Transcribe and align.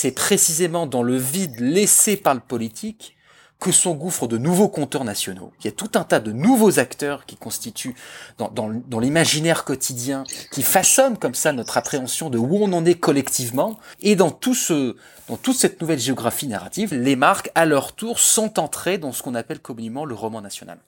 c'est 0.00 0.12
précisément 0.12 0.86
dans 0.86 1.02
le 1.02 1.18
vide 1.18 1.60
laissé 1.60 2.16
par 2.16 2.32
le 2.32 2.40
politique 2.40 3.18
que 3.58 3.70
s'engouffrent 3.70 4.28
de 4.28 4.38
nouveaux 4.38 4.70
compteurs 4.70 5.04
nationaux. 5.04 5.52
Il 5.60 5.66
y 5.66 5.68
a 5.68 5.72
tout 5.72 5.90
un 5.94 6.04
tas 6.04 6.20
de 6.20 6.32
nouveaux 6.32 6.78
acteurs 6.78 7.26
qui 7.26 7.36
constituent 7.36 7.94
dans, 8.38 8.48
dans, 8.48 8.98
l'imaginaire 8.98 9.62
quotidien, 9.64 10.24
qui 10.52 10.62
façonnent 10.62 11.18
comme 11.18 11.34
ça 11.34 11.52
notre 11.52 11.76
appréhension 11.76 12.30
de 12.30 12.38
où 12.38 12.56
on 12.56 12.72
en 12.72 12.86
est 12.86 12.94
collectivement. 12.94 13.78
Et 14.00 14.16
dans 14.16 14.30
tout 14.30 14.54
ce, 14.54 14.96
dans 15.28 15.36
toute 15.36 15.56
cette 15.56 15.82
nouvelle 15.82 15.98
géographie 15.98 16.46
narrative, 16.46 16.94
les 16.94 17.16
marques, 17.16 17.50
à 17.54 17.66
leur 17.66 17.92
tour, 17.92 18.20
sont 18.20 18.58
entrées 18.58 18.96
dans 18.96 19.12
ce 19.12 19.22
qu'on 19.22 19.34
appelle 19.34 19.60
communément 19.60 20.06
le 20.06 20.14
roman 20.14 20.40
national. 20.40 20.78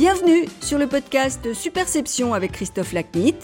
Bienvenue 0.00 0.48
sur 0.62 0.78
le 0.78 0.86
podcast 0.86 1.52
Superception 1.52 2.32
avec 2.32 2.52
Christophe 2.52 2.94
Lacnit. 2.94 3.34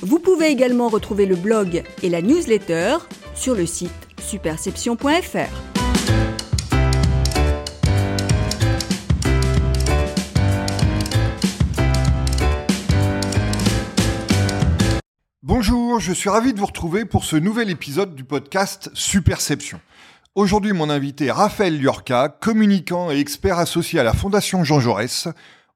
Vous 0.00 0.18
pouvez 0.18 0.46
également 0.46 0.88
retrouver 0.88 1.26
le 1.26 1.36
blog 1.36 1.82
et 2.02 2.08
la 2.08 2.22
newsletter 2.22 2.96
sur 3.34 3.54
le 3.54 3.66
site 3.66 4.08
superception.fr. 4.18 5.04
Bonjour, 15.42 16.00
je 16.00 16.14
suis 16.14 16.30
ravi 16.30 16.54
de 16.54 16.60
vous 16.60 16.64
retrouver 16.64 17.04
pour 17.04 17.26
ce 17.26 17.36
nouvel 17.36 17.68
épisode 17.68 18.14
du 18.14 18.24
podcast 18.24 18.90
Superception. 18.94 19.82
Aujourd'hui, 20.34 20.72
mon 20.72 20.88
invité 20.88 21.30
Raphaël 21.30 21.78
Liorca, 21.78 22.30
communicant 22.30 23.10
et 23.10 23.18
expert 23.18 23.58
associé 23.58 24.00
à 24.00 24.04
la 24.04 24.14
Fondation 24.14 24.64
Jean 24.64 24.80
Jaurès, 24.80 25.28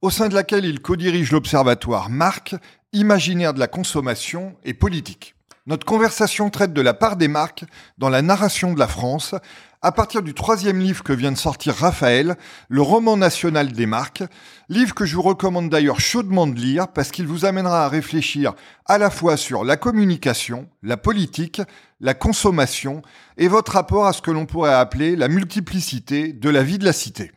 au 0.02 0.10
sein 0.10 0.28
de 0.28 0.34
laquelle 0.34 0.64
il 0.64 0.80
co-dirige 0.80 1.32
l'observatoire 1.32 2.10
Marque, 2.10 2.54
Imaginaire 2.92 3.54
de 3.54 3.58
la 3.58 3.66
consommation 3.66 4.54
et 4.64 4.72
politique. 4.72 5.34
Notre 5.66 5.86
conversation 5.86 6.50
traite 6.50 6.74
de 6.74 6.80
la 6.82 6.92
part 6.92 7.16
des 7.16 7.26
marques 7.26 7.64
dans 7.96 8.10
la 8.10 8.20
narration 8.20 8.74
de 8.74 8.78
la 8.78 8.86
France, 8.86 9.34
à 9.80 9.92
partir 9.92 10.22
du 10.22 10.34
troisième 10.34 10.78
livre 10.78 11.02
que 11.02 11.12
vient 11.12 11.32
de 11.32 11.38
sortir 11.38 11.74
Raphaël, 11.74 12.36
le 12.68 12.82
roman 12.82 13.16
national 13.16 13.72
des 13.72 13.86
marques, 13.86 14.22
livre 14.68 14.94
que 14.94 15.06
je 15.06 15.16
vous 15.16 15.22
recommande 15.22 15.70
d'ailleurs 15.70 16.00
chaudement 16.00 16.46
de 16.46 16.54
lire 16.54 16.88
parce 16.88 17.10
qu'il 17.10 17.26
vous 17.26 17.46
amènera 17.46 17.86
à 17.86 17.88
réfléchir 17.88 18.52
à 18.86 18.98
la 18.98 19.08
fois 19.08 19.38
sur 19.38 19.64
la 19.64 19.78
communication, 19.78 20.68
la 20.82 20.98
politique, 20.98 21.62
la 21.98 22.12
consommation 22.12 23.00
et 23.38 23.48
votre 23.48 23.72
rapport 23.72 24.06
à 24.06 24.12
ce 24.12 24.22
que 24.22 24.30
l'on 24.30 24.46
pourrait 24.46 24.74
appeler 24.74 25.16
la 25.16 25.28
multiplicité 25.28 26.32
de 26.34 26.50
la 26.50 26.62
vie 26.62 26.78
de 26.78 26.84
la 26.84 26.92
cité. 26.92 27.32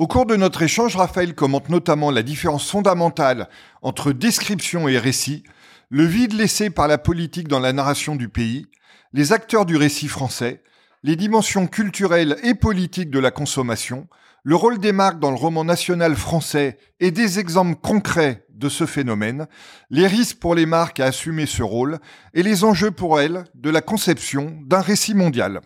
Au 0.00 0.06
cours 0.06 0.24
de 0.24 0.34
notre 0.34 0.62
échange, 0.62 0.96
Raphaël 0.96 1.34
commente 1.34 1.68
notamment 1.68 2.10
la 2.10 2.22
différence 2.22 2.70
fondamentale 2.70 3.50
entre 3.82 4.12
description 4.12 4.88
et 4.88 4.96
récit, 4.96 5.44
le 5.90 6.06
vide 6.06 6.32
laissé 6.32 6.70
par 6.70 6.88
la 6.88 6.96
politique 6.96 7.48
dans 7.48 7.60
la 7.60 7.74
narration 7.74 8.16
du 8.16 8.30
pays, 8.30 8.64
les 9.12 9.34
acteurs 9.34 9.66
du 9.66 9.76
récit 9.76 10.08
français, 10.08 10.62
les 11.02 11.16
dimensions 11.16 11.66
culturelles 11.66 12.38
et 12.42 12.54
politiques 12.54 13.10
de 13.10 13.18
la 13.18 13.30
consommation, 13.30 14.08
le 14.42 14.56
rôle 14.56 14.78
des 14.78 14.92
marques 14.92 15.20
dans 15.20 15.32
le 15.32 15.36
roman 15.36 15.64
national 15.64 16.16
français 16.16 16.78
et 16.98 17.10
des 17.10 17.38
exemples 17.38 17.78
concrets 17.78 18.46
de 18.48 18.70
ce 18.70 18.86
phénomène, 18.86 19.48
les 19.90 20.06
risques 20.06 20.38
pour 20.38 20.54
les 20.54 20.64
marques 20.64 21.00
à 21.00 21.08
assumer 21.08 21.44
ce 21.44 21.62
rôle 21.62 21.98
et 22.32 22.42
les 22.42 22.64
enjeux 22.64 22.90
pour 22.90 23.20
elles 23.20 23.44
de 23.54 23.68
la 23.68 23.82
conception 23.82 24.62
d'un 24.64 24.80
récit 24.80 25.12
mondial. 25.12 25.60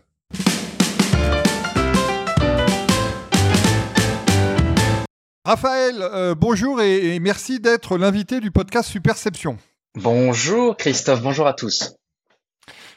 Raphaël, 5.47 5.97
euh, 6.01 6.35
bonjour 6.35 6.81
et, 6.81 7.15
et 7.15 7.21
merci 7.21 7.61
d'être 7.61 7.99
l'invité 7.99 8.41
du 8.41 8.51
podcast 8.51 8.89
Superception. 8.89 9.59
Bonjour 9.95 10.75
Christophe, 10.75 11.21
bonjour 11.21 11.47
à 11.47 11.53
tous. 11.53 11.97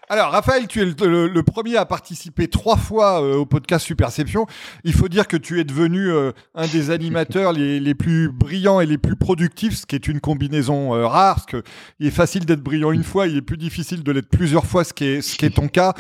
Alors, 0.10 0.32
Raphaël, 0.32 0.68
tu 0.68 0.82
es 0.82 0.86
le, 0.86 1.28
le, 1.28 1.44
premier 1.44 1.76
à 1.76 1.86
participer 1.86 2.48
trois 2.48 2.78
fois 2.78 3.22
euh, 3.22 3.36
au 3.36 3.46
podcast 3.46 3.86
Superception. 3.86 4.46
Il 4.86 4.94
faut 4.94 5.10
dire 5.10 5.28
que 5.28 5.36
tu 5.36 5.60
es 5.60 5.66
devenu 5.66 6.10
euh, 6.10 6.32
un 6.56 6.66
des 6.66 6.92
animateurs 6.92 7.52
les, 7.52 7.82
les, 7.82 7.94
plus 7.94 8.32
brillants 8.32 8.80
et 8.80 8.86
les 8.86 8.98
plus 8.98 9.18
productifs, 9.18 9.80
ce 9.80 9.86
qui 9.86 9.96
est 9.96 10.08
une 10.08 10.22
combinaison 10.22 10.96
euh, 10.96 11.06
rare, 11.06 11.36
parce 11.36 11.46
que 11.46 11.62
il 12.00 12.08
est 12.08 12.12
facile 12.12 12.46
d'être 12.46 12.62
brillant 12.62 12.94
une 12.94 13.04
fois, 13.04 13.28
il 13.28 13.36
est 13.36 13.42
plus 13.42 13.58
difficile 13.58 14.02
de 14.02 14.12
l'être 14.14 14.30
plusieurs 14.30 14.66
fois, 14.66 14.86
ce 14.86 14.94
qui 14.94 15.04
est, 15.04 15.22
ce 15.22 15.36
qui 15.36 15.46
est 15.46 15.50
ton 15.50 15.68
cas. 15.68 15.94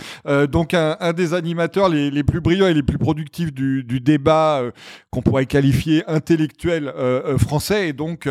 donc, 0.50 0.74
un, 0.74 0.96
un, 1.02 1.12
des 1.12 1.34
animateurs 1.34 1.90
les, 1.90 2.10
les, 2.10 2.24
plus 2.24 2.40
brillants 2.40 2.68
et 2.68 2.74
les 2.74 2.84
plus 2.84 2.98
productifs 2.98 3.54
du, 3.54 3.84
du 3.84 4.00
débat 4.00 4.64
qu'on 5.10 5.22
pourrait 5.22 5.48
qualifier 5.48 6.04
intellectuel 6.08 6.94
français. 7.38 7.90
Et 7.90 7.94
donc, 7.94 8.30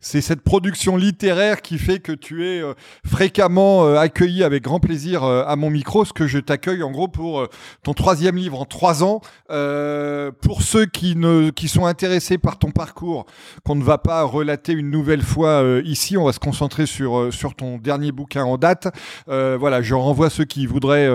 c'est 0.00 0.22
cette 0.22 0.40
production 0.40 0.96
littéraire 0.96 1.60
qui 1.60 1.78
fait 1.78 1.98
que 1.98 2.12
tu 2.12 2.46
es 2.46 2.62
fréquemment 3.04 3.94
accueilli 3.94 4.44
avec 4.44 4.62
grand 4.62 4.80
plaisir 4.80 5.09
euh, 5.16 5.44
à 5.46 5.56
mon 5.56 5.70
micro 5.70 6.04
ce 6.04 6.12
que 6.12 6.26
je 6.26 6.38
t'accueille 6.38 6.82
en 6.82 6.90
gros 6.90 7.08
pour 7.08 7.40
euh, 7.40 7.46
ton 7.82 7.94
troisième 7.94 8.36
livre 8.36 8.60
en 8.60 8.64
trois 8.64 9.02
ans. 9.02 9.20
Euh, 9.50 10.30
pour 10.42 10.62
ceux 10.62 10.86
qui, 10.86 11.16
ne, 11.16 11.50
qui 11.50 11.68
sont 11.68 11.86
intéressés 11.86 12.38
par 12.38 12.58
ton 12.58 12.70
parcours, 12.70 13.26
qu'on 13.64 13.74
ne 13.74 13.82
va 13.84 13.98
pas 13.98 14.22
relater 14.22 14.72
une 14.72 14.90
nouvelle 14.90 15.22
fois 15.22 15.62
ici, 15.84 16.16
on 16.16 16.24
va 16.24 16.32
se 16.32 16.38
concentrer 16.38 16.86
sur, 16.86 17.32
sur 17.32 17.54
ton 17.54 17.78
dernier 17.78 18.12
bouquin 18.12 18.44
en 18.44 18.56
date. 18.56 18.88
voilà, 19.26 19.82
je 19.82 19.94
renvoie 19.94 20.30
ceux 20.30 20.44
qui 20.44 20.66
voudraient 20.66 21.08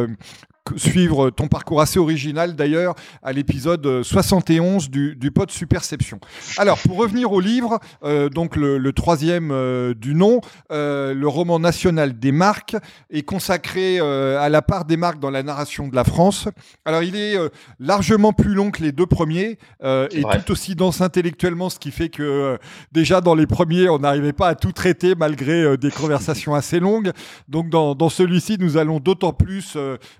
suivre 0.75 1.29
ton 1.29 1.47
parcours 1.47 1.79
assez 1.81 1.99
original 1.99 2.55
d'ailleurs 2.55 2.95
à 3.21 3.31
l'épisode 3.31 4.01
71 4.03 4.89
du, 4.89 5.15
du 5.15 5.31
pod 5.31 5.51
Superception. 5.51 6.19
Alors 6.57 6.79
pour 6.79 6.97
revenir 6.97 7.31
au 7.31 7.39
livre, 7.39 7.79
euh, 8.03 8.29
donc 8.29 8.55
le, 8.55 8.77
le 8.77 8.93
troisième 8.93 9.51
euh, 9.51 9.93
du 9.93 10.15
nom, 10.15 10.41
euh, 10.71 11.13
le 11.13 11.27
roman 11.27 11.59
national 11.59 12.17
des 12.17 12.31
marques 12.31 12.75
est 13.11 13.21
consacré 13.21 13.99
à 13.99 14.49
la 14.49 14.61
part 14.61 14.85
des 14.85 14.97
marques 14.97 15.19
dans 15.19 15.29
la 15.29 15.43
narration 15.43 15.87
de 15.87 15.95
la 15.95 16.03
France. 16.03 16.47
Alors 16.83 17.03
il 17.03 17.15
est 17.15 17.37
largement 17.79 18.33
plus 18.33 18.53
long 18.53 18.71
que 18.71 18.81
les 18.81 18.91
deux 18.91 19.05
premiers 19.05 19.57
et 19.83 20.21
vrai. 20.21 20.41
tout 20.43 20.51
aussi 20.51 20.75
dense 20.75 21.01
intellectuellement, 21.01 21.69
ce 21.69 21.79
qui 21.79 21.91
fait 21.91 22.09
que 22.09 22.57
déjà 22.91 23.21
dans 23.21 23.35
les 23.35 23.47
premiers 23.47 23.89
on 23.89 23.99
n'arrivait 23.99 24.33
pas 24.33 24.49
à 24.49 24.55
tout 24.55 24.71
traiter 24.71 25.15
malgré 25.15 25.77
des 25.77 25.91
conversations 25.91 26.55
assez 26.55 26.79
longues. 26.79 27.11
Donc 27.47 27.69
dans, 27.69 27.95
dans 27.95 28.09
celui-ci 28.09 28.57
nous 28.59 28.77
allons 28.77 28.99
d'autant 28.99 29.33
plus 29.33 29.77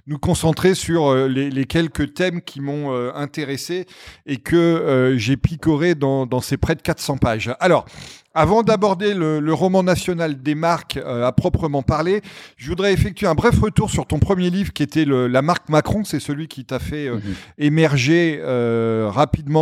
nous 0.08 0.18
concentrer 0.18 0.34
concentré 0.35 0.75
sur 0.75 1.07
euh, 1.07 1.29
les, 1.29 1.50
les, 1.50 1.63
quelques 1.63 2.13
thèmes 2.13 2.41
qui 2.41 2.59
m'ont 2.59 2.94
euh, 2.94 3.09
intéressé 3.16 3.85
et 4.25 4.35
que 4.35 4.57
euh, 4.57 5.18
j'ai 5.18 5.38
picoré 5.38 5.96
dans, 5.96 6.25
dans 6.25 6.41
ces 6.41 6.57
près 6.57 6.75
de 6.75 6.81
400 6.81 7.19
pages. 7.19 7.56
Alors, 7.62 7.85
avant 8.35 8.63
d'aborder 8.63 9.13
le, 9.13 9.40
le, 9.40 9.53
roman 9.53 9.81
national 9.81 10.44
des 10.44 10.56
marques 10.56 10.97
euh, 10.97 11.25
à 11.25 11.31
proprement 11.31 11.81
parler, 11.84 12.22
je 12.57 12.68
voudrais 12.68 12.91
effectuer 12.91 13.28
un 13.28 13.34
bref 13.34 13.57
retour 13.59 13.90
sur 13.90 14.06
ton 14.06 14.19
premier 14.19 14.50
livre 14.50 14.73
qui 14.73 14.84
était 14.84 15.06
le, 15.06 15.28
la 15.28 15.41
marque 15.41 15.69
Macron. 15.69 16.03
C'est 16.03 16.19
celui 16.19 16.50
qui 16.50 16.66
t'a 16.66 16.79
fait 16.79 17.07
euh, 17.07 17.16
mmh. 17.16 17.22
émerger 17.59 18.40
euh, 18.41 19.09
rapidement 19.09 19.56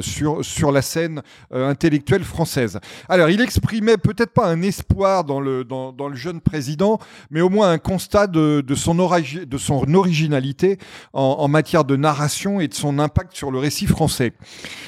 sur, 0.00 0.44
sur 0.44 0.72
la 0.72 0.82
scène 0.82 1.22
intellectuelle 1.52 2.24
française. 2.24 2.80
Alors, 3.08 3.28
il 3.28 3.40
exprimait 3.40 3.96
peut-être 3.96 4.32
pas 4.32 4.48
un 4.48 4.60
espoir 4.62 5.22
dans 5.22 5.38
le, 5.38 5.62
dans, 5.62 5.92
dans, 5.92 6.08
le 6.08 6.16
jeune 6.16 6.40
président, 6.40 6.98
mais 7.30 7.40
au 7.40 7.48
moins 7.48 7.70
un 7.70 7.78
constat 7.78 8.26
de, 8.26 8.60
de, 8.66 8.74
son, 8.74 8.98
origi 8.98 9.46
de 9.46 9.58
son 9.58 9.94
originalité 9.94 10.78
en, 11.12 11.36
en, 11.38 11.48
matière 11.48 11.84
de 11.84 11.94
narration 11.94 12.58
et 12.58 12.66
de 12.66 12.74
son 12.74 12.98
impact 12.98 13.36
sur 13.36 13.52
le 13.52 13.58
récit 13.58 13.86
français. 13.86 14.32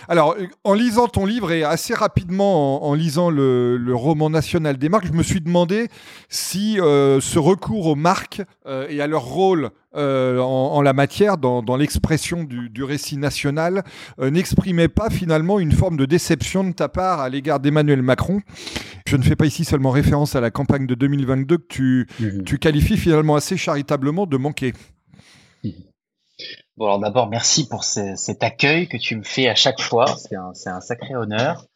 Alors, 0.08 0.34
en 0.64 0.74
lisant 0.74 1.06
ton 1.06 1.24
livre 1.24 1.52
et 1.52 1.62
assez 1.62 1.94
rapidement 1.94 2.82
en, 2.82 2.90
en 2.90 2.94
lisant 2.94 3.27
le, 3.30 3.76
le, 3.76 3.94
roman 3.94 4.30
national 4.30 4.78
des 4.78 4.88
marques, 4.88 5.06
je 5.06 5.12
me 5.12 5.22
suis 5.22 5.40
demandé 5.40 5.88
si 6.28 6.80
euh, 6.80 7.20
ce 7.20 7.38
recours 7.38 7.86
aux 7.86 7.94
marques 7.94 8.42
euh, 8.66 8.86
et 8.88 9.00
à 9.00 9.06
leur 9.06 9.22
rôle 9.22 9.70
euh, 9.96 10.38
en, 10.38 10.74
en, 10.74 10.82
la 10.82 10.92
matière, 10.92 11.38
dans, 11.38 11.62
dans 11.62 11.76
l'expression 11.76 12.44
du, 12.44 12.68
du, 12.68 12.84
récit 12.84 13.16
national, 13.16 13.82
euh, 14.20 14.30
n'exprimait 14.30 14.88
pas 14.88 15.10
finalement 15.10 15.58
une 15.58 15.72
forme 15.72 15.96
de 15.96 16.04
déception 16.04 16.62
de 16.62 16.72
ta 16.72 16.88
part 16.88 17.20
à 17.20 17.28
l'égard 17.28 17.58
d'Emmanuel 17.58 18.02
Macron. 18.02 18.40
Je 19.06 19.16
ne 19.16 19.22
fais 19.22 19.34
pas 19.36 19.46
ici 19.46 19.64
seulement 19.64 19.90
référence 19.90 20.36
à 20.36 20.40
la 20.40 20.50
campagne 20.50 20.86
de 20.86 20.94
2022 20.94 21.56
que 21.56 21.66
tu, 21.68 22.06
mmh. 22.20 22.42
tu 22.44 22.58
qualifies 22.58 22.98
finalement 22.98 23.34
assez 23.34 23.56
charitablement 23.56 24.26
de 24.26 24.36
manquer. 24.36 24.74
Mmh. 25.64 25.70
Bon, 26.76 26.84
alors 26.84 27.00
d'abord, 27.00 27.28
merci 27.28 27.66
pour 27.66 27.82
ce, 27.82 28.14
cet 28.14 28.44
accueil 28.44 28.86
que 28.86 28.96
tu 28.96 29.16
me 29.16 29.24
fais 29.24 29.48
à 29.48 29.56
chaque 29.56 29.80
fois. 29.80 30.06
C'est 30.06 30.36
un, 30.36 30.52
un, 30.66 30.80
sacré 30.80 31.16
honneur. 31.16 31.66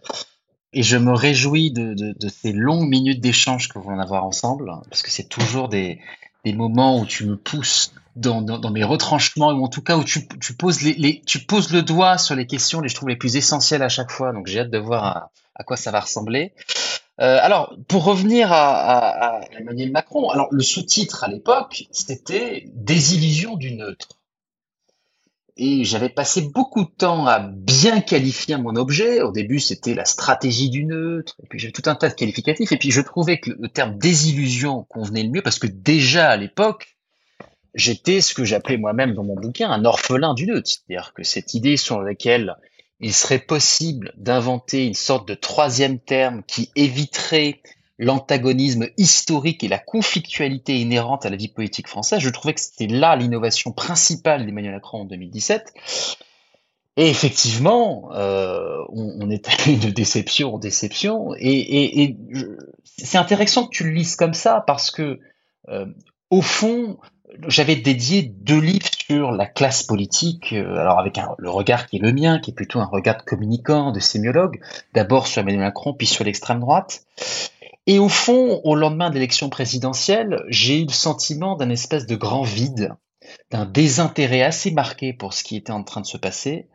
Et 0.72 0.82
je 0.82 0.96
me 0.96 1.12
réjouis 1.12 1.70
de, 1.70 1.94
de, 1.94 2.14
de 2.18 2.28
ces 2.28 2.52
longues 2.52 2.88
minutes 2.88 3.20
d'échange 3.20 3.68
que 3.68 3.78
allons 3.78 4.00
avoir 4.00 4.24
ensemble, 4.24 4.72
parce 4.88 5.02
que 5.02 5.10
c'est 5.10 5.28
toujours 5.28 5.68
des, 5.68 6.00
des 6.44 6.54
moments 6.54 6.98
où 6.98 7.06
tu 7.06 7.26
me 7.26 7.36
pousses 7.36 7.92
dans, 8.16 8.42
dans, 8.42 8.58
dans, 8.58 8.70
mes 8.70 8.84
retranchements, 8.84 9.50
ou 9.52 9.64
en 9.64 9.68
tout 9.68 9.82
cas 9.82 9.96
où 9.96 10.04
tu, 10.04 10.26
tu, 10.40 10.54
poses 10.54 10.82
les, 10.82 10.94
les, 10.94 11.22
tu 11.26 11.40
poses 11.40 11.72
le 11.72 11.82
doigt 11.82 12.18
sur 12.18 12.34
les 12.34 12.46
questions, 12.46 12.80
les, 12.80 12.88
je 12.88 12.94
trouve, 12.94 13.08
les 13.08 13.16
plus 13.16 13.36
essentielles 13.36 13.82
à 13.82 13.88
chaque 13.88 14.10
fois. 14.10 14.32
Donc 14.32 14.46
j'ai 14.46 14.60
hâte 14.60 14.70
de 14.70 14.78
voir 14.78 15.04
à, 15.04 15.30
à, 15.54 15.64
quoi 15.64 15.76
ça 15.76 15.90
va 15.90 16.00
ressembler. 16.00 16.52
Euh, 17.20 17.38
alors, 17.42 17.76
pour 17.88 18.04
revenir 18.04 18.50
à, 18.52 18.70
à, 18.70 19.36
à 19.36 19.40
Emmanuel 19.58 19.92
Macron, 19.92 20.30
alors 20.30 20.48
le 20.50 20.62
sous-titre 20.62 21.24
à 21.24 21.28
l'époque, 21.28 21.84
c'était 21.90 22.64
Désillusion 22.74 23.56
du 23.56 23.74
neutre. 23.74 24.08
Et 25.56 25.84
j'avais 25.84 26.08
passé 26.08 26.42
beaucoup 26.42 26.84
de 26.84 26.90
temps 26.90 27.26
à 27.26 27.38
bien 27.40 28.00
qualifier 28.00 28.56
mon 28.56 28.76
objet. 28.76 29.20
Au 29.20 29.32
début, 29.32 29.60
c'était 29.60 29.94
la 29.94 30.04
stratégie 30.04 30.70
du 30.70 30.84
neutre, 30.84 31.36
et 31.42 31.46
puis 31.46 31.58
j'avais 31.58 31.72
tout 31.72 31.82
un 31.86 31.94
tas 31.94 32.08
de 32.08 32.14
qualificatifs, 32.14 32.72
et 32.72 32.76
puis 32.76 32.90
je 32.90 33.00
trouvais 33.00 33.38
que 33.38 33.50
le 33.50 33.68
terme 33.68 33.98
désillusion 33.98 34.84
convenait 34.88 35.24
le 35.24 35.30
mieux, 35.30 35.42
parce 35.42 35.58
que 35.58 35.66
déjà 35.66 36.30
à 36.30 36.36
l'époque, 36.36 36.96
j'étais 37.74 38.20
ce 38.20 38.34
que 38.34 38.44
j'appelais 38.44 38.78
moi-même 38.78 39.14
dans 39.14 39.24
mon 39.24 39.36
bouquin 39.36 39.70
un 39.70 39.84
orphelin 39.84 40.34
du 40.34 40.46
neutre. 40.46 40.70
C'est-à-dire 40.70 41.12
que 41.14 41.22
cette 41.22 41.54
idée 41.54 41.76
sur 41.76 42.00
laquelle 42.00 42.56
il 43.00 43.12
serait 43.12 43.40
possible 43.40 44.12
d'inventer 44.16 44.86
une 44.86 44.94
sorte 44.94 45.26
de 45.28 45.34
troisième 45.34 45.98
terme 45.98 46.42
qui 46.46 46.70
éviterait 46.76 47.60
l'antagonisme 48.02 48.88
historique 48.98 49.62
et 49.62 49.68
la 49.68 49.78
conflictualité 49.78 50.80
inhérente 50.80 51.24
à 51.24 51.30
la 51.30 51.36
vie 51.36 51.48
politique 51.48 51.86
française, 51.86 52.20
je 52.20 52.28
trouvais 52.30 52.52
que 52.52 52.60
c'était 52.60 52.88
là 52.88 53.14
l'innovation 53.14 53.70
principale 53.70 54.44
d'Emmanuel 54.44 54.72
Macron 54.72 55.02
en 55.02 55.04
2017. 55.04 55.72
Et 56.96 57.08
effectivement, 57.08 58.10
euh, 58.12 58.78
on, 58.90 59.30
est 59.30 59.48
allé 59.48 59.76
de 59.76 59.88
déception 59.88 60.56
en 60.56 60.58
déception. 60.58 61.34
Et, 61.38 62.16
c'est 62.84 63.18
intéressant 63.18 63.66
que 63.66 63.70
tu 63.70 63.84
le 63.84 63.90
lises 63.90 64.16
comme 64.16 64.34
ça 64.34 64.62
parce 64.66 64.90
que, 64.90 65.20
euh, 65.68 65.86
au 66.30 66.42
fond, 66.42 66.98
j'avais 67.46 67.76
dédié 67.76 68.22
deux 68.22 68.60
livres 68.60 68.90
sur 69.06 69.30
la 69.30 69.46
classe 69.46 69.84
politique, 69.84 70.52
euh, 70.52 70.76
alors 70.76 70.98
avec 70.98 71.18
le 71.38 71.50
regard 71.50 71.86
qui 71.86 71.96
est 71.96 72.00
le 72.00 72.12
mien, 72.12 72.40
qui 72.40 72.50
est 72.50 72.54
plutôt 72.54 72.80
un 72.80 72.86
regard 72.86 73.18
de 73.18 73.22
communicant, 73.22 73.92
de 73.92 74.00
sémiologue, 74.00 74.60
d'abord 74.92 75.28
sur 75.28 75.40
Emmanuel 75.40 75.60
Macron, 75.60 75.94
puis 75.94 76.06
sur 76.06 76.24
l'extrême 76.24 76.60
droite. 76.60 77.06
Et 77.86 77.98
au 77.98 78.08
fond, 78.08 78.60
au 78.64 78.74
lendemain 78.74 79.10
de 79.10 79.14
l'élection 79.14 79.48
présidentielle, 79.48 80.44
j'ai 80.48 80.80
eu 80.80 80.86
le 80.86 80.92
sentiment 80.92 81.56
d'un 81.56 81.70
espèce 81.70 82.06
de 82.06 82.14
grand 82.14 82.42
vide, 82.42 82.94
d'un 83.50 83.66
désintérêt 83.66 84.42
assez 84.42 84.70
marqué 84.70 85.12
pour 85.12 85.32
ce 85.32 85.42
qui 85.42 85.56
était 85.56 85.72
en 85.72 85.82
train 85.82 86.00
de 86.00 86.06
se 86.06 86.16
passer. 86.16 86.68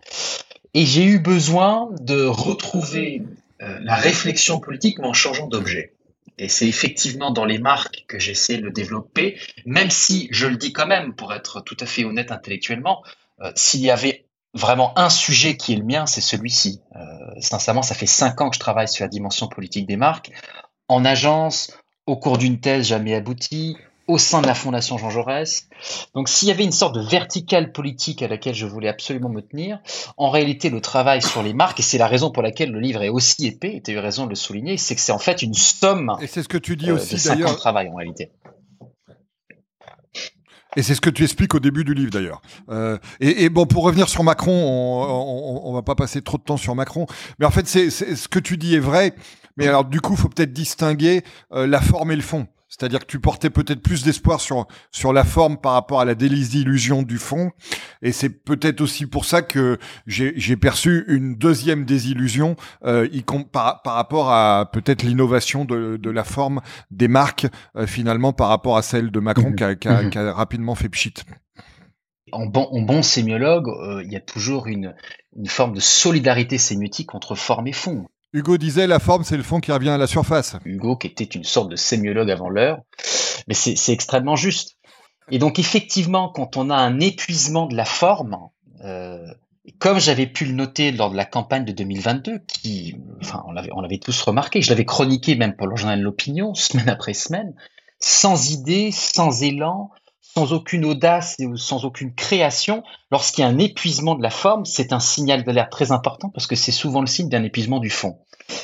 Et 0.73 0.85
j'ai 0.85 1.05
eu 1.05 1.19
besoin 1.19 1.89
de 2.01 2.25
retrouver 2.25 3.23
euh, 3.61 3.79
la 3.81 3.95
réflexion 3.95 4.59
politique, 4.59 4.99
mais 4.99 5.07
en 5.07 5.13
changeant 5.13 5.47
d'objet. 5.47 5.93
Et 6.37 6.49
c'est 6.49 6.67
effectivement 6.67 7.31
dans 7.31 7.45
les 7.45 7.57
marques 7.57 8.05
que 8.07 8.19
j'essaie 8.19 8.57
de 8.57 8.69
développer, 8.69 9.39
même 9.65 9.89
si, 9.89 10.27
je 10.31 10.45
le 10.45 10.57
dis 10.57 10.73
quand 10.73 10.85
même, 10.85 11.15
pour 11.15 11.33
être 11.33 11.61
tout 11.61 11.77
à 11.79 11.85
fait 11.85 12.03
honnête 12.03 12.31
intellectuellement, 12.31 13.01
euh, 13.41 13.51
s'il 13.55 13.81
y 13.81 13.89
avait 13.89 14.25
vraiment 14.53 14.97
un 14.99 15.09
sujet 15.09 15.57
qui 15.57 15.73
est 15.73 15.77
le 15.77 15.83
mien, 15.83 16.05
c'est 16.05 16.21
celui-ci. 16.21 16.81
Euh, 16.95 16.99
sincèrement, 17.39 17.81
ça 17.81 17.95
fait 17.95 18.05
cinq 18.05 18.41
ans 18.41 18.49
que 18.49 18.55
je 18.55 18.59
travaille 18.59 18.87
sur 18.87 19.05
la 19.05 19.09
dimension 19.09 19.47
politique 19.47 19.87
des 19.87 19.97
marques 19.97 20.31
en 20.87 21.05
agence, 21.05 21.71
au 22.05 22.15
cours 22.15 22.37
d'une 22.37 22.59
thèse 22.59 22.87
jamais 22.87 23.15
aboutie, 23.15 23.75
au 24.07 24.17
sein 24.17 24.41
de 24.41 24.47
la 24.47 24.55
Fondation 24.55 24.97
Jean 24.97 25.09
Jaurès. 25.09 25.67
Donc 26.15 26.29
s'il 26.29 26.47
y 26.47 26.51
avait 26.51 26.63
une 26.63 26.71
sorte 26.71 26.95
de 26.95 27.01
verticale 27.01 27.71
politique 27.71 28.21
à 28.21 28.27
laquelle 28.27 28.55
je 28.55 28.65
voulais 28.65 28.87
absolument 28.87 29.29
me 29.29 29.41
tenir, 29.41 29.79
en 30.15 30.29
réalité 30.29 30.69
le 30.69 30.81
travail 30.81 31.21
sur 31.21 31.43
les 31.43 31.53
marques, 31.53 31.81
et 31.81 31.83
c'est 31.83 31.97
la 31.97 32.07
raison 32.07 32.31
pour 32.31 32.41
laquelle 32.41 32.71
le 32.71 32.79
livre 32.79 33.03
est 33.03 33.09
aussi 33.09 33.45
épais, 33.47 33.75
et 33.75 33.81
tu 33.81 33.91
as 33.91 33.95
eu 33.95 33.99
raison 33.99 34.23
de 34.23 34.29
le 34.29 34.35
souligner, 34.35 34.77
c'est 34.77 34.95
que 34.95 35.01
c'est 35.01 35.11
en 35.11 35.19
fait 35.19 35.41
une 35.41 35.53
somme 35.53 36.15
et 36.21 36.27
c'est 36.27 36.41
ce 36.41 36.47
que 36.47 36.57
tu 36.57 36.77
dis 36.77 36.89
euh, 36.89 36.95
aussi, 36.95 37.15
de 37.15 37.19
5 37.19 37.45
ans 37.45 37.51
de 37.51 37.57
travail 37.57 37.89
en 37.89 37.95
réalité. 37.95 38.31
Et 40.75 40.83
c'est 40.83 40.93
ce 40.93 41.01
que 41.01 41.09
tu 41.09 41.23
expliques 41.23 41.55
au 41.55 41.59
début 41.59 41.83
du 41.83 41.95
livre 41.95 42.11
d'ailleurs. 42.11 42.39
Euh, 42.69 42.99
et, 43.19 43.49
bon, 43.49 43.65
pour 43.65 43.83
revenir 43.83 44.07
sur 44.09 44.23
Macron, 44.23 44.51
on, 44.53 45.69
on, 45.69 45.73
va 45.73 45.81
pas 45.81 45.95
passer 45.95 46.21
trop 46.21 46.37
de 46.37 46.43
temps 46.43 46.57
sur 46.57 46.75
Macron, 46.75 47.07
mais 47.39 47.47
en 47.47 47.51
fait, 47.51 47.67
c'est 47.67 47.89
ce 47.89 48.27
que 48.27 48.37
tu 48.37 48.57
dis 48.57 48.75
est 48.75 48.79
vrai. 48.79 49.15
Mais 49.57 49.67
alors, 49.67 49.85
du 49.85 50.01
coup, 50.01 50.13
il 50.13 50.19
faut 50.19 50.29
peut-être 50.29 50.53
distinguer 50.53 51.23
euh, 51.51 51.67
la 51.67 51.81
forme 51.81 52.11
et 52.11 52.15
le 52.15 52.21
fond. 52.21 52.47
C'est-à-dire 52.69 52.99
que 52.99 53.05
tu 53.05 53.19
portais 53.19 53.49
peut-être 53.49 53.81
plus 53.81 54.03
d'espoir 54.03 54.41
sur 54.41 54.67
sur 54.91 55.13
la 55.13 55.23
forme 55.23 55.57
par 55.57 55.73
rapport 55.73 56.01
à 56.01 56.05
la 56.05 56.15
désillusion 56.15 57.01
du 57.01 57.17
fond, 57.17 57.51
et 58.01 58.11
c'est 58.11 58.29
peut-être 58.29 58.81
aussi 58.81 59.05
pour 59.05 59.23
ça 59.23 59.41
que 59.41 59.77
j'ai 60.05 60.57
perçu 60.57 61.05
une 61.07 61.35
deuxième 61.35 61.85
désillusion 61.85 62.57
euh, 62.85 63.07
par, 63.51 63.81
par 63.83 63.93
rapport 63.93 64.31
à 64.31 64.69
peut-être 64.71 65.03
l'innovation 65.03 65.63
de, 65.63 65.95
de 65.95 66.09
la 66.09 66.25
forme 66.25 66.59
des 66.91 67.07
marques 67.07 67.47
euh, 67.77 67.87
finalement 67.87 68.33
par 68.33 68.49
rapport 68.49 68.75
à 68.75 68.81
celle 68.81 69.11
de 69.11 69.19
Macron 69.21 69.53
qui, 69.53 69.63
a, 69.63 69.75
qui, 69.75 69.87
a, 69.87 70.09
qui, 70.09 70.17
a, 70.17 70.33
rapidement 70.33 70.75
fait 70.75 70.89
pchit. 70.89 71.13
En 72.33 72.45
bon, 72.47 72.67
en 72.71 72.81
bon 72.81 73.01
sémiologue, 73.01 73.69
euh, 73.69 74.03
il 74.03 74.11
y 74.11 74.17
a 74.17 74.19
toujours 74.19 74.67
une, 74.67 74.93
une 75.37 75.47
forme 75.47 75.73
de 75.73 75.79
solidarité 75.79 76.57
sémiotique 76.57 77.15
entre 77.15 77.35
forme 77.35 77.67
et 77.67 77.73
fond. 77.73 78.07
Hugo 78.37 78.57
disait 78.57 78.85
la 78.85 78.99
forme, 78.99 79.23
c'est 79.23 79.35
le 79.35 79.41
fond 79.41 79.59
qui 79.59 79.71
revient 79.71 79.89
à 79.89 79.97
la 79.97 80.05
surface. 80.05 80.57
Hugo, 80.63 80.95
qui 80.95 81.07
était 81.07 81.23
une 81.23 81.43
sorte 81.43 81.69
de 81.69 81.75
sémiologue 81.75 82.29
avant 82.29 82.49
l'heure, 82.49 82.81
mais 83.47 83.55
c'est 83.55 83.91
extrêmement 83.91 84.35
juste. 84.35 84.77
Et 85.31 85.39
donc 85.39 85.57
effectivement, 85.57 86.29
quand 86.29 86.55
on 86.55 86.69
a 86.69 86.75
un 86.75 86.99
épuisement 86.99 87.65
de 87.65 87.75
la 87.75 87.83
forme, 87.83 88.37
euh, 88.83 89.25
comme 89.79 89.99
j'avais 89.99 90.27
pu 90.27 90.45
le 90.45 90.53
noter 90.53 90.91
lors 90.91 91.09
de 91.09 91.17
la 91.17 91.25
campagne 91.25 91.65
de 91.65 91.71
2022, 91.71 92.39
qui, 92.47 92.95
enfin, 93.21 93.43
on 93.47 93.81
l'avait, 93.81 93.97
tous 93.97 94.21
remarqué, 94.21 94.61
je 94.61 94.69
l'avais 94.69 94.85
chroniqué 94.85 95.35
même 95.35 95.55
pour 95.55 95.65
le 95.65 95.75
journal 95.75 95.97
de 95.97 96.03
l'opinion, 96.03 96.53
semaine 96.53 96.89
après 96.89 97.15
semaine, 97.15 97.55
sans 97.99 98.51
idée, 98.51 98.91
sans 98.91 99.41
élan, 99.41 99.89
sans 100.21 100.53
aucune 100.53 100.85
audace 100.85 101.39
et 101.39 101.47
sans 101.55 101.85
aucune 101.85 102.13
création, 102.13 102.83
lorsqu'il 103.11 103.41
y 103.41 103.45
a 103.45 103.47
un 103.47 103.57
épuisement 103.57 104.13
de 104.13 104.21
la 104.21 104.29
forme, 104.29 104.65
c'est 104.65 104.93
un 104.93 104.99
signal 104.99 105.43
d'alerte 105.43 105.71
très 105.71 105.91
important 105.91 106.29
parce 106.29 106.45
que 106.45 106.55
c'est 106.55 106.71
souvent 106.71 107.01
le 107.01 107.07
signe 107.07 107.29
d'un 107.29 107.43
épuisement 107.43 107.79
du 107.79 107.89
fond. 107.89 108.19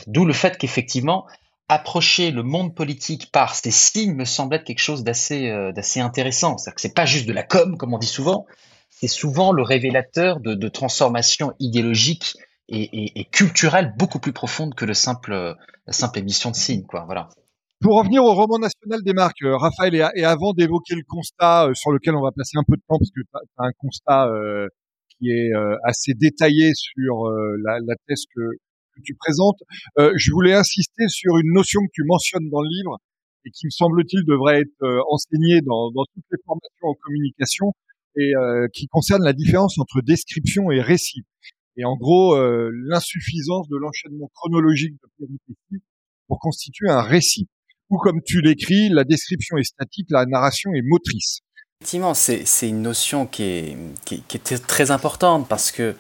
D'où 0.08 0.26
le 0.26 0.34
fait 0.34 0.58
qu'effectivement, 0.58 1.26
approcher 1.70 2.32
le 2.32 2.44
monde 2.44 2.76
politique 2.76 3.32
par 3.32 3.56
ces 3.56 3.72
signes 3.72 4.14
me 4.14 4.26
semble 4.26 4.56
être 4.56 4.64
quelque 4.64 4.80
chose 4.80 5.04
d'assez 5.04 5.50
euh, 5.50 5.72
d'assez 5.72 6.00
intéressant. 6.00 6.58
C'est-à-dire 6.58 6.76
que 6.76 6.82
c'est 6.82 6.94
pas 6.94 7.06
juste 7.06 7.28
de 7.28 7.34
la 7.34 7.44
com, 7.44 7.78
comme 7.78 7.94
on 7.94 7.98
dit 7.98 8.08
souvent, 8.08 8.46
c'est 8.90 9.08
souvent 9.08 9.52
le 9.52 9.64
révélateur 9.64 10.40
de, 10.40 10.68
transformations 10.70 11.54
idéologiques 11.60 12.38
et, 12.70 13.26
culturelles 13.32 13.94
beaucoup 13.98 14.20
plus 14.20 14.34
profondes 14.34 14.76
que 14.76 14.86
le 14.86 14.94
simple, 14.94 15.34
la 15.34 15.94
simple 15.94 16.20
émission 16.20 16.52
de 16.52 16.56
signes. 16.56 16.86
Quoi. 16.86 17.04
Voilà. 17.06 17.30
Pour 17.82 17.98
revenir 17.98 18.24
au 18.24 18.34
roman 18.34 18.60
national 18.60 19.04
des 19.04 19.14
marques, 19.14 19.42
euh, 19.44 19.58
Raphaël, 19.58 19.96
et, 20.16 20.24
avant 20.24 20.54
d'évoquer 20.54 20.96
le 20.96 21.04
constat 21.08 21.68
euh, 21.68 21.74
sur 21.74 21.92
lequel 21.92 22.16
on 22.16 22.22
va 22.22 22.32
passer 22.32 22.58
un 22.58 22.64
peu 22.66 22.78
de 22.78 22.82
temps, 22.88 22.98
parce 22.98 23.12
que 23.12 23.20
tu 23.20 23.28
as, 23.34 23.66
un 23.66 23.72
constat 23.78 24.30
qui 25.10 25.30
est 25.32 25.52
assez 25.84 26.14
détaillé 26.14 26.72
sur 26.76 27.30
la, 27.64 27.96
thèse 28.08 28.24
que, 28.34 28.42
que 28.96 29.02
tu 29.04 29.16
présentes, 29.16 29.60
je 29.98 30.32
voulais 30.32 30.54
insister 30.54 31.08
sur 31.08 31.38
une 31.38 31.54
notion 31.54 31.82
que 31.82 31.92
tu 31.94 32.04
mentionnes 32.06 32.50
dans 32.50 32.62
le 32.62 32.70
livre 32.70 32.98
et 33.46 33.52
qui 33.52 33.66
me 33.66 33.72
semble-t-il 33.72 34.24
devrait 34.26 34.62
être 34.62 35.04
enseignée 35.10 35.62
dans, 35.62 35.92
dans, 35.92 36.06
toutes 36.14 36.26
les 36.32 36.38
formations 36.46 36.88
en 36.88 36.96
communication 36.96 37.74
et 38.18 38.34
qui 38.74 38.88
concerne 38.88 39.24
la 39.24 39.34
différence 39.34 39.78
entre 39.80 40.02
description 40.02 40.72
et 40.72 40.82
récit. 40.82 41.24
Et 41.78 41.86
en 41.86 41.96
gros, 41.96 42.38
l'insuffisance 42.88 43.68
de 43.70 43.78
l'enchaînement 43.78 44.30
chronologique 44.36 44.94
de 44.94 45.10
péripéties 45.18 45.86
pour 46.28 46.40
constituer 46.40 46.90
un 46.90 47.02
récit 47.02 47.48
ou 47.94 47.98
comme 47.98 48.22
tu 48.26 48.42
l'écris, 48.42 48.90
la 48.90 49.04
description 49.04 49.58
est 49.58 49.64
statique, 49.64 50.08
la 50.10 50.26
narration 50.26 50.74
est 50.74 50.82
motrice. 50.82 51.42
Effectivement, 51.84 52.14
c'est 52.14 52.46
une 52.62 52.82
notion 52.82 53.26
qui 53.26 53.44
est, 53.44 53.78
qui, 54.06 54.24
est, 54.36 54.66
très 54.66 54.90
importante 54.90 55.50
parce 55.50 55.70
que, 55.70 55.96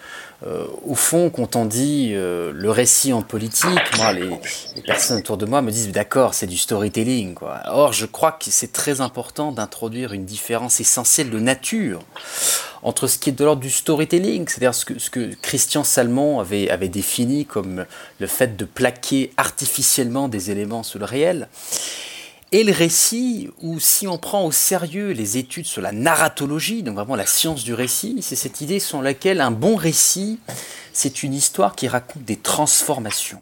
euh, 0.47 0.65
au 0.85 0.95
fond, 0.95 1.29
quand 1.29 1.57
on 1.57 1.65
dit 1.65 2.13
euh, 2.13 2.53
le 2.55 2.71
récit 2.71 3.11
en 3.11 3.21
politique, 3.21 3.77
les, 4.15 4.81
personnes 4.83 5.17
autour 5.17 5.35
de 5.35 5.45
moi 5.45 5.61
me 5.61 5.71
disent 5.71 5.91
d'accord, 5.91 6.35
c'est 6.35 6.47
du 6.47 6.55
storytelling. 6.55 7.35
Or, 7.65 7.91
je 7.91 8.05
crois 8.05 8.31
que 8.31 8.45
c'est 8.45 8.71
très 8.71 9.01
important 9.01 9.51
d'introduire 9.51 10.13
une 10.13 10.23
différence 10.23 10.79
essentielle 10.79 11.29
de 11.29 11.39
nature 11.41 11.99
entre 12.81 13.07
ce 13.07 13.17
qui 13.17 13.31
est 13.31 13.33
de 13.33 13.43
l'ordre 13.43 13.61
du 13.61 13.69
storytelling, 13.69 14.47
c'est-à-dire 14.47 14.73
ce 14.73 14.85
que, 14.85 14.97
ce 14.99 15.09
que 15.09 15.33
Christian 15.41 15.83
Salmon 15.83 16.39
avait, 16.39 16.69
avait 16.69 16.87
défini 16.87 17.45
comme 17.45 17.85
le 18.19 18.27
fait 18.27 18.55
de 18.55 18.63
plaquer 18.63 19.33
artificiellement 19.35 20.29
des 20.29 20.49
éléments 20.49 20.83
sur 20.83 20.99
le 20.99 21.05
réel, 21.05 21.49
et 22.53 22.63
le 22.63 22.71
récit, 22.71 23.49
où 23.61 23.79
si 23.79 24.07
on 24.07 24.19
prend 24.19 24.45
au 24.45 24.51
sérieux 24.51 25.09
les 25.09 25.37
études 25.37 25.65
sur 25.65 25.81
la 25.81 25.91
narratologie, 25.91 26.83
donc 26.83 26.95
vraiment 26.95 27.15
la 27.15 27.25
science 27.25 27.63
du 27.63 27.73
récit, 27.73 28.19
c'est 28.21 28.35
cette 28.35 28.61
idée 28.61 28.79
sur 28.79 29.01
laquelle 29.01 29.41
un 29.41 29.49
bon 29.49 29.75
récit, 29.75 30.39
c'est 30.93 31.23
une 31.23 31.33
histoire 31.33 31.75
qui 31.75 31.87
raconte 31.87 32.23
des 32.23 32.37
transformations 32.37 33.41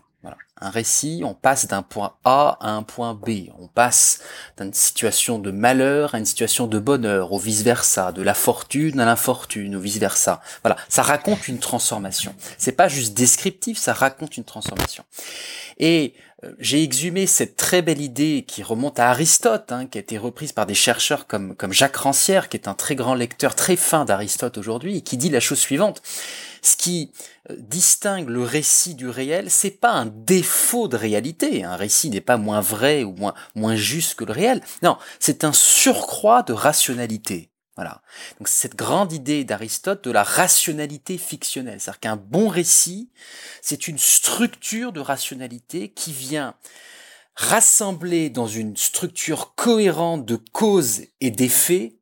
un 0.61 0.69
récit, 0.69 1.23
on 1.25 1.33
passe 1.33 1.67
d'un 1.67 1.81
point 1.81 2.13
A 2.23 2.57
à 2.61 2.69
un 2.69 2.83
point 2.83 3.15
B, 3.15 3.49
on 3.59 3.67
passe 3.67 4.21
d'une 4.57 4.73
situation 4.73 5.39
de 5.39 5.49
malheur 5.49 6.13
à 6.13 6.19
une 6.19 6.25
situation 6.25 6.67
de 6.67 6.77
bonheur, 6.77 7.33
ou 7.33 7.39
vice-versa, 7.39 8.11
de 8.11 8.21
la 8.21 8.35
fortune 8.35 8.99
à 8.99 9.05
l'infortune, 9.05 9.75
ou 9.75 9.79
vice-versa. 9.79 10.39
Voilà, 10.63 10.77
ça 10.87 11.01
raconte 11.01 11.47
une 11.47 11.57
transformation. 11.57 12.35
C'est 12.59 12.73
pas 12.73 12.87
juste 12.87 13.15
descriptif, 13.15 13.79
ça 13.79 13.93
raconte 13.93 14.37
une 14.37 14.43
transformation. 14.43 15.03
Et 15.79 16.13
j'ai 16.57 16.81
exhumé 16.81 17.27
cette 17.27 17.55
très 17.55 17.81
belle 17.81 18.01
idée 18.01 18.43
qui 18.47 18.63
remonte 18.63 18.99
à 18.99 19.09
Aristote, 19.09 19.71
hein, 19.71 19.85
qui 19.85 19.99
a 19.99 20.01
été 20.01 20.17
reprise 20.17 20.51
par 20.51 20.65
des 20.65 20.73
chercheurs 20.73 21.27
comme, 21.27 21.55
comme 21.55 21.71
Jacques 21.71 21.97
Rancière, 21.97 22.49
qui 22.49 22.57
est 22.57 22.67
un 22.67 22.73
très 22.73 22.95
grand 22.95 23.13
lecteur, 23.13 23.53
très 23.53 23.75
fin 23.75 24.05
d'Aristote 24.05 24.57
aujourd'hui, 24.57 24.97
et 24.97 25.01
qui 25.01 25.17
dit 25.17 25.29
la 25.29 25.39
chose 25.39 25.59
suivante. 25.59 26.01
Ce 26.63 26.75
qui 26.75 27.11
euh, 27.49 27.55
distingue 27.59 28.29
le 28.29 28.43
récit 28.43 28.95
du 28.95 29.07
réel, 29.07 29.51
c'est 29.51 29.69
pas 29.69 29.91
un 29.91 30.07
défaut 30.07 30.87
de 30.87 30.97
réalité. 30.97 31.63
Un 31.63 31.75
récit 31.75 32.09
n'est 32.09 32.21
pas 32.21 32.37
moins 32.37 32.61
vrai 32.61 33.03
ou 33.03 33.13
moins, 33.13 33.35
moins 33.53 33.75
juste 33.75 34.15
que 34.15 34.25
le 34.25 34.33
réel. 34.33 34.61
Non, 34.81 34.97
c'est 35.19 35.43
un 35.43 35.53
surcroît 35.53 36.41
de 36.41 36.53
rationalité. 36.53 37.50
Voilà. 37.81 38.03
Donc 38.37 38.47
cette 38.47 38.75
grande 38.75 39.11
idée 39.11 39.43
d'Aristote 39.43 40.03
de 40.03 40.11
la 40.11 40.21
rationalité 40.21 41.17
fictionnelle, 41.17 41.81
c'est-à-dire 41.81 41.99
qu'un 41.99 42.15
bon 42.15 42.47
récit, 42.47 43.09
c'est 43.63 43.87
une 43.87 43.97
structure 43.97 44.91
de 44.91 44.99
rationalité 44.99 45.89
qui 45.89 46.13
vient 46.13 46.53
rassembler 47.33 48.29
dans 48.29 48.45
une 48.45 48.77
structure 48.77 49.55
cohérente 49.55 50.27
de 50.27 50.35
causes 50.35 51.05
et 51.21 51.31
d'effets, 51.31 51.95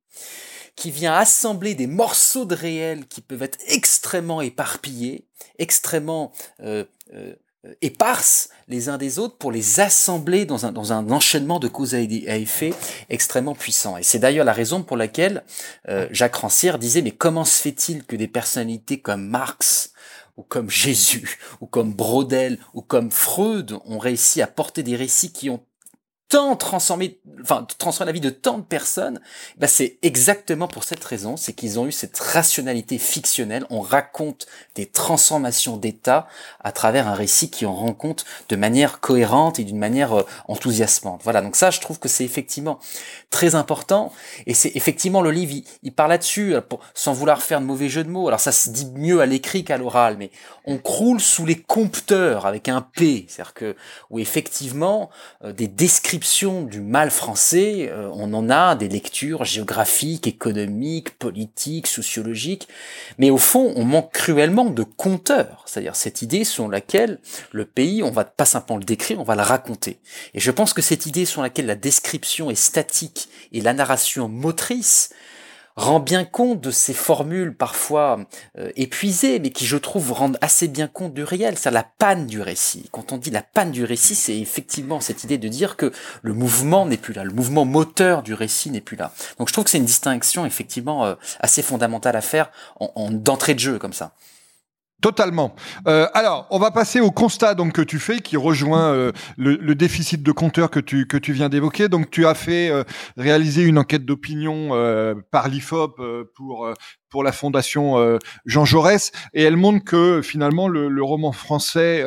qui 0.76 0.92
vient 0.92 1.14
assembler 1.14 1.76
des 1.76 1.88
morceaux 1.88 2.44
de 2.44 2.56
réel 2.56 3.08
qui 3.08 3.22
peuvent 3.22 3.44
être 3.44 3.60
extrêmement 3.68 4.42
éparpillés, 4.42 5.30
extrêmement 5.60 6.34
euh, 6.60 6.84
euh, 7.14 7.36
éparses 7.82 8.50
les 8.68 8.88
uns 8.88 8.98
des 8.98 9.20
autres 9.20 9.38
pour 9.38 9.52
les 9.52 9.80
assembler 9.80 10.46
dans 10.46 10.66
un, 10.66 10.72
dans 10.72 10.94
un 10.94 11.10
enchaînement 11.12 11.60
de 11.60 11.68
causes 11.68 11.94
à 11.96 12.00
effet 12.00 12.74
extrêmement 13.10 13.56
puissant. 13.56 13.98
Et 13.98 14.04
c'est 14.04 14.20
d'ailleurs 14.20 14.46
la 14.46 14.54
raison 14.54 14.84
pour 14.84 14.96
laquelle 14.98 15.44
euh, 15.90 16.08
Jacques 16.12 16.36
Rancière 16.36 16.80
disait 16.80 17.02
mais 17.02 17.12
comment 17.12 17.46
se 17.46 17.62
fait-il 17.62 18.06
que 18.06 18.16
des 18.16 18.28
personnalités 18.28 19.00
comme 19.00 19.28
Marx 19.28 19.94
ou 20.38 20.44
comme 20.44 20.70
Jésus, 20.70 21.38
ou 21.60 21.66
comme 21.66 21.94
Brodel, 21.94 22.60
ou 22.74 22.82
comme 22.82 23.12
Freud 23.12 23.78
ont 23.86 24.00
réussi 24.00 24.42
à 24.42 24.48
porter 24.48 24.84
des 24.84 24.96
récits 24.96 25.34
qui 25.34 25.50
ont 25.50 25.62
tant 26.30 26.56
transformé, 26.56 27.20
enfin, 27.42 27.66
transformé 27.80 28.10
la 28.10 28.14
vie 28.14 28.22
de 28.22 28.30
tant 28.30 28.60
de 28.60 28.64
personnes, 28.64 29.20
bah, 29.58 29.68
c'est 29.68 29.98
exactement 30.04 30.68
pour 30.68 30.84
cette 30.84 31.04
raison, 31.04 31.38
c'est 31.38 31.54
qu'ils 31.54 31.80
ont 31.80 31.88
eu 31.88 31.92
cette 31.92 32.20
rationalité 32.20 33.00
fictionnelle. 33.00 33.66
On 33.72 33.82
raconte 33.82 34.46
des 34.76 34.86
transformations 34.86 35.78
d'état 35.78 36.28
à 36.64 36.72
travers 36.72 37.08
un 37.08 37.16
récit 37.16 37.50
qui 37.50 37.66
en 37.66 37.74
rend 37.74 37.94
compte 37.94 38.26
de 38.48 38.56
manière 38.56 39.00
cohérente 39.00 39.58
et 39.60 39.64
d'une 39.64 39.80
manière 39.80 40.14
euh, 40.14 40.24
enthousiasmante. 40.48 41.22
Voilà. 41.24 41.42
Donc 41.42 41.56
ça, 41.56 41.72
je 41.72 41.80
trouve 41.80 41.98
que 41.98 42.08
c'est 42.08 42.26
effectivement 42.26 42.80
très 43.32 43.56
important. 43.56 44.14
Et 44.46 44.54
c'est 44.54 44.72
effectivement 44.76 45.22
le 45.22 45.32
livre, 45.32 45.66
il, 45.82 45.94
parle 45.94 46.12
là-dessus, 46.12 46.54
euh, 46.54 46.62
sans 46.94 47.14
vouloir 47.14 47.42
faire 47.42 47.60
de 47.60 47.66
mauvais 47.66 47.90
jeu 47.90 48.04
de 48.04 48.10
mots. 48.10 48.28
Alors 48.28 48.40
ça 48.40 48.52
se 48.52 48.70
dit 48.70 48.86
mieux 48.94 49.22
à 49.22 49.26
l'écrit 49.26 49.64
qu'à 49.64 49.78
l'oral, 49.80 50.18
mais 50.20 50.30
on 50.66 50.78
croule 50.78 51.20
sous 51.20 51.48
les 51.48 51.60
compteurs 51.60 52.46
avec 52.46 52.70
un 52.70 52.82
P, 52.82 53.26
c'est-à-dire 53.28 53.56
que 53.56 53.76
où 54.12 54.20
effectivement 54.20 55.10
euh, 55.44 55.54
des 55.54 55.68
descriptions 55.68 56.19
du 56.70 56.82
mal 56.82 57.12
français, 57.12 57.90
euh, 57.92 58.10
on 58.14 58.34
en 58.34 58.50
a 58.50 58.76
des 58.76 58.88
lectures 58.88 59.46
géographiques, 59.46 60.28
économiques, 60.28 61.12
politiques, 61.18 61.88
sociologiques, 61.88 62.68
mais 63.18 63.30
au 63.30 63.38
fond, 63.38 63.74
on 63.76 63.84
manque 63.84 64.12
cruellement 64.12 64.66
de 64.66 64.84
compteurs, 64.84 65.64
c'est-à-dire 65.66 65.96
cette 65.96 66.22
idée 66.22 66.44
sur 66.44 66.68
laquelle 66.68 67.20
le 67.52 67.66
pays, 67.66 68.04
on 68.04 68.12
va 68.12 68.26
pas 68.26 68.46
simplement 68.46 68.78
le 68.78 68.84
décrire, 68.84 69.20
on 69.20 69.24
va 69.24 69.36
le 69.36 69.42
raconter. 69.42 70.00
Et 70.34 70.40
je 70.40 70.52
pense 70.52 70.74
que 70.74 70.82
cette 70.82 71.06
idée 71.06 71.26
sur 71.26 71.42
laquelle 71.42 71.66
la 71.66 71.76
description 71.76 72.50
est 72.50 72.56
statique 72.56 73.30
et 73.52 73.62
la 73.62 73.74
narration 73.74 74.28
motrice 74.28 75.10
rend 75.80 76.00
bien 76.00 76.26
compte 76.26 76.62
de 76.62 76.72
ces 76.72 76.94
formules 76.94 77.56
parfois 77.56 78.20
euh, 78.58 78.70
épuisées, 78.76 79.40
mais 79.40 79.50
qui 79.50 79.66
je 79.66 79.78
trouve 79.78 80.12
rendent 80.12 80.38
assez 80.42 80.68
bien 80.68 80.88
compte 80.88 81.14
du 81.14 81.24
réel, 81.24 81.58
c'est 81.58 81.72
la 81.72 81.84
panne 81.84 82.28
du 82.28 82.42
récit. 82.42 82.90
Quand 82.92 83.14
on 83.14 83.18
dit 83.18 83.32
la 83.32 83.42
panne 83.42 83.72
du 83.72 83.86
récit, 83.86 84.16
c'est 84.16 84.38
effectivement 84.38 85.00
cette 85.00 85.24
idée 85.24 85.38
de 85.38 85.48
dire 85.48 85.78
que 85.78 85.92
le 86.22 86.34
mouvement 86.34 86.86
n'est 86.86 86.98
plus 86.98 87.14
là, 87.14 87.24
le 87.24 87.32
mouvement 87.32 87.66
moteur 87.66 88.24
du 88.24 88.34
récit 88.34 88.70
n'est 88.72 88.82
plus 88.82 88.98
là. 88.98 89.14
Donc 89.38 89.48
je 89.48 89.54
trouve 89.54 89.64
que 89.64 89.72
c'est 89.72 89.78
une 89.78 89.86
distinction 89.86 90.46
effectivement 90.46 91.06
euh, 91.06 91.16
assez 91.40 91.62
fondamentale 91.62 92.16
à 92.16 92.22
faire 92.22 92.52
en, 92.80 92.92
en 92.96 93.10
d'entrée 93.12 93.54
de 93.54 93.60
jeu 93.60 93.80
comme 93.80 93.94
ça. 93.94 94.14
Totalement. 95.02 95.56
Euh, 95.88 96.08
alors, 96.14 96.46
on 96.50 96.60
va 96.60 96.72
passer 96.72 97.00
au 97.00 97.10
constat 97.10 97.56
donc 97.56 97.72
que 97.72 97.82
tu 97.82 98.00
fais, 98.00 98.20
qui 98.20 98.36
rejoint 98.36 98.92
euh, 98.92 99.14
le, 99.38 99.74
déficit 99.74 100.22
de 100.22 100.32
compteur 100.34 100.70
que 100.70 100.82
tu 100.82 101.08
que 101.08 101.16
tu 101.16 101.32
viens 101.32 101.48
d'évoquer. 101.48 101.88
Donc, 101.88 102.10
tu 102.10 102.26
as 102.26 102.34
fait 102.34 102.70
euh, 102.70 102.84
réaliser 103.16 103.64
une 103.64 103.78
enquête 103.78 104.04
d'opinion 104.04 104.70
par 105.32 105.48
l'Ifop 105.48 106.02
pour 106.36 106.70
pour 107.10 107.24
la 107.24 107.32
fondation 107.32 108.20
Jean 108.46 108.66
Jaurès, 108.66 109.12
et 109.34 109.44
elle 109.44 109.56
montre 109.56 109.84
que 109.86 110.22
finalement 110.22 110.68
le, 110.68 110.90
le 110.90 111.04
roman 111.04 111.32
français 111.32 112.04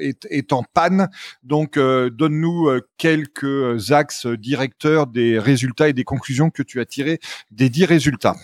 est, 0.00 0.26
est 0.30 0.52
en 0.52 0.62
panne. 0.62 1.08
Donc, 1.42 1.78
donne-nous 1.78 2.70
quelques 2.96 3.92
axes 3.92 4.26
directeurs 4.26 5.06
des 5.06 5.38
résultats 5.38 5.88
et 5.88 5.92
des 5.92 6.04
conclusions 6.04 6.50
que 6.50 6.62
tu 6.62 6.80
as 6.80 6.86
tirés 6.86 7.20
des 7.50 7.68
dix 7.68 7.84
résultats. 7.84 8.36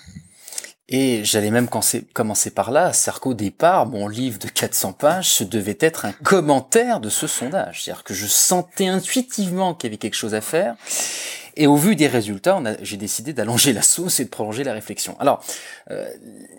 Et 0.89 1.25
j'allais 1.25 1.51
même 1.51 1.69
commencer 1.69 2.51
par 2.51 2.71
là, 2.71 2.93
c'est-à-dire 2.93 3.21
qu'au 3.21 3.35
départ, 3.35 3.87
mon 3.87 4.07
livre 4.07 4.39
de 4.39 4.47
400 4.47 4.93
pages, 4.93 5.29
ce 5.29 5.43
devait 5.43 5.79
être 5.81 6.05
un 6.05 6.13
commentaire 6.13 7.01
de 7.01 7.09
ce 7.09 7.27
sondage. 7.27 7.83
C'est-à-dire 7.83 8.05
que 8.05 8.15
je 8.15 8.27
sentais 8.27 8.87
intuitivement 8.87 9.75
qu'il 9.75 9.89
y 9.89 9.91
avait 9.91 9.99
quelque 9.99 10.15
chose 10.15 10.35
à 10.35 10.41
faire. 10.41 10.77
Et 11.57 11.67
au 11.67 11.77
vu 11.77 11.97
des 11.97 12.07
résultats, 12.07 12.63
j'ai 12.83 12.99
décidé 12.99 13.33
d'allonger 13.33 13.73
la 13.73 13.83
sauce 13.83 14.21
et 14.21 14.25
de 14.27 14.31
prolonger 14.31 14.63
la 14.63 14.75
réflexion. 14.75 15.17
Alors, 15.19 15.43
euh, 15.91 16.09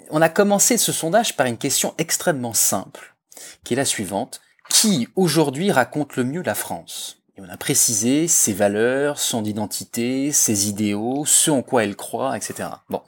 on 0.10 0.22
a 0.22 0.28
commencé 0.28 0.78
ce 0.78 0.92
sondage 0.92 1.38
par 1.38 1.46
une 1.46 1.58
question 1.58 1.94
extrêmement 1.98 2.54
simple, 2.54 3.16
qui 3.64 3.76
est 3.76 3.78
la 3.78 3.86
suivante. 3.86 4.42
Qui 4.70 5.08
aujourd'hui 5.16 5.72
raconte 5.72 6.18
le 6.18 6.26
mieux 6.26 6.42
la 6.42 6.56
France? 6.56 7.22
Et 7.38 7.42
on 7.42 7.50
a 7.50 7.58
précisé 7.58 8.28
ses 8.28 8.54
valeurs, 8.54 9.20
son 9.20 9.44
identité, 9.44 10.32
ses 10.32 10.70
idéaux, 10.70 11.24
ce 11.26 11.52
en 11.52 11.62
quoi 11.62 11.84
elle 11.84 11.96
croit, 11.96 12.36
etc. 12.36 12.70
Bon. 12.90 13.02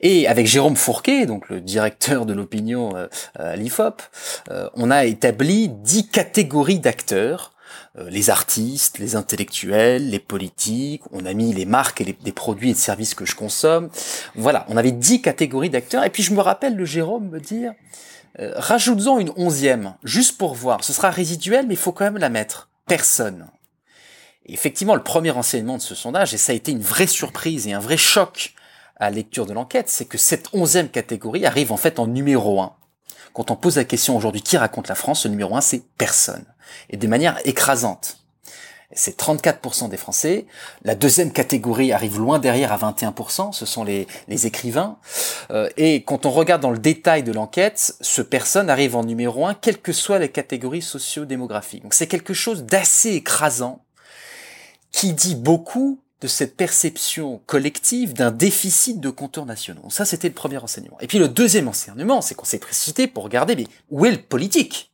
Et 0.00 0.28
avec 0.28 0.46
Jérôme 0.46 0.76
Fourquet, 0.76 1.24
donc 1.24 1.48
le 1.48 1.62
directeur 1.62 2.26
de 2.26 2.34
l'opinion 2.34 2.94
euh, 2.96 3.06
à 3.34 3.56
l'IFOP, 3.56 4.02
euh, 4.50 4.68
on 4.74 4.90
a 4.90 5.06
établi 5.06 5.68
dix 5.68 6.06
catégories 6.06 6.80
d'acteurs 6.80 7.54
euh, 7.98 8.10
les 8.10 8.28
artistes, 8.28 8.98
les 8.98 9.16
intellectuels, 9.16 10.10
les 10.10 10.18
politiques, 10.18 11.02
on 11.12 11.24
a 11.24 11.32
mis 11.32 11.54
les 11.54 11.64
marques 11.64 12.02
et 12.02 12.16
les, 12.22 12.32
produits 12.32 12.70
et 12.70 12.74
services 12.74 13.14
que 13.14 13.24
je 13.24 13.34
consomme. 13.34 13.88
Voilà, 14.34 14.66
on 14.68 14.76
avait 14.76 14.92
dix 14.92 15.22
catégories 15.22 15.70
d'acteurs. 15.70 16.04
Et 16.04 16.10
puis 16.10 16.22
je 16.22 16.34
me 16.34 16.40
rappelle 16.40 16.76
de 16.76 16.84
Jérôme 16.84 17.30
me 17.30 17.40
dire, 17.40 17.72
rajoute-en 18.38 19.18
une 19.18 19.32
onzième, 19.36 19.94
juste 20.04 20.36
pour 20.36 20.54
voir. 20.54 20.84
Ce 20.84 20.92
sera 20.92 21.08
résiduel, 21.08 21.66
mais 21.66 21.72
il 21.72 21.78
faut 21.78 21.92
quand 21.92 22.04
même 22.04 22.18
la 22.18 22.28
mettre 22.28 22.68
personne. 22.86 23.48
effectivement, 24.46 24.94
le 24.94 25.02
premier 25.02 25.32
enseignement 25.32 25.76
de 25.76 25.82
ce 25.82 25.94
sondage, 25.94 26.32
et 26.32 26.38
ça 26.38 26.52
a 26.52 26.54
été 26.54 26.70
une 26.70 26.80
vraie 26.80 27.08
surprise 27.08 27.66
et 27.66 27.72
un 27.72 27.80
vrai 27.80 27.96
choc 27.96 28.54
à 28.96 29.10
lecture 29.10 29.44
de 29.44 29.52
l'enquête, 29.52 29.88
c'est 29.88 30.04
que 30.04 30.18
cette 30.18 30.48
onzième 30.52 30.88
catégorie 30.88 31.46
arrive 31.46 31.72
en 31.72 31.76
fait 31.76 31.98
en 31.98 32.06
numéro 32.06 32.60
un. 32.60 32.74
Quand 33.32 33.50
on 33.50 33.56
pose 33.56 33.76
la 33.76 33.84
question 33.84 34.16
aujourd'hui 34.16 34.42
qui 34.42 34.56
raconte 34.56 34.88
la 34.88 34.94
France, 34.94 35.24
le 35.24 35.30
numéro 35.30 35.56
un 35.56 35.60
c'est 35.60 35.82
personne. 35.98 36.46
Et 36.90 36.96
de 36.96 37.06
manière 37.06 37.38
écrasante 37.44 38.25
c'est 38.92 39.18
34% 39.18 39.88
des 39.88 39.96
Français. 39.96 40.46
La 40.84 40.94
deuxième 40.94 41.32
catégorie 41.32 41.92
arrive 41.92 42.18
loin 42.18 42.38
derrière 42.38 42.72
à 42.72 42.92
21%, 42.92 43.52
ce 43.52 43.66
sont 43.66 43.84
les, 43.84 44.06
les 44.28 44.46
écrivains. 44.46 44.98
Euh, 45.50 45.68
et 45.76 46.02
quand 46.02 46.26
on 46.26 46.30
regarde 46.30 46.62
dans 46.62 46.70
le 46.70 46.78
détail 46.78 47.22
de 47.22 47.32
l'enquête, 47.32 47.94
ce 48.00 48.22
personne 48.22 48.70
arrive 48.70 48.96
en 48.96 49.04
numéro 49.04 49.46
1, 49.46 49.54
quelles 49.54 49.80
que 49.80 49.92
soient 49.92 50.18
les 50.18 50.30
catégories 50.30 50.82
socio-démographiques. 50.82 51.82
Donc 51.82 51.94
c'est 51.94 52.06
quelque 52.06 52.34
chose 52.34 52.64
d'assez 52.64 53.10
écrasant 53.10 53.82
qui 54.92 55.12
dit 55.12 55.34
beaucoup 55.34 56.00
de 56.22 56.28
cette 56.28 56.56
perception 56.56 57.42
collective 57.46 58.14
d'un 58.14 58.30
déficit 58.30 59.00
de 59.00 59.10
compteurs 59.10 59.44
nationaux. 59.44 59.90
Ça, 59.90 60.04
c'était 60.04 60.28
le 60.28 60.34
premier 60.34 60.56
enseignement. 60.58 60.96
Et 61.00 61.06
puis 61.06 61.18
le 61.18 61.28
deuxième 61.28 61.68
enseignement, 61.68 62.22
c'est 62.22 62.34
qu'on 62.34 62.46
s'est 62.46 62.58
précipité 62.58 63.06
pour 63.06 63.24
regarder, 63.24 63.54
mais 63.54 63.66
où 63.90 64.06
est 64.06 64.12
le 64.12 64.22
politique? 64.22 64.92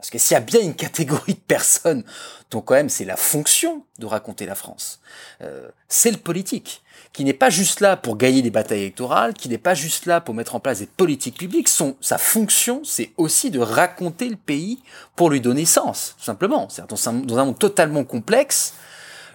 Parce 0.00 0.08
que 0.08 0.16
s'il 0.16 0.34
y 0.34 0.38
a 0.38 0.40
bien 0.40 0.60
une 0.60 0.74
catégorie 0.74 1.34
de 1.34 1.40
personnes 1.40 2.04
dont 2.50 2.62
quand 2.62 2.72
même 2.72 2.88
c'est 2.88 3.04
la 3.04 3.16
fonction 3.16 3.84
de 3.98 4.06
raconter 4.06 4.46
la 4.46 4.54
France, 4.54 5.00
euh, 5.42 5.68
c'est 5.88 6.10
le 6.10 6.16
politique, 6.16 6.82
qui 7.12 7.22
n'est 7.22 7.34
pas 7.34 7.50
juste 7.50 7.80
là 7.80 7.98
pour 7.98 8.16
gagner 8.16 8.40
des 8.40 8.50
batailles 8.50 8.80
électorales, 8.80 9.34
qui 9.34 9.50
n'est 9.50 9.58
pas 9.58 9.74
juste 9.74 10.06
là 10.06 10.22
pour 10.22 10.34
mettre 10.34 10.54
en 10.54 10.60
place 10.60 10.78
des 10.78 10.86
politiques 10.86 11.36
publiques. 11.36 11.68
Son, 11.68 11.96
sa 12.00 12.16
fonction, 12.16 12.80
c'est 12.82 13.10
aussi 13.18 13.50
de 13.50 13.58
raconter 13.58 14.30
le 14.30 14.36
pays 14.36 14.82
pour 15.16 15.28
lui 15.28 15.42
donner 15.42 15.66
sens, 15.66 16.14
tout 16.16 16.24
simplement. 16.24 16.68
C'est 16.70 16.88
dans 16.88 17.12
dans 17.12 17.38
un 17.38 17.44
monde 17.44 17.58
totalement 17.58 18.04
complexe, 18.04 18.72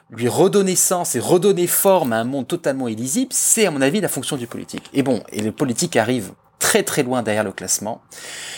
lui 0.09 0.27
redonner 0.27 0.75
sens 0.75 1.13
et 1.13 1.19
redonner 1.19 1.67
forme 1.67 2.11
à 2.11 2.17
un 2.17 2.23
monde 2.23 2.47
totalement 2.47 2.87
illisible, 2.87 3.31
c'est 3.33 3.67
à 3.67 3.71
mon 3.71 3.81
avis 3.81 4.01
la 4.01 4.07
fonction 4.07 4.35
du 4.35 4.47
politique. 4.47 4.89
Et 4.93 5.03
bon, 5.03 5.21
et 5.31 5.41
le 5.41 5.51
politique 5.51 5.95
arrive 5.95 6.31
très 6.75 6.83
très 6.83 7.03
loin 7.03 7.23
derrière 7.23 7.45
le 7.45 7.53
classement. 7.53 8.01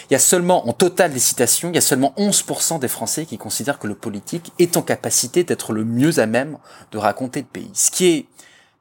Il 0.10 0.14
y 0.14 0.16
a 0.16 0.20
seulement, 0.20 0.68
en 0.68 0.74
total 0.74 1.14
des 1.14 1.20
citations, 1.20 1.70
il 1.70 1.76
y 1.76 1.78
a 1.78 1.82
seulement 1.82 2.16
11% 2.18 2.80
des 2.80 2.88
Français 2.88 3.28
qui 3.28 3.38
considèrent 3.38 3.78
que 3.78 3.86
le 3.86 3.94
politique 3.94 4.52
est 4.58 4.76
en 4.76 4.82
capacité 4.82 5.44
d'être 5.44 5.72
le 5.72 5.86
mieux 5.86 6.18
à 6.18 6.26
même 6.26 6.58
de 6.92 6.98
raconter 6.98 7.42
le 7.42 7.46
pays. 7.46 7.70
Ce 7.76 7.92
qui 7.92 8.08
est 8.08 8.26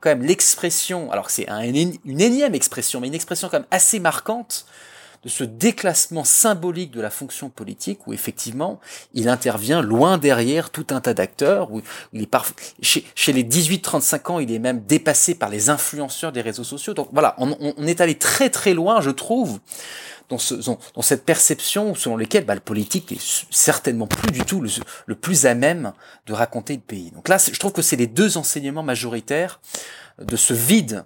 quand 0.01 0.09
même 0.09 0.23
l'expression, 0.23 1.13
alors 1.13 1.29
c'est 1.29 1.47
une 1.51 2.21
énième 2.21 2.55
expression, 2.55 2.99
mais 2.99 3.09
une 3.09 3.15
expression 3.15 3.51
quand 3.51 3.59
même 3.59 3.69
assez 3.71 3.99
marquante 3.99 4.65
de 5.23 5.29
ce 5.29 5.45
déclassement 5.45 6.25
symbolique 6.25 6.91
de 6.91 7.01
la 7.01 7.11
fonction 7.11 7.49
politique 7.49 8.07
où 8.07 8.13
effectivement 8.13 8.81
il 9.15 9.29
intervient 9.29 9.83
loin 9.83 10.19
derrière 10.19 10.71
tout 10.71 10.87
un 10.91 11.01
tas 11.01 11.15
d'acteurs 11.15 11.73
où 11.73 11.83
il 12.13 12.23
est 12.23 12.37
chez, 12.83 13.05
chez, 13.15 13.33
les 13.33 13.45
18-35 13.45 14.33
ans 14.33 14.39
il 14.39 14.53
est 14.53 14.59
même 14.59 14.81
dépassé 14.85 15.35
par 15.35 15.49
les 15.49 15.71
influenceurs 15.71 16.33
des 16.33 16.41
réseaux 16.41 16.65
sociaux 16.65 16.95
donc 16.95 17.09
voilà 17.13 17.35
on, 17.39 17.87
est 17.87 18.01
allé 18.01 18.17
très 18.17 18.51
très 18.51 18.75
loin 18.75 19.01
je 19.01 19.11
trouve 19.11 19.61
dans, 20.29 20.39
cette 21.03 21.25
perception 21.25 21.95
selon 21.95 22.17
laquelle 22.17 22.45
bah, 22.45 22.55
le 22.55 22.61
politique 22.61 23.13
est 23.13 23.47
certainement 23.51 24.07
plus 24.07 24.33
du 24.33 24.41
tout 24.41 24.61
le, 24.61 24.69
le, 25.07 25.15
plus 25.15 25.47
à 25.47 25.55
même 25.55 25.93
de 26.27 26.33
raconter 26.33 26.75
le 26.75 26.81
pays. 26.81 27.13
Donc 27.13 27.29
là, 27.29 27.39
je 27.39 27.59
trouve 27.59 27.73
que 27.73 27.83
c'est 27.83 27.95
les 27.97 28.09
deux 28.09 28.37
enseignements 28.37 28.83
majoritaires 28.83 29.61
de 30.19 30.37
ce 30.37 30.53
vide 30.53 31.05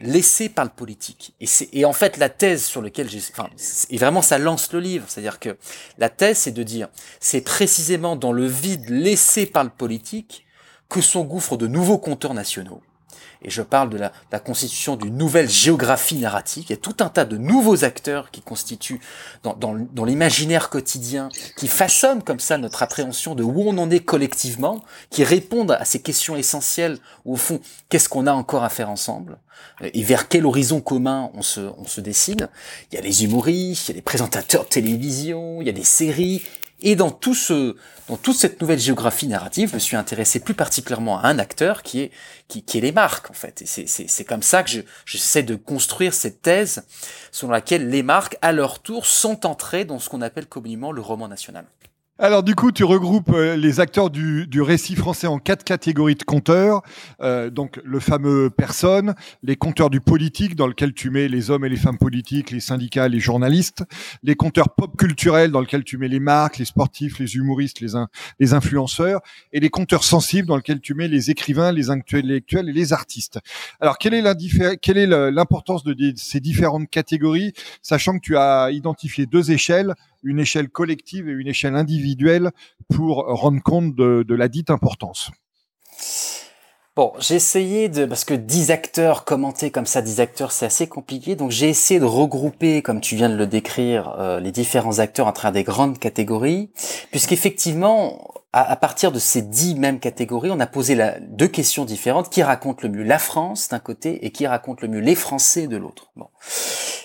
laissé 0.00 0.48
par 0.48 0.64
le 0.64 0.70
politique. 0.70 1.34
Et, 1.40 1.46
c'est, 1.46 1.68
et 1.72 1.84
en 1.84 1.92
fait, 1.92 2.16
la 2.16 2.28
thèse 2.28 2.64
sur 2.64 2.82
laquelle 2.82 3.08
j'ai, 3.08 3.20
enfin, 3.32 3.48
et 3.88 3.96
vraiment, 3.96 4.22
ça 4.22 4.38
lance 4.38 4.72
le 4.72 4.80
livre. 4.80 5.06
C'est-à-dire 5.08 5.38
que 5.38 5.56
la 5.98 6.08
thèse, 6.08 6.38
c'est 6.38 6.50
de 6.52 6.62
dire, 6.62 6.88
c'est 7.18 7.40
précisément 7.40 8.16
dans 8.16 8.32
le 8.32 8.46
vide 8.46 8.88
laissé 8.88 9.46
par 9.46 9.64
le 9.64 9.70
politique 9.70 10.46
que 10.88 11.00
s'engouffrent 11.00 11.56
de 11.56 11.66
nouveaux 11.66 11.98
compteurs 11.98 12.34
nationaux 12.34 12.82
et 13.42 13.50
je 13.50 13.62
parle 13.62 13.90
de 13.90 13.98
la, 13.98 14.12
constitution 14.40 14.96
d'une 14.96 15.16
nouvelle 15.16 15.48
géographie 15.48 16.16
narrative. 16.16 16.64
Il 16.68 16.70
y 16.70 16.74
a 16.74 16.78
tout 16.78 16.96
un 17.00 17.08
tas 17.08 17.24
de 17.24 17.36
nouveaux 17.36 17.84
acteurs 17.84 18.30
qui 18.30 18.42
constituent 18.42 19.00
dans, 19.42 20.04
l'imaginaire 20.04 20.70
quotidien, 20.70 21.28
qui 21.56 21.68
façonnent 21.68 22.22
comme 22.22 22.40
ça 22.40 22.58
notre 22.58 22.82
appréhension 22.82 23.34
de 23.34 23.42
où 23.42 23.62
on 23.62 23.76
en 23.78 23.90
est 23.90 24.00
collectivement, 24.00 24.84
qui 25.10 25.24
répondent 25.24 25.72
à 25.72 25.84
ces 25.84 26.00
questions 26.00 26.36
essentielles, 26.36 26.98
au 27.24 27.36
fond, 27.36 27.60
qu'est-ce 27.88 28.08
qu'on 28.08 28.26
a 28.26 28.32
encore 28.32 28.64
à 28.64 28.68
faire 28.68 28.90
ensemble 28.90 29.38
et 29.82 30.02
vers 30.02 30.28
quel 30.28 30.46
horizon 30.46 30.80
commun 30.80 31.30
on 31.34 31.42
se, 31.42 31.60
on 31.60 31.86
se 31.86 32.00
décide. 32.00 32.48
Il 32.90 32.96
y 32.96 32.98
a 32.98 33.02
les 33.02 33.24
humoristes, 33.24 33.88
il 33.88 33.92
y 33.92 33.94
a 33.94 33.96
les 33.96 34.02
présentateurs 34.02 34.64
de 34.64 34.68
télévision, 34.68 35.60
il 35.60 35.66
y 35.66 35.70
a 35.70 35.74
des 35.74 35.84
séries, 35.84 36.42
et 36.82 36.96
dans 36.96 37.10
tout 37.10 37.34
ce, 37.34 37.76
dans 38.08 38.16
toute 38.16 38.36
cette 38.36 38.60
nouvelle 38.60 38.78
géographie 38.78 39.26
narrative, 39.26 39.70
je 39.70 39.74
me 39.74 39.78
suis 39.78 39.96
intéressé 39.96 40.40
plus 40.40 40.54
particulièrement 40.54 41.18
à 41.18 41.28
un 41.28 41.38
acteur 41.38 41.82
qui 41.82 42.00
est, 42.00 42.10
qui, 42.48 42.64
est 42.76 42.80
les 42.80 42.92
marques, 42.92 43.30
en 43.30 43.34
fait. 43.34 43.62
Et 43.62 43.86
c'est, 43.86 44.24
comme 44.24 44.42
ça 44.42 44.62
que 44.62 44.70
je, 44.70 44.80
j'essaie 45.06 45.42
de 45.42 45.54
construire 45.54 46.14
cette 46.14 46.42
thèse 46.42 46.84
selon 47.32 47.52
laquelle 47.52 47.88
les 47.88 48.02
marques, 48.02 48.36
à 48.42 48.52
leur 48.52 48.80
tour, 48.80 49.06
sont 49.06 49.46
entrées 49.46 49.84
dans 49.84 49.98
ce 49.98 50.08
qu'on 50.08 50.22
appelle 50.22 50.46
communément 50.46 50.92
le 50.92 51.00
roman 51.00 51.28
national. 51.28 51.64
Alors 52.22 52.42
du 52.42 52.54
coup, 52.54 52.70
tu 52.70 52.84
regroupes 52.84 53.32
euh, 53.32 53.56
les 53.56 53.80
acteurs 53.80 54.10
du, 54.10 54.46
du, 54.46 54.60
récit 54.60 54.94
français 54.94 55.26
en 55.26 55.38
quatre 55.38 55.64
catégories 55.64 56.16
de 56.16 56.22
compteurs. 56.22 56.82
Euh, 57.22 57.48
donc 57.48 57.80
le 57.82 57.98
fameux 57.98 58.50
personne, 58.50 59.14
les 59.42 59.56
compteurs 59.56 59.88
du 59.88 60.02
politique 60.02 60.54
dans 60.54 60.66
lequel 60.66 60.92
tu 60.92 61.08
mets 61.08 61.28
les 61.28 61.50
hommes 61.50 61.64
et 61.64 61.70
les 61.70 61.78
femmes 61.78 61.96
politiques, 61.96 62.50
les 62.50 62.60
syndicats, 62.60 63.08
les 63.08 63.20
journalistes, 63.20 63.84
les 64.22 64.34
compteurs 64.34 64.74
pop 64.74 64.98
culturels 64.98 65.50
dans 65.50 65.62
lequel 65.62 65.82
tu 65.82 65.96
mets 65.96 66.08
les 66.08 66.20
marques, 66.20 66.58
les 66.58 66.66
sportifs, 66.66 67.18
les 67.18 67.36
humoristes, 67.36 67.80
les, 67.80 67.92
les 68.38 68.52
influenceurs, 68.52 69.22
et 69.54 69.60
les 69.60 69.70
compteurs 69.70 70.04
sensibles 70.04 70.46
dans 70.46 70.56
lequel 70.56 70.82
tu 70.82 70.92
mets 70.92 71.08
les 71.08 71.30
écrivains, 71.30 71.72
les 71.72 71.88
intellectuels 71.88 72.68
et 72.68 72.74
les 72.74 72.92
artistes. 72.92 73.38
Alors 73.80 73.96
quelle 73.96 74.12
est 74.12 75.06
l'importance 75.06 75.84
de 75.84 75.96
ces 76.16 76.40
différentes 76.40 76.90
catégories, 76.90 77.54
sachant 77.80 78.18
que 78.18 78.22
tu 78.22 78.36
as 78.36 78.70
identifié 78.72 79.24
deux 79.24 79.52
échelles 79.52 79.94
une 80.22 80.38
échelle 80.38 80.68
collective 80.68 81.28
et 81.28 81.32
une 81.32 81.48
échelle 81.48 81.74
individuelle 81.74 82.50
pour 82.94 83.24
rendre 83.26 83.62
compte 83.62 83.94
de, 83.94 84.34
la 84.34 84.48
dite 84.48 84.70
importance. 84.70 85.30
Bon, 86.96 87.12
j'ai 87.18 87.36
essayé 87.36 87.88
de, 87.88 88.04
parce 88.04 88.24
que 88.24 88.34
10 88.34 88.72
acteurs 88.72 89.24
commenter 89.24 89.70
comme 89.70 89.86
ça, 89.86 90.02
10 90.02 90.20
acteurs, 90.20 90.50
c'est 90.50 90.66
assez 90.66 90.88
compliqué. 90.88 91.36
Donc 91.36 91.50
j'ai 91.50 91.68
essayé 91.68 92.00
de 92.00 92.04
regrouper, 92.04 92.82
comme 92.82 93.00
tu 93.00 93.14
viens 93.14 93.28
de 93.28 93.36
le 93.36 93.46
décrire, 93.46 94.16
euh, 94.18 94.40
les 94.40 94.50
différents 94.50 94.98
acteurs 94.98 95.28
à 95.28 95.32
travers 95.32 95.52
des 95.52 95.62
grandes 95.62 95.98
catégories, 95.98 96.70
puisqu'effectivement, 97.10 98.34
à, 98.52 98.72
à 98.72 98.76
partir 98.76 99.12
de 99.12 99.20
ces 99.20 99.40
10 99.40 99.76
mêmes 99.76 100.00
catégories, 100.00 100.50
on 100.50 100.58
a 100.58 100.66
posé 100.66 100.98
deux 101.28 101.48
questions 101.48 101.84
différentes. 101.84 102.28
Qui 102.28 102.42
raconte 102.42 102.82
le 102.82 102.88
mieux 102.88 103.04
la 103.04 103.20
France 103.20 103.68
d'un 103.68 103.78
côté 103.78 104.26
et 104.26 104.32
qui 104.32 104.46
raconte 104.46 104.82
le 104.82 104.88
mieux 104.88 105.00
les 105.00 105.14
Français 105.14 105.68
de 105.68 105.76
l'autre? 105.76 106.10
Bon. 106.16 106.26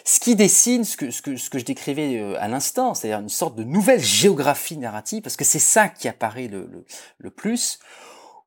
Ce 0.07 0.19
qui 0.19 0.35
dessine 0.35 0.83
ce 0.83 0.95
que, 0.97 1.09
ce 1.09 1.23
que, 1.23 1.35
ce 1.35 1.49
que 1.49 1.57
je 1.57 1.65
décrivais 1.65 2.19
euh, 2.19 2.35
à 2.39 2.47
l'instant, 2.47 2.93
c'est-à-dire 2.93 3.19
une 3.19 3.29
sorte 3.29 3.55
de 3.55 3.63
nouvelle 3.63 3.99
géographie 3.99 4.77
narrative, 4.77 5.23
parce 5.23 5.35
que 5.35 5.43
c'est 5.43 5.57
ça 5.57 5.89
qui 5.89 6.07
apparaît 6.07 6.47
le, 6.47 6.85
le, 7.17 7.29
plus, 7.31 7.79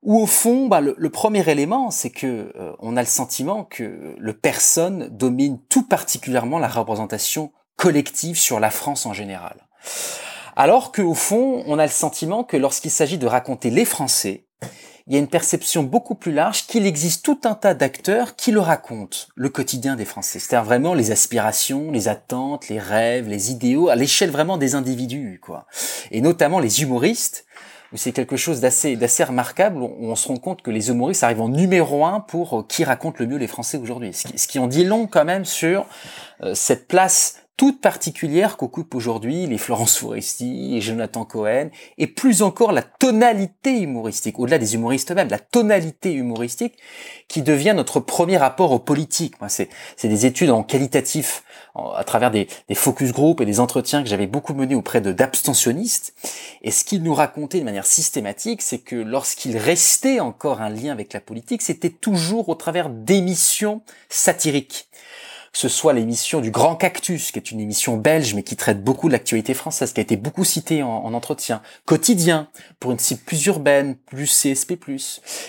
où 0.01 0.17
au 0.17 0.25
fond, 0.25 0.67
bah, 0.67 0.79
le, 0.79 0.95
le, 0.97 1.09
premier 1.09 1.47
élément, 1.49 1.91
c'est 1.91 2.11
que 2.11 2.53
euh, 2.55 2.71
on 2.79 2.95
a 2.95 3.01
le 3.01 3.07
sentiment 3.07 3.65
que 3.65 4.15
le 4.17 4.33
personne 4.33 5.09
domine 5.09 5.59
tout 5.67 5.85
particulièrement 5.85 6.59
la 6.59 6.69
représentation 6.69 7.51
collective 7.75 8.39
sur 8.39 8.61
la 8.61 8.71
France 8.71 9.05
en 9.05 9.11
général. 9.11 9.67
Alors 10.55 10.93
qu'au 10.93 11.13
fond, 11.13 11.63
on 11.67 11.77
a 11.77 11.85
le 11.85 11.91
sentiment 11.91 12.45
que 12.45 12.55
lorsqu'il 12.55 12.91
s'agit 12.91 13.17
de 13.17 13.27
raconter 13.27 13.69
les 13.69 13.85
Français, 13.85 14.45
il 15.09 15.13
y 15.13 15.15
a 15.15 15.19
une 15.19 15.27
perception 15.27 15.81
beaucoup 15.81 16.13
plus 16.13 16.31
large 16.31 16.67
qu'il 16.67 16.85
existe 16.85 17.25
tout 17.25 17.39
un 17.43 17.55
tas 17.55 17.73
d'acteurs 17.73 18.35
qui 18.35 18.51
le 18.51 18.59
racontent, 18.59 19.17
le 19.33 19.49
quotidien 19.49 19.95
des 19.95 20.05
Français. 20.05 20.37
C'est-à-dire 20.37 20.65
vraiment 20.65 20.93
les 20.93 21.09
aspirations, 21.09 21.91
les 21.91 22.07
attentes, 22.07 22.69
les 22.69 22.77
rêves, 22.77 23.27
les 23.27 23.49
idéaux, 23.49 23.89
à 23.89 23.95
l'échelle 23.95 24.29
vraiment 24.29 24.57
des 24.57 24.75
individus, 24.75 25.39
quoi. 25.41 25.65
Et 26.11 26.21
notamment 26.21 26.59
les 26.59 26.83
humoristes, 26.83 27.45
c'est 27.95 28.11
quelque 28.11 28.37
chose 28.37 28.59
d'assez 28.59 28.95
d'assez 28.95 29.23
remarquable, 29.23 29.81
où 29.81 29.95
on 29.99 30.15
se 30.15 30.27
rend 30.27 30.37
compte 30.37 30.61
que 30.61 30.71
les 30.71 30.89
humoristes 30.89 31.23
arrivent 31.23 31.41
en 31.41 31.49
numéro 31.49 32.05
un 32.05 32.19
pour 32.19 32.59
euh, 32.59 32.65
qui 32.67 32.83
raconte 32.83 33.19
le 33.19 33.27
mieux 33.27 33.37
les 33.37 33.47
Français 33.47 33.77
aujourd'hui. 33.77 34.13
Ce, 34.13 34.27
ce 34.35 34.47
qui, 34.47 34.59
en 34.59 34.67
dit 34.67 34.85
long 34.85 35.07
quand 35.07 35.25
même 35.25 35.45
sur 35.45 35.85
euh, 36.43 36.53
cette 36.53 36.87
place 36.87 37.35
toute 37.59 37.81
particulière 37.81 38.55
qu'occupent 38.55 38.95
aujourd'hui 38.95 39.45
les 39.45 39.57
Florence 39.57 39.97
Foresti 39.97 40.77
et 40.77 40.79
Jonathan 40.79 41.25
Cohen, 41.25 41.71
et 41.97 42.07
plus 42.07 42.41
encore 42.41 42.71
la 42.71 42.81
tonalité 42.81 43.81
humoristique, 43.81 44.39
au-delà 44.39 44.57
des 44.57 44.75
humoristes 44.75 45.11
eux-mêmes, 45.11 45.27
la 45.27 45.39
tonalité 45.39 46.13
humoristique 46.13 46.77
qui 47.27 47.41
devient 47.41 47.73
notre 47.75 47.99
premier 47.99 48.37
rapport 48.37 48.71
aux 48.71 48.79
politiques. 48.79 49.35
C'est 49.49 49.67
des 50.07 50.25
études 50.25 50.51
en 50.51 50.63
qualitatif 50.63 51.43
à 51.75 52.03
travers 52.03 52.31
des, 52.31 52.47
focus 52.73 53.11
group 53.11 53.41
et 53.41 53.45
des 53.45 53.59
entretiens 53.59 54.03
que 54.03 54.09
j'avais 54.09 54.27
beaucoup 54.27 54.53
menés 54.53 54.75
auprès 54.75 55.01
d'abstentionnistes. 55.01 56.13
Et 56.61 56.71
ce 56.71 56.83
qu'ils 56.83 57.03
nous 57.03 57.13
racontaient 57.13 57.59
de 57.59 57.65
manière 57.65 57.85
systématique, 57.85 58.61
c'est 58.61 58.79
que 58.79 58.95
lorsqu'il 58.95 59.57
restait 59.57 60.19
encore 60.19 60.61
un 60.61 60.69
lien 60.69 60.91
avec 60.91 61.13
la 61.13 61.21
politique, 61.21 61.61
c'était 61.61 61.89
toujours 61.89 62.49
au 62.49 62.55
travers 62.55 62.89
d'émissions 62.89 63.81
satiriques 64.09 64.89
que 65.51 65.57
ce 65.57 65.67
soit 65.67 65.93
l'émission 65.93 66.41
du 66.41 66.51
Grand 66.51 66.75
Cactus, 66.75 67.31
qui 67.31 67.39
est 67.39 67.51
une 67.51 67.59
émission 67.59 67.97
belge, 67.97 68.35
mais 68.35 68.43
qui 68.43 68.55
traite 68.55 68.83
beaucoup 68.83 69.07
de 69.07 69.13
l'actualité 69.13 69.53
française, 69.53 69.93
qui 69.93 69.99
a 69.99 70.03
été 70.03 70.15
beaucoup 70.15 70.43
citée 70.43 70.83
en, 70.83 71.13
entretien. 71.13 71.61
Quotidien, 71.85 72.49
pour 72.79 72.91
une 72.91 72.99
cible 72.99 73.21
plus 73.21 73.45
urbaine, 73.47 73.95
plus 73.95 74.27
CSP+. 74.27 74.77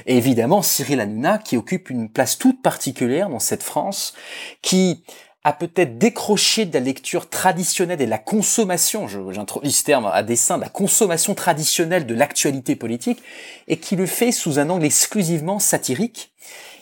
Et 0.06 0.16
évidemment, 0.16 0.62
Cyril 0.62 1.00
Hanouna, 1.00 1.38
qui 1.38 1.56
occupe 1.56 1.90
une 1.90 2.08
place 2.08 2.38
toute 2.38 2.62
particulière 2.62 3.28
dans 3.28 3.38
cette 3.38 3.62
France, 3.62 4.14
qui 4.62 5.04
a 5.42 5.52
peut-être 5.52 5.96
décroché 5.96 6.66
de 6.66 6.74
la 6.74 6.80
lecture 6.80 7.30
traditionnelle 7.30 8.00
et 8.02 8.04
de 8.04 8.10
la 8.10 8.18
consommation, 8.18 9.08
j'introduis 9.08 9.72
ce 9.72 9.84
terme 9.84 10.06
à 10.12 10.22
dessein, 10.22 10.58
de 10.58 10.62
la 10.62 10.68
consommation 10.68 11.34
traditionnelle 11.34 12.06
de 12.06 12.14
l'actualité 12.14 12.76
politique, 12.76 13.22
et 13.66 13.78
qui 13.78 13.96
le 13.96 14.06
fait 14.06 14.32
sous 14.32 14.58
un 14.58 14.68
angle 14.68 14.84
exclusivement 14.84 15.58
satirique, 15.58 16.30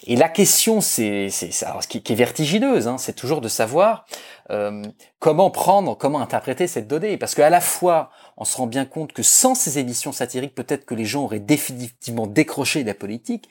et 0.07 0.17
la 0.17 0.31
question, 0.31 0.81
c'est, 0.81 1.29
c'est, 1.31 1.51
qui, 1.89 2.03
qui 2.03 2.13
est 2.13 2.17
vertigineuse, 2.17 2.89
hein, 2.89 2.97
c'est 2.97 3.13
toujours 3.13 3.43
de 3.43 3.49
savoir 3.49 4.07
euh, 4.51 4.83
comment 5.19 5.51
prendre, 5.51 5.97
comment 5.97 6.21
interpréter 6.21 6.67
cette 6.67 6.89
donnée, 6.89 7.19
parce 7.19 7.35
qu'à 7.35 7.51
la 7.51 7.61
fois, 7.61 8.11
on 8.39 8.45
se 8.45 8.57
rend 8.57 8.69
bien 8.69 8.85
compte 8.85 9.13
que 9.13 9.25
sans 9.25 9.57
ces 9.57 9.79
émissions 9.79 10.13
satiriques, 10.13 10.55
peut-être 10.55 10.87
que 10.87 10.95
les 10.95 11.05
gens 11.05 11.25
auraient 11.25 11.41
définitivement 11.41 12.29
décroché 12.29 12.83
de 12.83 12.87
la 12.87 12.95
politique, 12.95 13.49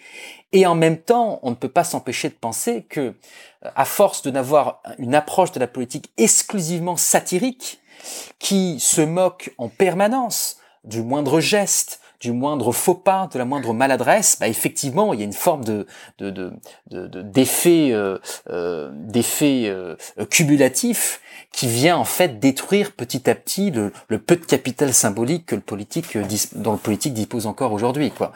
et 0.54 0.66
en 0.66 0.76
même 0.76 0.98
temps, 0.98 1.40
on 1.44 1.50
ne 1.50 1.56
peut 1.56 1.70
pas 1.70 1.84
s'empêcher 1.84 2.30
de 2.30 2.36
penser 2.36 2.84
que, 2.84 3.14
à 3.62 3.84
force 3.84 4.22
de 4.22 4.32
n'avoir 4.32 4.82
une 4.98 5.14
approche 5.14 5.52
de 5.52 5.60
la 5.60 5.68
politique 5.68 6.12
exclusivement 6.18 6.96
satirique, 6.96 7.82
qui 8.40 8.80
se 8.80 9.02
moque 9.02 9.54
en 9.58 9.68
permanence 9.68 10.58
du 10.86 11.04
moindre 11.04 11.42
geste, 11.42 12.00
du 12.20 12.32
moindre 12.32 12.72
faux 12.72 12.96
pas, 12.96 13.30
de 13.32 13.38
la 13.38 13.46
moindre 13.46 13.74
maladresse, 13.74 14.38
bah 14.40 14.48
effectivement, 14.48 15.14
il 15.14 15.20
y 15.20 15.24
a 15.24 15.26
une 15.26 15.34
forme 15.34 15.64
de 15.64 15.86
d'effet 16.20 17.90
de, 17.90 17.94
de, 17.94 18.22
euh, 18.52 18.90
d'effet 18.94 19.64
euh, 19.66 19.96
euh, 20.20 20.26
cumulatif 20.26 21.22
qui 21.52 21.68
vient 21.68 21.98
en 21.98 22.06
fait 22.06 22.40
détruire 22.40 22.92
petit 22.92 23.30
à 23.30 23.36
petit 23.36 23.72
le, 23.72 23.92
le 24.08 24.20
peu 24.20 24.36
de 24.36 24.46
capital 24.46 24.94
symbolique 24.94 25.48
que 25.48 25.56
le 25.56 25.62
politique 25.62 26.18
dont 26.54 26.74
le 26.74 26.78
politique 26.78 27.14
dispose 27.14 27.46
encore 27.48 27.72
aujourd'hui 27.72 28.12
quoi. 28.12 28.32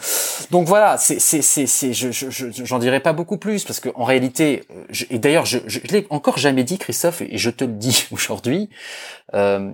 Donc 0.52 0.67
voilà, 0.67 0.98
c'est 0.98 1.20
c'est 1.20 1.41
c'est 1.41 1.94
je 1.94 2.63
j'en 2.63 2.80
dirais 2.80 3.00
pas 3.00 3.13
beaucoup 3.13 3.38
plus 3.38 3.63
parce 3.63 3.80
qu'en 3.80 4.04
réalité 4.04 4.63
et 5.10 5.20
d'ailleurs 5.20 5.46
je, 5.46 5.60
je, 5.67 5.80
l'ai 5.89 6.08
encore 6.10 6.38
jamais 6.38 6.63
dit 6.63 6.78
Christophe 6.78 7.22
et 7.22 7.38
je 7.38 7.50
te 7.50 7.63
le 7.63 7.74
dis 7.74 8.08
aujourd'hui 8.12 8.70
euh, 9.34 9.72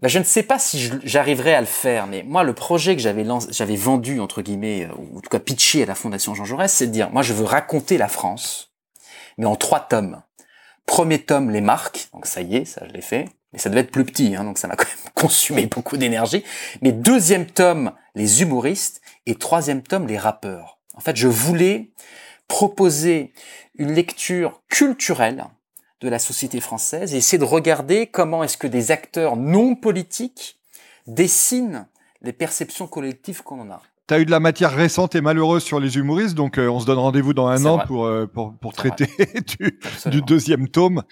ben, 0.00 0.08
je 0.08 0.18
ne 0.20 0.24
sais 0.24 0.44
pas 0.44 0.58
si 0.60 0.90
j'arriverai 1.02 1.54
à 1.54 1.60
le 1.60 1.66
faire, 1.66 2.06
mais 2.06 2.22
moi, 2.22 2.44
le 2.44 2.52
projet 2.52 2.94
que 2.94 3.02
j'avais 3.02 3.26
j'avais 3.50 3.76
vendu, 3.76 4.20
entre 4.20 4.42
guillemets, 4.42 4.84
euh, 4.84 4.94
ou 4.96 5.18
en 5.18 5.20
tout 5.20 5.30
cas 5.30 5.40
pitché 5.40 5.82
à 5.82 5.86
la 5.86 5.96
Fondation 5.96 6.34
Jean 6.34 6.44
Jaurès, 6.44 6.72
c'est 6.72 6.86
de 6.86 6.92
dire, 6.92 7.10
moi, 7.10 7.22
je 7.22 7.32
veux 7.32 7.44
raconter 7.44 7.98
la 7.98 8.08
France, 8.08 8.72
mais 9.38 9.46
en 9.46 9.56
trois 9.56 9.80
tomes. 9.80 10.22
Premier 10.86 11.18
tome, 11.18 11.50
les 11.50 11.60
marques, 11.60 12.08
donc 12.14 12.26
ça 12.26 12.42
y 12.42 12.56
est, 12.56 12.64
ça 12.64 12.86
je 12.86 12.92
l'ai 12.92 13.02
fait, 13.02 13.28
mais 13.52 13.58
ça 13.58 13.70
devait 13.70 13.80
être 13.80 13.90
plus 13.90 14.04
petit, 14.04 14.36
hein, 14.36 14.44
donc 14.44 14.56
ça 14.58 14.68
m'a 14.68 14.76
quand 14.76 14.86
même 14.86 15.12
consumé 15.14 15.66
beaucoup 15.66 15.96
d'énergie. 15.96 16.44
Mais 16.80 16.92
deuxième 16.92 17.46
tome, 17.46 17.92
les 18.14 18.42
humoristes, 18.42 19.00
et 19.26 19.34
troisième 19.34 19.82
tome, 19.82 20.06
les 20.06 20.18
rappeurs. 20.18 20.78
En 20.94 21.00
fait, 21.00 21.16
je 21.16 21.28
voulais 21.28 21.90
proposer 22.46 23.32
une 23.76 23.92
lecture 23.92 24.62
culturelle, 24.68 25.44
de 26.00 26.08
la 26.08 26.18
société 26.18 26.60
française 26.60 27.14
et 27.14 27.18
essayer 27.18 27.38
de 27.38 27.44
regarder 27.44 28.06
comment 28.06 28.44
est-ce 28.44 28.56
que 28.56 28.66
des 28.66 28.90
acteurs 28.90 29.36
non 29.36 29.74
politiques 29.74 30.58
dessinent 31.06 31.86
les 32.22 32.32
perceptions 32.32 32.86
collectives 32.86 33.42
qu'on 33.42 33.60
en 33.60 33.70
a. 33.70 33.82
tu 34.06 34.14
as 34.14 34.20
eu 34.20 34.26
de 34.26 34.30
la 34.30 34.40
matière 34.40 34.72
récente 34.72 35.14
et 35.14 35.20
malheureuse 35.20 35.62
sur 35.62 35.80
les 35.80 35.96
humoristes, 35.96 36.34
donc 36.34 36.58
on 36.58 36.80
se 36.80 36.86
donne 36.86 36.98
rendez-vous 36.98 37.34
dans 37.34 37.46
un 37.46 37.64
an 37.64 37.78
pour, 37.78 38.10
pour, 38.32 38.54
pour 38.60 38.72
traiter 38.72 39.08
du, 39.58 39.78
du, 40.10 40.22
deuxième 40.22 40.68
tome 40.68 41.02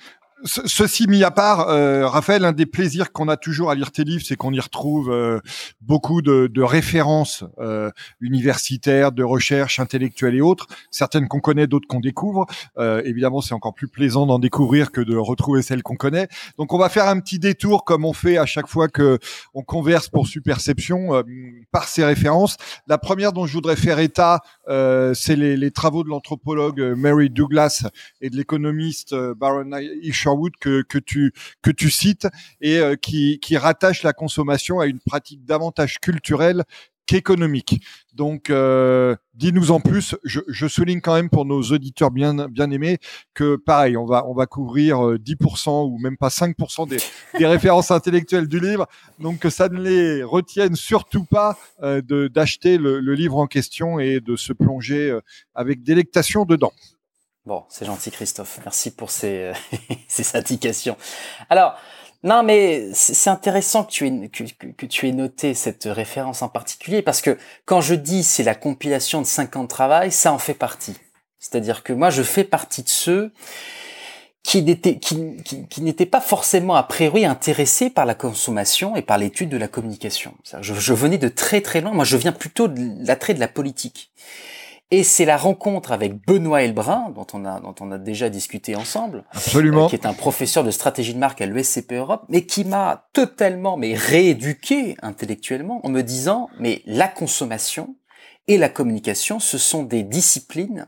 ceci 0.45 1.07
mis 1.09 1.25
à 1.25 1.31
part, 1.31 1.69
euh, 1.71 2.07
Raphaël, 2.07 2.45
un 2.45 2.53
des 2.53 2.67
plaisirs 2.67 3.13
qu'on 3.13 3.29
a 3.29 3.37
toujours 3.37 3.71
à 3.71 3.75
lire 3.75 3.91
tes 3.91 4.05
livres, 4.05 4.23
c'est 4.27 4.37
qu'on 4.37 4.53
y 4.53 4.61
retrouve 4.61 5.11
euh, 5.11 5.41
beaucoup 5.81 6.21
de, 6.21 6.47
de 6.47 6.63
références 6.63 7.45
euh, 7.59 7.91
universitaires, 8.21 9.13
de 9.13 9.25
recherche 9.25 9.81
intellectuelle 9.81 10.35
et 10.35 10.41
autres, 10.43 10.67
certaines 10.91 11.27
qu'on 11.27 11.41
connaît, 11.41 11.67
d'autres 11.67 11.89
qu'on 11.89 12.01
découvre. 12.01 12.47
Euh, 12.77 13.03
évidemment, 13.05 13.41
c'est 13.41 13.55
encore 13.55 13.75
plus 13.75 13.89
plaisant 13.89 14.27
d'en 14.27 14.39
découvrir 14.39 14.93
que 14.93 15.01
de 15.01 15.17
retrouver 15.17 15.63
celles 15.63 15.83
qu'on 15.83 15.97
connaît. 15.97 16.29
Donc, 16.59 16.75
on 16.75 16.79
va 16.79 16.91
faire 16.91 17.09
un 17.09 17.19
petit 17.21 17.39
détour 17.39 17.85
comme 17.85 18.05
on 18.05 18.13
fait 18.13 18.37
à 18.37 18.47
chaque 18.47 18.69
fois 18.69 18.89
que 18.89 19.19
on 19.55 19.63
converse 19.63 20.09
pour 20.09 20.27
Superception 20.27 21.15
euh, 21.15 21.23
par 21.73 21.89
ces 21.89 22.05
références. 22.05 22.57
La 22.87 22.99
première 22.99 23.33
dont 23.33 23.47
je 23.47 23.55
voudrais 23.55 23.77
faire 23.77 23.99
état, 23.99 24.41
c'est 24.69 25.37
les, 25.37 25.57
les, 25.57 25.71
travaux 25.71 26.03
de 26.05 26.09
l'anthropologue 26.09 26.81
Mary 26.97 27.31
Douglas 27.31 27.87
et 28.21 28.31
de 28.31 28.37
l'économiste 28.37 29.15
Baron 29.15 29.71
Isherwood 30.27 30.57
que, 30.61 30.99
tu, 30.99 31.33
que 31.63 31.71
tu 31.71 31.91
cites 31.91 32.29
et 32.61 32.79
euh, 32.79 32.97
qui, 32.97 33.39
qui 33.41 33.57
rattache 33.57 34.03
la 34.03 34.13
consommation 34.13 34.81
à 34.81 34.87
une 34.87 35.01
pratique 35.01 35.45
davantage 35.45 35.99
culturelle 36.01 36.65
qu'économique. 37.07 37.85
Donc, 38.15 38.51
euh, 38.51 39.15
dis-nous 39.35 39.71
en 39.71 39.79
plus. 39.79 40.17
Je, 40.25 40.67
souligne 40.67 41.01
quand 41.01 41.15
même 41.15 41.31
pour 41.31 41.45
nos 41.45 41.63
auditeurs 41.63 42.11
bien 42.11 42.49
bien 42.49 42.69
aimés 42.73 42.99
que 43.33 43.55
pareil, 43.55 43.97
on 43.97 44.07
va 44.07 44.27
on 44.27 44.35
va 44.35 44.47
couvrir 44.47 44.99
10% 45.17 45.69
euh, 45.69 45.87
ou 45.87 45.99
même 45.99 46.17
pas 46.17 46.31
5% 46.31 46.89
des, 46.89 46.97
des 47.39 47.47
références 47.47 47.93
intellectuelles 47.93 48.49
du 48.49 48.59
livre. 48.59 48.89
Donc 49.21 49.39
que 49.39 49.51
ça 49.51 49.69
ne 49.69 49.81
les 49.81 50.25
retienne 50.25 50.75
surtout 50.75 51.25
pas 51.25 51.57
de 51.81 52.27
d'acheter 52.27 52.77
le, 52.77 52.99
livre 53.15 53.37
en 53.37 53.47
question 53.47 54.01
et 54.01 54.19
de 54.19 54.35
se 54.35 54.53
plonger 54.53 55.17
avec 55.55 55.85
délectation 55.85 56.45
dedans. 56.45 56.73
Bon, 57.47 57.65
c'est 57.69 57.87
gentil 57.87 58.11
Christophe. 58.11 58.59
Merci 58.65 58.91
pour 58.91 59.11
ces, 59.11 59.53
ces 60.09 60.37
indications. 60.37 60.97
Alors, 61.49 61.77
non, 62.25 62.43
mais 62.43 62.89
c'est 62.93 63.31
intéressant 63.31 63.85
que 63.85 63.93
tu, 63.93 64.07
aies, 64.07 64.29
que, 64.29 64.87
tu 64.87 65.09
aies 65.09 65.13
noté 65.13 65.55
cette 65.55 65.85
référence 65.85 66.43
en 66.43 66.49
particulier 66.49 67.03
parce 67.03 67.21
que 67.21 67.39
quand 67.65 67.81
je 67.81 67.95
dis 67.95 68.25
c'est 68.25 68.43
la 68.43 68.57
compilation 68.57 69.21
de 69.21 69.27
5 69.27 69.55
ans 69.57 69.63
de 69.63 69.69
travail, 69.69 70.11
ça 70.11 70.33
en 70.33 70.39
fait 70.39 70.55
partie. 70.55 70.97
C'est-à-dire 71.39 71.85
que 71.85 71.93
moi, 71.93 72.11
je 72.11 72.25
fais 72.25 72.43
partie 72.43 72.83
de 72.83 72.89
ceux 72.89 73.33
qui 74.43 74.63
n'étaient 74.63 76.07
pas 76.07 76.21
forcément 76.21 76.75
a 76.75 76.83
priori 76.83 77.25
intéressés 77.25 77.91
par 77.91 78.07
la 78.07 78.15
consommation 78.15 78.97
et 78.97 79.03
par 79.03 79.19
l'étude 79.19 79.51
de 79.51 79.57
la 79.57 79.69
communication. 79.69 80.35
Je, 80.61 80.75
je 80.75 80.95
venais 80.95 81.19
de 81.19 81.29
très 81.29 81.61
très 81.61 81.81
loin. 81.81 81.93
Moi, 81.93 82.05
je 82.05 82.17
viens 82.17 82.33
plutôt 82.33 82.67
de 82.67 83.07
l'attrait 83.07 83.35
de 83.35 83.41
la 83.41 83.49
politique. 83.49 84.11
Et 84.93 85.03
c'est 85.03 85.25
la 85.25 85.37
rencontre 85.37 85.91
avec 85.91 86.15
Benoît 86.27 86.63
Elbrun, 86.63 87.11
dont 87.11 87.27
on 87.33 87.45
a, 87.45 87.59
dont 87.59 87.75
on 87.81 87.91
a 87.91 87.99
déjà 87.99 88.29
discuté 88.29 88.77
ensemble. 88.77 89.25
Absolument. 89.33 89.87
Euh, 89.87 89.89
qui 89.89 89.97
est 89.97 90.07
un 90.07 90.13
professeur 90.13 90.63
de 90.63 90.71
stratégie 90.71 91.13
de 91.13 91.19
marque 91.19 91.41
à 91.41 91.47
l'ESCP 91.47 91.93
Europe, 91.93 92.25
mais 92.29 92.47
qui 92.47 92.65
m'a 92.65 93.09
totalement, 93.13 93.77
mais 93.77 93.95
rééduqué 93.95 94.97
intellectuellement 95.03 95.81
en 95.85 95.89
me 95.89 96.03
disant, 96.03 96.49
mais 96.61 96.83
la 96.87 97.09
consommation 97.09 97.97
et 98.47 98.59
la 98.59 98.69
communication, 98.69 99.41
ce 99.41 99.59
sont 99.59 99.83
des 99.83 100.05
disciplines 100.05 100.87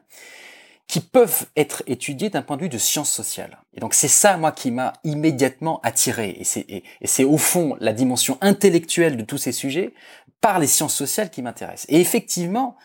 qui 0.86 1.00
peuvent 1.00 1.46
être 1.56 1.82
étudiées 1.86 2.30
d'un 2.30 2.40
point 2.40 2.56
de 2.56 2.62
vue 2.62 2.68
de 2.68 2.78
sciences 2.78 3.12
sociales. 3.12 3.58
Et 3.74 3.80
donc 3.80 3.94
c'est 3.94 4.08
ça, 4.08 4.36
moi, 4.38 4.52
qui 4.52 4.70
m'a 4.70 4.94
immédiatement 5.04 5.80
attiré. 5.82 6.36
Et 6.38 6.44
c'est, 6.44 6.66
et 6.68 6.82
c'est 7.04 7.24
au 7.24 7.36
fond 7.36 7.76
la 7.80 7.92
dimension 7.92 8.38
intellectuelle 8.40 9.16
de 9.16 9.22
tous 9.22 9.38
ces 9.38 9.52
sujets 9.52 9.92
par 10.40 10.58
les 10.60 10.66
sciences 10.66 10.94
sociales 10.94 11.30
qui 11.30 11.42
m'intéressent. 11.42 11.86
Et 11.90 12.00
effectivement, 12.00 12.76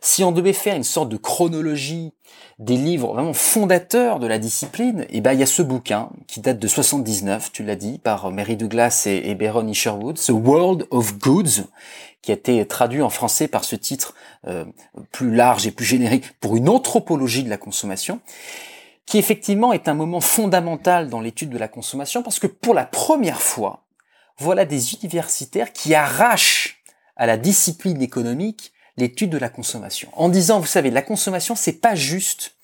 si 0.00 0.24
on 0.24 0.32
devait 0.32 0.52
faire 0.52 0.76
une 0.76 0.84
sorte 0.84 1.08
de 1.08 1.16
chronologie 1.16 2.12
des 2.58 2.76
livres 2.76 3.12
vraiment 3.14 3.32
fondateurs 3.32 4.18
de 4.18 4.26
la 4.26 4.38
discipline, 4.38 5.06
eh 5.10 5.20
ben 5.20 5.32
il 5.32 5.40
y 5.40 5.42
a 5.42 5.46
ce 5.46 5.62
bouquin 5.62 6.10
qui 6.26 6.40
date 6.40 6.58
de 6.58 6.66
79, 6.66 7.52
tu 7.52 7.62
l'as 7.62 7.76
dit, 7.76 7.98
par 7.98 8.30
Mary 8.30 8.56
Douglas 8.56 9.04
et, 9.06 9.30
et 9.30 9.34
Baron 9.34 9.66
Isherwood, 9.66 10.18
The 10.18 10.30
World 10.30 10.86
of 10.90 11.18
Goods, 11.18 11.64
qui 12.22 12.32
a 12.32 12.34
été 12.34 12.66
traduit 12.66 13.02
en 13.02 13.10
français 13.10 13.48
par 13.48 13.64
ce 13.64 13.76
titre 13.76 14.14
euh, 14.46 14.64
plus 15.12 15.34
large 15.34 15.66
et 15.66 15.70
plus 15.70 15.84
générique 15.84 16.32
pour 16.40 16.56
une 16.56 16.68
anthropologie 16.68 17.44
de 17.44 17.50
la 17.50 17.58
consommation, 17.58 18.20
qui 19.06 19.18
effectivement 19.18 19.72
est 19.72 19.88
un 19.88 19.94
moment 19.94 20.20
fondamental 20.20 21.08
dans 21.08 21.20
l'étude 21.20 21.50
de 21.50 21.58
la 21.58 21.68
consommation 21.68 22.22
parce 22.22 22.38
que 22.38 22.46
pour 22.46 22.74
la 22.74 22.84
première 22.84 23.40
fois, 23.40 23.84
voilà 24.36 24.64
des 24.64 24.94
universitaires 24.94 25.72
qui 25.72 25.94
arrachent 25.94 26.82
à 27.16 27.26
la 27.26 27.36
discipline 27.36 28.02
économique 28.02 28.72
l'étude 28.98 29.30
de 29.30 29.38
la 29.38 29.48
consommation. 29.48 30.08
En 30.12 30.28
disant, 30.28 30.60
vous 30.60 30.66
savez, 30.66 30.90
la 30.90 31.02
consommation, 31.02 31.54
c'est 31.54 31.80
pas 31.80 31.94
juste 31.94 32.54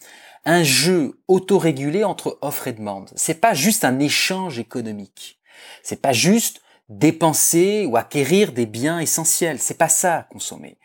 un 0.44 0.62
jeu 0.62 1.18
autorégulé 1.28 2.04
entre 2.04 2.38
offre 2.42 2.68
et 2.68 2.72
demande. 2.72 3.10
C'est 3.16 3.40
pas 3.40 3.54
juste 3.54 3.84
un 3.84 3.98
échange 3.98 4.58
économique. 4.58 5.38
C'est 5.82 6.02
pas 6.02 6.12
juste 6.12 6.60
dépenser 6.88 7.86
ou 7.86 7.96
acquérir 7.96 8.52
des 8.52 8.66
biens 8.66 9.00
essentiels. 9.00 9.58
C'est 9.58 9.78
pas 9.78 9.88
ça, 9.88 10.26
consommer. 10.30 10.76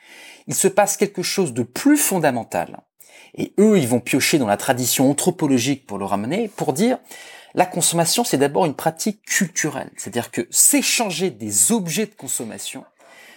Il 0.48 0.56
se 0.56 0.68
passe 0.68 0.98
quelque 0.98 1.24
chose 1.24 1.54
de 1.54 1.64
plus 1.64 1.98
fondamental. 1.98 2.80
Et 3.36 3.54
eux, 3.60 3.78
ils 3.78 3.88
vont 3.88 4.00
piocher 4.00 4.40
dans 4.40 4.48
la 4.48 4.58
tradition 4.58 5.10
anthropologique 5.10 5.86
pour 5.86 5.98
le 5.98 6.06
ramener, 6.06 6.48
pour 6.48 6.74
dire, 6.74 6.98
la 7.54 7.66
consommation, 7.66 8.24
c'est 8.24 8.38
d'abord 8.38 8.66
une 8.66 8.76
pratique 8.76 9.24
culturelle. 9.24 9.92
C'est-à-dire 9.98 10.32
que 10.32 10.48
s'échanger 10.50 11.30
des 11.30 11.72
objets 11.72 12.06
de 12.06 12.16
consommation, 12.16 12.86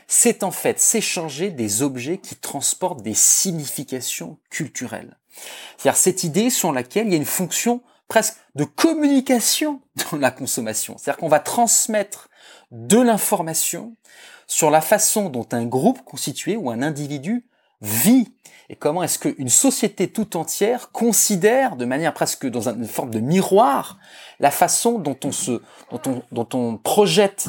c'est 0.07 0.43
en 0.43 0.51
fait 0.51 0.79
s'échanger 0.79 1.51
des 1.51 1.83
objets 1.83 2.19
qui 2.19 2.37
transportent 2.37 3.03
des 3.03 3.15
significations 3.15 4.39
culturelles. 4.51 5.19
C'est-à-dire 5.77 5.99
cette 5.99 6.25
idée 6.25 6.51
sur 6.51 6.73
laquelle 6.73 7.07
il 7.07 7.13
y 7.13 7.15
a 7.15 7.19
une 7.19 7.25
fonction 7.25 7.83
presque 8.09 8.37
de 8.55 8.65
communication 8.65 9.81
dans 10.11 10.19
la 10.19 10.31
consommation. 10.31 10.97
C'est-à-dire 10.99 11.19
qu'on 11.19 11.29
va 11.29 11.41
transmettre 11.41 12.29
de 12.71 13.01
l'information 13.01 13.97
sur 14.47 14.71
la 14.71 14.81
façon 14.81 15.31
dont 15.31 15.47
un 15.53 15.65
groupe 15.65 16.05
constitué 16.05 16.57
ou 16.57 16.71
un 16.71 16.83
individu 16.83 17.47
vit 17.81 18.33
et 18.73 18.77
comment 18.77 19.03
est-ce 19.03 19.19
qu'une 19.19 19.51
société 19.51 20.09
tout 20.09 20.35
entière 20.37 20.93
considère 20.93 21.77
de 21.77 21.85
manière 21.85 22.15
presque 22.15 22.47
dans 22.47 22.71
une 22.71 22.87
forme 22.87 23.11
de 23.11 23.21
miroir 23.21 23.99
la 24.41 24.51
façon 24.51 24.99
dont 24.99 25.19
on 25.25 25.31
se, 25.33 25.61
dont 25.91 26.01
on, 26.07 26.23
dont 26.33 26.49
on 26.55 26.77
projette 26.79 27.49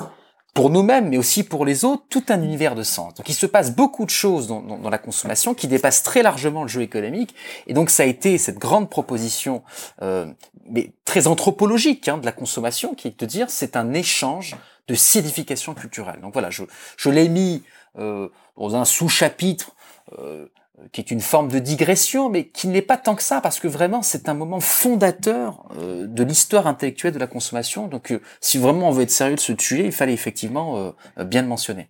pour 0.53 0.69
nous-mêmes, 0.69 1.09
mais 1.09 1.17
aussi 1.17 1.43
pour 1.43 1.65
les 1.65 1.83
autres, 1.83 2.03
tout 2.09 2.23
un 2.29 2.41
univers 2.41 2.75
de 2.75 2.83
sens. 2.83 3.15
Donc 3.15 3.27
il 3.27 3.33
se 3.33 3.47
passe 3.47 3.75
beaucoup 3.75 4.05
de 4.05 4.11
choses 4.11 4.47
dans, 4.47 4.61
dans, 4.61 4.89
la 4.89 4.99
consommation 4.99 5.55
qui 5.55 5.67
dépassent 5.67 6.03
très 6.03 6.21
largement 6.21 6.61
le 6.61 6.69
jeu 6.69 6.81
économique. 6.81 7.33
Et 7.65 7.73
donc 7.73 7.89
ça 7.89 8.03
a 8.03 8.05
été 8.05 8.37
cette 8.37 8.59
grande 8.59 8.89
proposition, 8.89 9.63
euh, 10.03 10.27
mais 10.69 10.91
très 11.05 11.25
anthropologique, 11.25 12.07
hein, 12.07 12.19
de 12.19 12.25
la 12.25 12.31
consommation, 12.31 12.93
qui 12.93 13.07
est 13.07 13.19
de 13.19 13.25
dire 13.25 13.49
c'est 13.49 13.75
un 13.75 13.93
échange 13.93 14.55
de 14.87 14.95
signification 14.95 15.73
culturelle. 15.73 16.19
Donc 16.21 16.33
voilà, 16.33 16.51
je, 16.51 16.63
je 16.97 17.09
l'ai 17.09 17.29
mis 17.29 17.63
euh, 17.97 18.29
dans 18.57 18.75
un 18.75 18.85
sous-chapitre. 18.85 19.71
Euh, 20.19 20.47
qui 20.91 21.01
est 21.01 21.11
une 21.11 21.21
forme 21.21 21.49
de 21.49 21.59
digression, 21.59 22.29
mais 22.29 22.47
qui 22.47 22.67
n'est 22.67 22.81
pas 22.81 22.97
tant 22.97 23.15
que 23.15 23.23
ça, 23.23 23.41
parce 23.41 23.59
que 23.59 23.67
vraiment 23.67 24.01
c'est 24.01 24.27
un 24.29 24.33
moment 24.33 24.59
fondateur 24.59 25.65
euh, 25.77 26.07
de 26.07 26.23
l'histoire 26.23 26.67
intellectuelle 26.67 27.13
de 27.13 27.19
la 27.19 27.27
consommation. 27.27 27.87
Donc 27.87 28.11
euh, 28.11 28.21
si 28.41 28.57
vraiment 28.57 28.89
on 28.89 28.91
veut 28.91 29.03
être 29.03 29.11
sérieux 29.11 29.35
de 29.35 29.39
ce 29.39 29.53
sujet, 29.57 29.85
il 29.85 29.91
fallait 29.91 30.13
effectivement 30.13 30.93
bien 31.17 31.41
le 31.41 31.47
mentionner. 31.47 31.89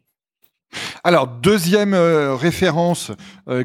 Alors, 1.04 1.28
deuxième 1.28 1.94
référence 1.94 3.12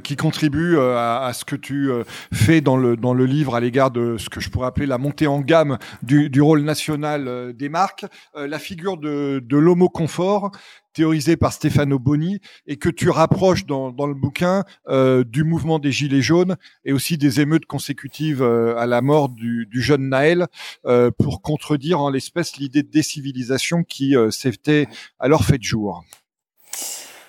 qui 0.02 0.16
contribue 0.16 0.78
à, 0.78 1.30
ce 1.34 1.44
que 1.44 1.56
tu 1.56 1.90
fais 2.32 2.60
dans 2.60 2.76
le, 2.76 2.96
dans 2.96 3.14
le 3.14 3.26
livre 3.26 3.54
à 3.54 3.60
l'égard 3.60 3.90
de 3.90 4.16
ce 4.18 4.28
que 4.28 4.40
je 4.40 4.50
pourrais 4.50 4.66
appeler 4.66 4.86
la 4.86 4.98
montée 4.98 5.26
en 5.26 5.40
gamme 5.40 5.78
du, 6.02 6.40
rôle 6.40 6.62
national 6.62 7.52
des 7.54 7.68
marques, 7.68 8.06
la 8.34 8.58
figure 8.58 8.96
de, 8.96 9.42
de 9.44 9.56
l'homo 9.56 9.88
confort 9.88 10.50
théorisé 10.98 11.36
par 11.36 11.52
Stefano 11.52 12.00
Boni 12.00 12.40
et 12.66 12.76
que 12.76 12.88
tu 12.88 13.08
rapproches 13.08 13.66
dans, 13.66 13.92
le 14.04 14.14
bouquin 14.14 14.64
euh, 14.88 15.22
du 15.22 15.44
mouvement 15.44 15.78
des 15.78 15.92
Gilets 15.92 16.22
jaunes 16.22 16.56
et 16.84 16.92
aussi 16.92 17.16
des 17.16 17.40
émeutes 17.40 17.66
consécutives 17.66 18.42
euh, 18.42 18.76
à 18.76 18.86
la 18.86 19.00
mort 19.00 19.28
du, 19.28 19.68
jeune 19.74 20.08
Naël 20.08 20.48
euh, 20.86 21.12
pour 21.16 21.40
contredire 21.40 22.00
en 22.00 22.10
l'espèce 22.10 22.56
l'idée 22.56 22.82
de 22.82 22.90
décivilisation 22.90 23.84
qui 23.84 24.16
euh, 24.16 24.32
s'était 24.32 24.88
alors 25.20 25.44
faite 25.44 25.62
jour. 25.62 26.02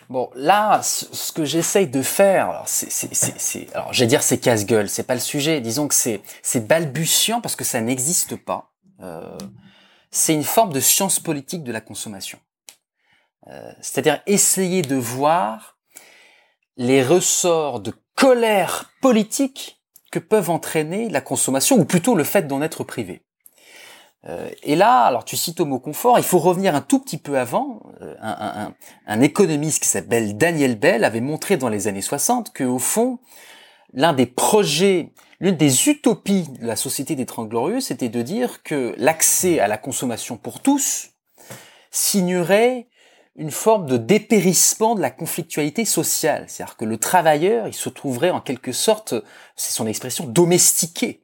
Bon, 0.10 0.32
là, 0.34 0.82
ce 0.82 1.32
que 1.32 1.45
j'essaye 1.45 1.88
de 1.88 2.02
faire, 2.02 2.50
alors 2.50 2.67
c'est, 2.67 4.06
dire 4.08 4.24
c'est 4.24 4.38
casse-gueule, 4.39 4.89
c'est 4.89 5.04
pas 5.04 5.13
le 5.13 5.19
sujet. 5.19 5.62
Disons 5.62 5.88
que 5.88 5.93
c'est, 5.93 6.22
c'est 6.41 6.67
balbutiant 6.67 7.41
parce 7.41 7.56
que 7.56 7.63
ça 7.63 7.80
n'existe 7.80 8.36
pas. 8.36 8.74
Euh, 9.02 9.38
c'est 10.10 10.34
une 10.34 10.43
forme 10.43 10.74
de 10.74 10.80
science 10.80 11.19
politique 11.19 11.63
de 11.63 11.72
la 11.72 11.80
consommation. 11.80 12.39
Euh, 13.50 13.72
c'est-à-dire 13.82 14.22
essayer 14.26 14.82
de 14.82 14.95
voir 14.95 15.78
les 16.76 17.04
ressorts 17.04 17.80
de 17.80 17.93
colère 18.15 18.91
politique 19.02 19.80
que 20.12 20.17
peuvent 20.17 20.50
entraîner 20.50 21.08
la 21.10 21.22
consommation, 21.22 21.78
ou 21.78 21.86
plutôt 21.86 22.15
le 22.15 22.24
fait 22.24 22.48
d'en 22.48 22.63
être 22.63 22.84
privé. 22.84 23.24
Euh, 24.27 24.49
et 24.63 24.75
là, 24.75 25.03
alors 25.03 25.23
tu 25.23 25.38
cites 25.38 25.62
au 25.62 25.65
mot 25.65 25.79
confort, 25.79 26.19
il 26.19 26.25
faut 26.25 26.39
revenir 26.39 26.75
un 26.75 26.82
tout 26.82 26.99
petit 26.99 27.17
peu 27.17 27.38
avant. 27.38 27.82
Euh, 28.01 28.15
un, 28.19 28.65
un, 28.65 28.73
un, 29.08 29.21
économiste 29.21 29.82
qui 29.82 29.88
s'appelle 29.88 30.38
Daniel 30.38 30.77
Bell 30.77 31.05
avait 31.05 31.21
montré 31.21 31.55
dans 31.55 31.69
les 31.69 31.88
années 31.88 32.01
60 32.01 32.51
que 32.51 32.65
au 32.65 32.79
fond, 32.79 33.19
l'un 33.93 34.12
des 34.12 34.25
projets, 34.25 35.13
l'une 35.39 35.55
des 35.55 35.88
utopies 35.88 36.49
de 36.60 36.67
la 36.67 36.75
société 36.75 37.15
des 37.15 37.25
Trente 37.25 37.47
Glorieux, 37.47 37.79
c'était 37.79 38.10
de 38.10 38.21
dire 38.21 38.62
que 38.63 38.93
l'accès 38.97 39.60
à 39.60 39.67
la 39.67 39.77
consommation 39.77 40.36
pour 40.36 40.60
tous 40.60 41.12
signerait 41.89 42.88
une 43.38 43.51
forme 43.51 43.86
de 43.86 43.95
dépérissement 43.95 44.95
de 44.95 45.01
la 45.01 45.12
conflictualité 45.12 45.86
sociale. 45.86 46.43
C'est-à-dire 46.47 46.75
que 46.75 46.84
le 46.84 46.97
travailleur, 46.97 47.67
il 47.67 47.73
se 47.73 47.88
trouverait 47.88 48.32
en 48.32 48.41
quelque 48.41 48.73
sorte, 48.73 49.15
c'est 49.55 49.71
son 49.71 49.88
expression, 49.88 50.25
domestiqué 50.25 51.23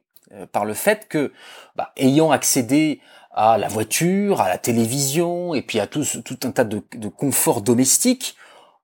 par 0.52 0.64
le 0.64 0.74
fait 0.74 1.08
que, 1.08 1.32
bah, 1.76 1.92
ayant 1.96 2.30
accédé 2.30 3.00
à 3.32 3.58
la 3.58 3.68
voiture, 3.68 4.40
à 4.40 4.48
la 4.48 4.58
télévision, 4.58 5.54
et 5.54 5.62
puis 5.62 5.78
à 5.78 5.86
tout, 5.86 6.04
tout 6.24 6.38
un 6.44 6.50
tas 6.50 6.64
de, 6.64 6.82
de 6.96 7.08
conforts 7.08 7.60
domestiques, 7.60 8.36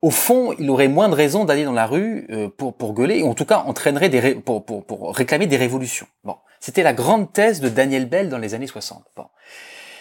au 0.02 0.11
fond, 0.11 0.52
il 0.59 0.68
aurait 0.68 0.88
moins 0.88 1.09
de 1.09 1.14
raisons 1.14 1.44
d'aller 1.44 1.64
dans 1.64 1.72
la 1.72 1.87
rue 1.87 2.26
euh, 2.31 2.48
pour, 2.48 2.74
pour 2.74 2.92
gueuler, 2.92 3.22
ou 3.22 3.28
en 3.28 3.35
tout 3.35 3.44
cas 3.44 3.59
entraînerait 3.66 4.09
des 4.09 4.35
pour, 4.35 4.64
pour, 4.64 4.85
pour 4.85 5.16
réclamer 5.16 5.46
des 5.46 5.57
révolutions. 5.57 6.07
Bon, 6.24 6.37
c'était 6.61 6.83
la 6.83 6.92
grande 6.92 7.33
thèse 7.33 7.61
de 7.61 7.68
Daniel 7.68 8.07
Bell 8.07 8.28
dans 8.28 8.38
les 8.38 8.55
années 8.55 8.66
60. 8.66 9.05
Bon. 9.16 9.26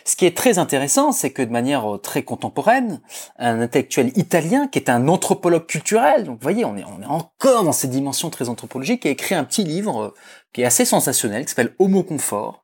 Ce 0.05 0.15
qui 0.15 0.25
est 0.25 0.35
très 0.35 0.57
intéressant, 0.57 1.11
c'est 1.11 1.31
que 1.31 1.41
de 1.41 1.51
manière 1.51 1.95
euh, 1.95 1.97
très 1.97 2.23
contemporaine, 2.23 3.01
un 3.37 3.61
intellectuel 3.61 4.11
italien 4.15 4.67
qui 4.67 4.79
est 4.79 4.89
un 4.89 5.07
anthropologue 5.07 5.65
culturel, 5.65 6.25
donc 6.25 6.35
vous 6.35 6.43
voyez, 6.43 6.65
on 6.65 6.77
est, 6.77 6.83
on 6.83 7.01
est 7.01 7.05
encore 7.05 7.63
dans 7.63 7.71
ces 7.71 7.87
dimensions 7.87 8.29
très 8.29 8.49
anthropologiques, 8.49 9.05
a 9.05 9.09
écrit 9.09 9.35
un 9.35 9.43
petit 9.43 9.63
livre 9.63 10.01
euh, 10.01 10.13
qui 10.53 10.61
est 10.61 10.65
assez 10.65 10.85
sensationnel, 10.85 11.45
qui 11.45 11.49
s'appelle 11.49 11.75
Homo 11.79 12.03
Confort, 12.03 12.63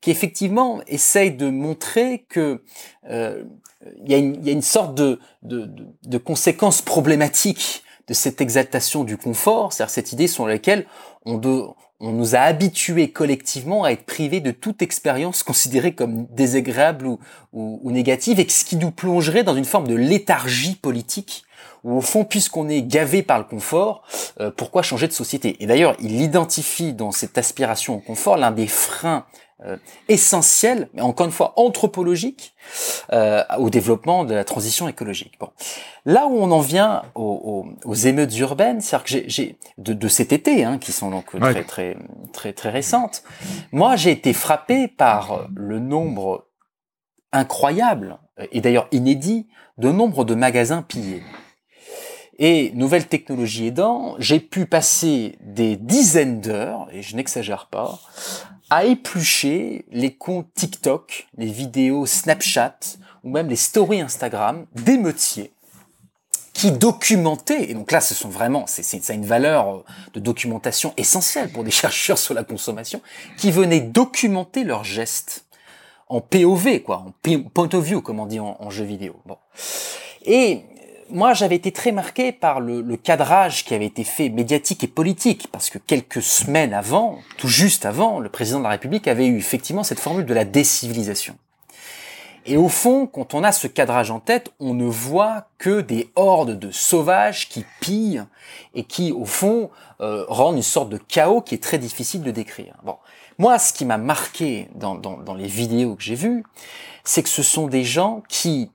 qui 0.00 0.10
effectivement 0.10 0.80
essaye 0.86 1.32
de 1.32 1.48
montrer 1.48 2.26
que 2.28 2.62
euh, 3.08 3.44
il 4.04 4.10
y, 4.10 4.14
a 4.14 4.18
une, 4.18 4.44
y, 4.44 4.48
a 4.48 4.52
une 4.52 4.62
sorte 4.62 4.94
de, 4.94 5.20
de, 5.42 5.66
de, 5.66 5.86
de 6.04 6.18
conséquences 6.18 6.80
problématiques 6.80 7.82
de 8.06 8.14
cette 8.14 8.40
exaltation 8.40 9.04
du 9.04 9.16
confort, 9.16 9.72
c'est-à-dire 9.72 9.90
cette 9.90 10.12
idée 10.12 10.26
sur 10.26 10.46
laquelle 10.46 10.86
on, 11.24 11.38
de, 11.38 11.62
on 12.04 12.12
nous 12.12 12.34
a 12.34 12.40
habitués 12.40 13.10
collectivement 13.10 13.84
à 13.84 13.90
être 13.90 14.04
privés 14.04 14.40
de 14.40 14.50
toute 14.50 14.82
expérience 14.82 15.42
considérée 15.42 15.94
comme 15.94 16.26
désagréable 16.26 17.06
ou, 17.06 17.18
ou, 17.52 17.90
négative, 17.90 18.40
et 18.40 18.48
ce 18.48 18.64
qui 18.64 18.76
nous 18.76 18.90
plongerait 18.90 19.44
dans 19.44 19.56
une 19.56 19.64
forme 19.64 19.88
de 19.88 19.94
léthargie 19.94 20.74
politique, 20.74 21.44
où 21.82 21.96
au 21.96 22.00
fond, 22.00 22.24
puisqu'on 22.24 22.68
est 22.68 22.82
gavé 22.82 23.22
par 23.22 23.38
le 23.38 23.44
confort, 23.44 24.02
euh, 24.40 24.50
pourquoi 24.54 24.82
changer 24.82 25.08
de 25.08 25.12
société? 25.12 25.56
Et 25.60 25.66
d'ailleurs, 25.66 25.96
il 26.00 26.20
identifie 26.20 26.92
dans 26.92 27.10
cette 27.10 27.38
aspiration 27.38 27.96
au 27.96 28.00
confort 28.00 28.36
l'un 28.36 28.50
des 28.50 28.66
freins 28.66 29.24
euh, 29.64 29.76
essentiel, 30.08 30.88
mais 30.94 31.02
encore 31.02 31.26
une 31.26 31.32
fois 31.32 31.54
anthropologique, 31.56 32.54
euh, 33.12 33.42
au 33.58 33.70
développement 33.70 34.24
de 34.24 34.34
la 34.34 34.44
transition 34.44 34.88
écologique. 34.88 35.34
Bon, 35.38 35.50
là 36.04 36.26
où 36.26 36.36
on 36.36 36.50
en 36.50 36.60
vient 36.60 37.02
aux, 37.14 37.22
aux, 37.22 37.88
aux 37.88 37.94
émeutes 37.94 38.36
urbaines, 38.38 38.80
c'est-à-dire 38.80 39.04
que 39.04 39.28
j'ai 39.28 39.58
de, 39.78 39.92
de, 39.92 40.08
cet 40.08 40.32
été, 40.32 40.64
hein, 40.64 40.78
qui 40.78 40.92
sont 40.92 41.10
donc 41.10 41.34
ouais. 41.34 41.40
très 41.40 41.64
très 41.64 41.96
très 42.32 42.52
très 42.52 42.70
récentes. 42.70 43.22
Moi, 43.72 43.96
j'ai 43.96 44.10
été 44.10 44.32
frappé 44.32 44.88
par 44.88 45.46
le 45.54 45.78
nombre 45.78 46.46
incroyable 47.32 48.18
et 48.52 48.60
d'ailleurs 48.60 48.88
inédit 48.92 49.48
de 49.78 49.90
nombre 49.90 50.24
de 50.24 50.34
magasins 50.34 50.82
pillés. 50.82 51.22
Et 52.38 52.72
nouvelle 52.74 53.06
technologie 53.06 53.68
aidant, 53.68 54.16
j'ai 54.18 54.40
pu 54.40 54.66
passer 54.66 55.38
des 55.40 55.76
dizaines 55.76 56.40
d'heures, 56.40 56.88
et 56.92 57.00
je 57.00 57.14
n'exagère 57.14 57.66
pas, 57.66 58.00
à 58.70 58.84
éplucher 58.84 59.84
les 59.90 60.14
comptes 60.14 60.52
TikTok, 60.54 61.28
les 61.36 61.50
vidéos 61.50 62.06
Snapchat 62.06 62.78
ou 63.22 63.30
même 63.30 63.48
les 63.48 63.56
stories 63.56 64.00
Instagram 64.00 64.66
d'émeutiers 64.74 65.52
qui 66.52 66.70
documentaient, 66.70 67.70
et 67.70 67.74
donc 67.74 67.90
là 67.90 68.00
ce 68.00 68.14
sont 68.14 68.28
vraiment, 68.28 68.66
c'est, 68.66 68.82
ça 68.82 69.12
a 69.12 69.16
une 69.16 69.26
valeur 69.26 69.84
de 70.14 70.20
documentation 70.20 70.94
essentielle 70.96 71.50
pour 71.50 71.64
des 71.64 71.70
chercheurs 71.72 72.18
sur 72.18 72.32
la 72.32 72.44
consommation, 72.44 73.02
qui 73.36 73.50
venaient 73.50 73.80
documenter 73.80 74.64
leurs 74.64 74.84
gestes 74.84 75.44
en 76.08 76.20
POV, 76.20 76.80
quoi, 76.80 76.98
en 76.98 77.12
point 77.52 77.68
of 77.72 77.84
view, 77.84 78.00
comme 78.02 78.20
on 78.20 78.26
dit 78.26 78.38
en, 78.38 78.56
en 78.60 78.70
jeu 78.70 78.84
vidéo. 78.84 79.16
Bon. 79.26 79.36
Et 80.24 80.62
moi, 81.10 81.34
j'avais 81.34 81.56
été 81.56 81.72
très 81.72 81.92
marqué 81.92 82.32
par 82.32 82.60
le, 82.60 82.80
le, 82.80 82.96
cadrage 82.96 83.64
qui 83.64 83.74
avait 83.74 83.86
été 83.86 84.04
fait 84.04 84.28
médiatique 84.28 84.84
et 84.84 84.88
politique, 84.88 85.48
parce 85.52 85.70
que 85.70 85.78
quelques 85.78 86.22
semaines 86.22 86.74
avant, 86.74 87.18
tout 87.36 87.48
juste 87.48 87.86
avant, 87.86 88.20
le 88.20 88.28
président 88.28 88.58
de 88.58 88.64
la 88.64 88.70
République 88.70 89.08
avait 89.08 89.26
eu 89.26 89.36
effectivement 89.36 89.84
cette 89.84 90.00
formule 90.00 90.26
de 90.26 90.34
la 90.34 90.44
décivilisation. 90.44 91.36
Et 92.46 92.56
au 92.58 92.68
fond, 92.68 93.06
quand 93.06 93.32
on 93.32 93.42
a 93.42 93.52
ce 93.52 93.66
cadrage 93.66 94.10
en 94.10 94.20
tête, 94.20 94.52
on 94.60 94.74
ne 94.74 94.84
voit 94.84 95.48
que 95.58 95.80
des 95.80 96.10
hordes 96.14 96.58
de 96.58 96.70
sauvages 96.70 97.48
qui 97.48 97.64
pillent 97.80 98.24
et 98.74 98.84
qui, 98.84 99.12
au 99.12 99.24
fond, 99.24 99.70
euh, 100.00 100.24
rendent 100.28 100.56
une 100.56 100.62
sorte 100.62 100.90
de 100.90 100.98
chaos 100.98 101.40
qui 101.40 101.54
est 101.54 101.62
très 101.62 101.78
difficile 101.78 102.22
de 102.22 102.30
décrire. 102.30 102.74
Bon, 102.82 102.96
moi, 103.38 103.58
ce 103.58 103.72
qui 103.72 103.86
m'a 103.86 103.96
marqué 103.96 104.68
dans, 104.74 104.94
dans, 104.94 105.16
dans 105.16 105.34
les 105.34 105.46
vidéos 105.46 105.94
que 105.94 106.02
j'ai 106.02 106.14
vues, 106.14 106.44
c'est 107.02 107.22
que 107.22 107.28
ce 107.30 107.42
sont 107.42 107.66
des 107.66 107.84
gens 107.84 108.22
qui 108.28 108.70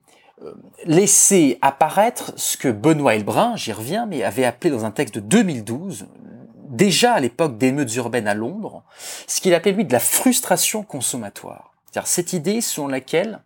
laisser 0.84 1.58
apparaître 1.60 2.32
ce 2.36 2.56
que 2.56 2.68
Benoît 2.68 3.14
Elbrun, 3.14 3.56
j'y 3.56 3.72
reviens, 3.72 4.06
mais 4.06 4.22
avait 4.22 4.44
appelé 4.44 4.70
dans 4.70 4.84
un 4.84 4.90
texte 4.90 5.14
de 5.14 5.20
2012, 5.20 6.06
déjà 6.68 7.14
à 7.14 7.20
l'époque 7.20 7.58
d'émeutes 7.58 7.94
urbaines 7.96 8.28
à 8.28 8.34
Londres, 8.34 8.82
ce 9.26 9.40
qu'il 9.40 9.54
appelait 9.54 9.72
lui 9.72 9.84
de 9.84 9.92
la 9.92 10.00
frustration 10.00 10.82
consommatoire. 10.82 11.72
C'est-à-dire 11.86 12.08
cette 12.08 12.32
idée 12.32 12.60
selon 12.60 12.88
laquelle, 12.88 13.40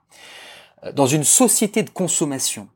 euh, 0.84 0.92
dans 0.92 1.06
une 1.06 1.24
société 1.24 1.82
de 1.82 1.90
consommation, 1.90 2.68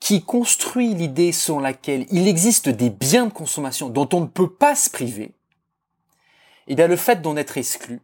qui 0.00 0.22
construit 0.22 0.94
l'idée 0.94 1.32
selon 1.32 1.58
laquelle 1.58 2.06
il 2.10 2.28
existe 2.28 2.68
des 2.68 2.90
biens 2.90 3.26
de 3.26 3.32
consommation 3.32 3.88
dont 3.88 4.08
on 4.12 4.20
ne 4.20 4.26
peut 4.26 4.50
pas 4.50 4.76
se 4.76 4.90
priver, 4.90 5.32
et 6.68 6.72
eh 6.72 6.74
bien 6.74 6.86
le 6.86 6.96
fait 6.96 7.22
d'en 7.22 7.36
être 7.38 7.56
exclu 7.56 8.00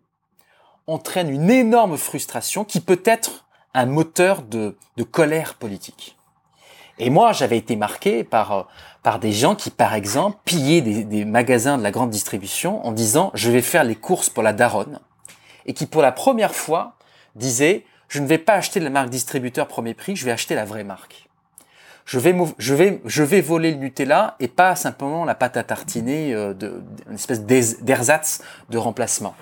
entraîne 0.87 1.29
une 1.29 1.51
énorme 1.51 1.99
frustration 1.99 2.65
qui 2.65 2.81
peut 2.81 3.03
être 3.05 3.44
un 3.75 3.87
moteur 3.87 4.43
de, 4.43 4.77
colère 5.11 5.55
politique. 5.55 6.17
Et 6.99 7.11
moi, 7.11 7.33
j'avais 7.33 7.59
été 7.59 7.75
marqué 7.75 8.23
par, 8.23 8.69
euh, 9.05 9.19
des 9.19 9.33
gens 9.33 9.57
qui, 9.57 9.71
par 9.71 9.95
exemple, 9.95 10.39
pillaient 10.45 10.81
des, 10.81 11.25
magasins 11.25 11.77
de 11.77 11.83
la 11.83 11.91
grande 11.91 12.11
distribution 12.11 12.87
en 12.87 12.93
disant 12.93 13.33
«je 13.35 13.51
vais 13.51 13.63
faire 13.63 13.85
les 13.85 13.97
courses 13.97 14.31
pour 14.31 14.45
la 14.45 14.53
daronne» 14.53 15.01
et 15.67 15.75
qui, 15.75 15.87
pour 15.87 16.03
la 16.03 16.13
première 16.13 16.55
fois, 16.55 16.95
disaient 17.35 17.85
«je 18.09 18.21
ne 18.21 18.27
vais 18.27 18.39
pas 18.39 18.55
acheter 18.55 18.79
la 18.79 18.91
marque 18.91 19.11
distributeur 19.11 19.67
premier 19.67 19.95
prix, 19.95 20.15
je 20.15 20.25
vais 20.25 20.31
acheter 20.31 20.55
la 20.55 20.65
vraie 20.65 20.85
marque. 20.85 21.29
Je 22.07 22.19
vais, 22.19 23.41
voler 23.41 23.73
le 23.73 23.79
Nutella 23.79 24.37
et 24.39 24.47
pas 24.47 24.77
simplement 24.77 25.25
la 25.25 25.35
pâte 25.35 25.57
à 25.57 25.65
tartiner 25.65 26.35
euh, 26.35 26.53
une 27.09 27.15
espèce 27.15 27.45
d'ersatz 27.45 28.43
de 28.71 28.79
remplacement.» 28.79 29.35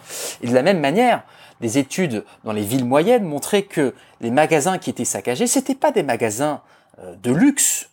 Et 0.42 0.46
de 0.46 0.54
la 0.54 0.62
même 0.62 0.80
manière, 0.80 1.22
des 1.62 1.78
études 1.78 2.24
dans 2.44 2.52
les 2.52 2.62
villes 2.62 2.84
moyennes 2.84 3.24
montraient 3.24 3.62
que 3.62 3.94
les 4.20 4.30
magasins 4.30 4.76
qui 4.76 4.90
étaient 4.90 5.06
saccagés, 5.06 5.46
c'était 5.46 5.76
pas 5.76 5.92
des 5.92 6.02
magasins 6.02 6.60
euh, 6.98 7.14
de 7.22 7.30
luxe, 7.30 7.88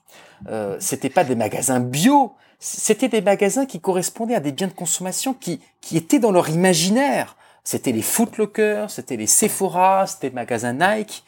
euh, 0.50 0.76
c'était 0.80 1.10
pas 1.10 1.24
des 1.24 1.36
magasins 1.36 1.80
bio, 1.80 2.34
c'était 2.60 3.08
des 3.08 3.22
magasins 3.22 3.66
qui 3.66 3.80
correspondaient 3.80 4.36
à 4.36 4.40
des 4.40 4.52
biens 4.52 4.68
de 4.68 4.74
consommation 4.74 5.34
qui, 5.34 5.62
qui 5.80 5.96
étaient 5.96 6.20
dans 6.20 6.32
leur 6.32 6.50
imaginaire. 6.50 7.38
C'était 7.64 7.92
les 7.92 8.02
Footlocker, 8.02 8.88
c'était 8.90 9.16
les 9.16 9.28
Sephora, 9.28 10.08
c'était 10.08 10.30
les 10.30 10.36
magasins 10.36 10.74
Nike. 10.74 11.24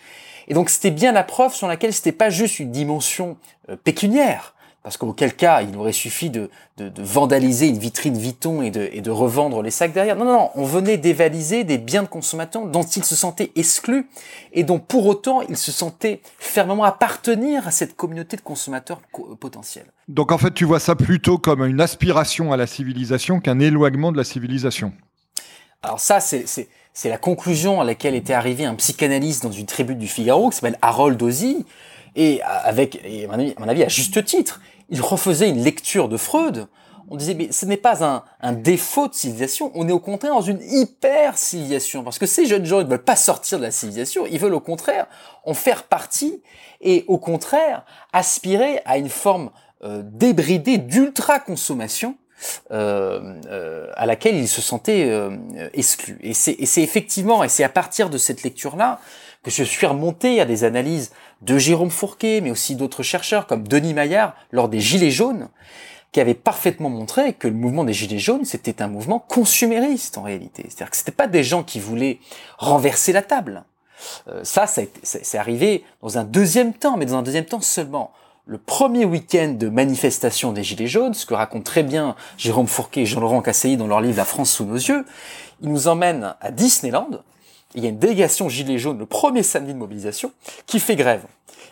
Et 0.47 0.55
donc 0.55 0.69
c'était 0.69 0.91
bien 0.91 1.11
la 1.11 1.23
preuve 1.23 1.53
sur 1.53 1.67
laquelle 1.67 1.93
c'était 1.93 2.11
pas 2.11 2.31
juste 2.31 2.59
une 2.59 2.71
dimension 2.71 3.37
euh, 3.69 3.75
pécuniaire, 3.75 4.55
parce 4.83 4.97
qu'auquel 4.97 5.35
cas, 5.35 5.61
il 5.61 5.77
aurait 5.77 5.91
suffi 5.91 6.29
de, 6.31 6.49
de, 6.77 6.89
de, 6.89 7.03
vandaliser 7.03 7.67
une 7.67 7.77
vitrine 7.77 8.17
Vuitton 8.17 8.63
et 8.63 8.71
de, 8.71 8.89
et 8.91 9.01
de 9.01 9.11
revendre 9.11 9.61
les 9.61 9.69
sacs 9.69 9.93
derrière. 9.93 10.15
Non, 10.15 10.25
non, 10.25 10.33
non, 10.33 10.49
on 10.55 10.65
venait 10.65 10.97
dévaliser 10.97 11.63
des 11.63 11.77
biens 11.77 12.01
de 12.01 12.07
consommation 12.07 12.65
dont 12.65 12.83
ils 12.83 13.03
se 13.03 13.15
sentaient 13.15 13.51
exclus 13.55 14.07
et 14.53 14.63
dont 14.63 14.79
pour 14.79 15.05
autant 15.05 15.41
ils 15.41 15.57
se 15.57 15.71
sentaient 15.71 16.21
fermement 16.39 16.83
appartenir 16.83 17.67
à 17.67 17.71
cette 17.71 17.95
communauté 17.95 18.37
de 18.37 18.41
consommateurs 18.41 19.01
potentiels. 19.39 19.85
Donc 20.07 20.31
en 20.31 20.39
fait, 20.39 20.53
tu 20.53 20.65
vois 20.65 20.79
ça 20.79 20.95
plutôt 20.95 21.37
comme 21.37 21.63
une 21.63 21.79
aspiration 21.79 22.51
à 22.51 22.57
la 22.57 22.65
civilisation 22.65 23.39
qu'un 23.39 23.59
éloignement 23.59 24.11
de 24.11 24.17
la 24.17 24.23
civilisation. 24.23 24.93
Alors 25.83 25.99
ça, 25.99 26.19
c'est 26.19 26.45
c'est 26.93 27.09
la 27.09 27.17
conclusion 27.17 27.79
à 27.79 27.85
laquelle 27.85 28.15
était 28.15 28.33
arrivé 28.33 28.65
un 28.65 28.75
psychanalyste 28.75 29.43
dans 29.43 29.51
une 29.51 29.65
tribu 29.65 29.95
du 29.95 30.07
Figaro 30.07 30.49
qui 30.49 30.57
s'appelle 30.57 30.77
Harold 30.81 31.21
Ozzy 31.21 31.65
et 32.15 32.41
avec, 32.43 32.99
et 33.05 33.25
à 33.25 33.37
mon 33.37 33.67
avis, 33.67 33.83
à 33.83 33.87
juste 33.87 34.23
titre, 34.25 34.59
il 34.91 35.01
refaisait 35.01 35.49
une 35.49 35.63
lecture 35.63 36.07
de 36.09 36.17
Freud. 36.17 36.67
On 37.09 37.15
disait, 37.15 37.33
mais 37.33 37.51
ce 37.51 37.65
n'est 37.65 37.77
pas 37.77 38.23
un, 38.41 38.53
défaut 38.53 39.07
de 39.07 39.13
civilisation, 39.13 39.71
on 39.75 39.89
est 39.89 39.91
au 39.91 39.99
contraire 39.99 40.33
dans 40.33 40.41
une 40.41 40.61
hyper-civilisation. 40.61 42.03
Parce 42.03 42.19
que 42.19 42.25
ces 42.25 42.45
jeunes 42.45 42.65
gens, 42.65 42.79
ne 42.79 42.87
veulent 42.87 43.03
pas 43.03 43.17
sortir 43.17 43.57
de 43.57 43.63
la 43.63 43.71
civilisation, 43.71 44.25
ils 44.25 44.39
veulent 44.39 44.53
au 44.53 44.61
contraire 44.61 45.07
en 45.43 45.53
faire 45.53 45.83
partie 45.83 46.41
et 46.79 47.03
au 47.07 47.17
contraire 47.17 47.83
aspirer 48.13 48.81
à 48.85 48.97
une 48.97 49.09
forme 49.09 49.49
euh, 49.83 50.03
débridée 50.05 50.77
d'ultra-consommation 50.77 52.15
à 52.71 54.05
laquelle 54.07 54.35
ils 54.35 54.47
se 54.47 54.61
sentaient 54.61 55.11
exclus. 55.73 56.17
Et 56.21 56.33
c'est 56.33 56.81
effectivement, 56.81 57.43
et 57.43 57.49
c'est 57.49 57.63
à 57.63 57.69
partir 57.69 58.09
de 58.09 58.17
cette 58.17 58.41
lecture-là 58.41 58.99
que 59.43 59.51
je 59.51 59.63
suis 59.63 59.85
remonté 59.85 60.41
à 60.41 60.45
des 60.45 60.63
analyses 60.63 61.11
de 61.41 61.57
Jérôme 61.57 61.89
Fourquet, 61.89 62.41
mais 62.41 62.51
aussi 62.51 62.75
d'autres 62.75 63.03
chercheurs 63.03 63.47
comme 63.47 63.67
Denis 63.67 63.93
Maillard 63.93 64.35
lors 64.51 64.69
des 64.69 64.79
Gilets 64.79 65.11
jaunes, 65.11 65.49
qui 66.11 66.19
avait 66.19 66.33
parfaitement 66.33 66.89
montré 66.89 67.33
que 67.33 67.47
le 67.47 67.53
mouvement 67.53 67.83
des 67.83 67.93
Gilets 67.93 68.19
jaunes, 68.19 68.45
c'était 68.45 68.81
un 68.81 68.87
mouvement 68.87 69.19
consumériste 69.19 70.17
en 70.17 70.23
réalité. 70.23 70.63
C'est-à-dire 70.67 70.91
que 70.91 70.97
c'était 70.97 71.11
pas 71.11 71.27
des 71.27 71.43
gens 71.43 71.63
qui 71.63 71.79
voulaient 71.79 72.19
renverser 72.57 73.13
la 73.13 73.21
table. 73.21 73.63
Euh, 74.27 74.43
ça, 74.43 74.65
c'est 74.67 75.37
arrivé 75.37 75.83
dans 76.01 76.17
un 76.17 76.23
deuxième 76.23 76.73
temps, 76.73 76.97
mais 76.97 77.05
dans 77.05 77.15
un 77.15 77.23
deuxième 77.23 77.45
temps 77.45 77.61
seulement. 77.61 78.11
Le 78.45 78.57
premier 78.57 79.05
week-end 79.05 79.55
de 79.57 79.69
manifestation 79.69 80.51
des 80.51 80.63
Gilets 80.63 80.87
jaunes, 80.87 81.13
ce 81.13 81.25
que 81.25 81.33
raconte 81.33 81.63
très 81.63 81.83
bien 81.83 82.15
Jérôme 82.37 82.67
Fourquet 82.67 83.01
et 83.01 83.05
Jean-Laurent 83.05 83.41
Casseilly 83.41 83.77
dans 83.77 83.87
leur 83.87 84.01
livre 84.01 84.17
La 84.17 84.25
France 84.25 84.51
sous 84.51 84.65
nos 84.65 84.75
yeux, 84.75 85.05
ils 85.61 85.69
nous 85.69 85.87
emmènent 85.87 86.35
à 86.41 86.51
Disneyland. 86.51 87.21
Il 87.75 87.83
y 87.83 87.85
a 87.85 87.89
une 87.89 87.99
délégation 87.99 88.49
Gilets 88.49 88.77
jaunes 88.77 88.99
le 88.99 89.05
premier 89.05 89.43
samedi 89.43 89.73
de 89.73 89.79
mobilisation 89.79 90.31
qui 90.65 90.79
fait 90.79 90.95
grève. 90.95 91.23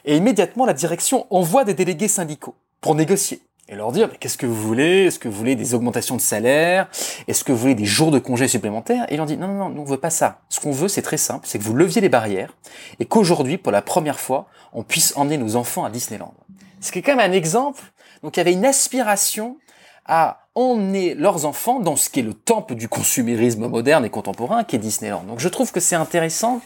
Et 0.05 0.15
immédiatement, 0.15 0.65
la 0.65 0.73
direction 0.73 1.27
envoie 1.29 1.65
des 1.65 1.73
délégués 1.73 2.07
syndicaux 2.07 2.55
pour 2.81 2.95
négocier 2.95 3.41
et 3.69 3.75
leur 3.75 3.91
dire 3.91 4.09
qu'est-ce 4.19 4.37
que 4.37 4.47
vous 4.47 4.55
voulez? 4.55 5.05
Est-ce 5.05 5.19
que 5.19 5.27
vous 5.27 5.37
voulez 5.37 5.55
des 5.55 5.75
augmentations 5.75 6.15
de 6.15 6.21
salaire? 6.21 6.89
Est-ce 7.27 7.43
que 7.43 7.51
vous 7.51 7.59
voulez 7.59 7.75
des 7.75 7.85
jours 7.85 8.09
de 8.09 8.17
congés 8.17 8.47
supplémentaires? 8.47 9.05
Et 9.09 9.13
ils 9.13 9.17
leur 9.17 9.27
dit 9.27 9.37
non 9.37 9.47
non 9.47 9.55
non, 9.55 9.69
nous 9.69 9.81
on 9.81 9.85
veut 9.85 9.97
pas 9.97 10.09
ça. 10.09 10.39
Ce 10.49 10.59
qu'on 10.59 10.71
veut 10.71 10.87
c'est 10.87 11.03
très 11.03 11.17
simple, 11.17 11.45
c'est 11.47 11.59
que 11.59 11.63
vous 11.63 11.75
leviez 11.75 12.01
les 12.01 12.09
barrières 12.09 12.53
et 12.99 13.05
qu'aujourd'hui 13.05 13.57
pour 13.57 13.71
la 13.71 13.81
première 13.81 14.19
fois 14.19 14.47
on 14.73 14.83
puisse 14.83 15.15
emmener 15.15 15.37
nos 15.37 15.55
enfants 15.55 15.85
à 15.85 15.91
Disneyland. 15.91 16.33
Ce 16.81 16.91
qui 16.91 16.99
est 16.99 17.01
quand 17.03 17.15
même 17.15 17.31
un 17.31 17.33
exemple. 17.33 17.83
Donc 18.23 18.35
il 18.35 18.39
y 18.39 18.41
avait 18.41 18.53
une 18.53 18.65
aspiration 18.65 19.57
à 20.05 20.38
emmener 20.55 21.13
leurs 21.13 21.45
enfants 21.45 21.79
dans 21.79 21.95
ce 21.95 22.09
qui 22.09 22.19
est 22.19 22.23
le 22.23 22.33
temple 22.33 22.75
du 22.75 22.87
consumérisme 22.87 23.67
moderne 23.67 24.05
et 24.05 24.09
contemporain, 24.09 24.63
qui 24.63 24.75
est 24.75 24.79
Disneyland. 24.79 25.23
Donc 25.23 25.39
je 25.39 25.47
trouve 25.47 25.71
que 25.71 25.79
c'est 25.79 25.95
intéressant 25.95 26.61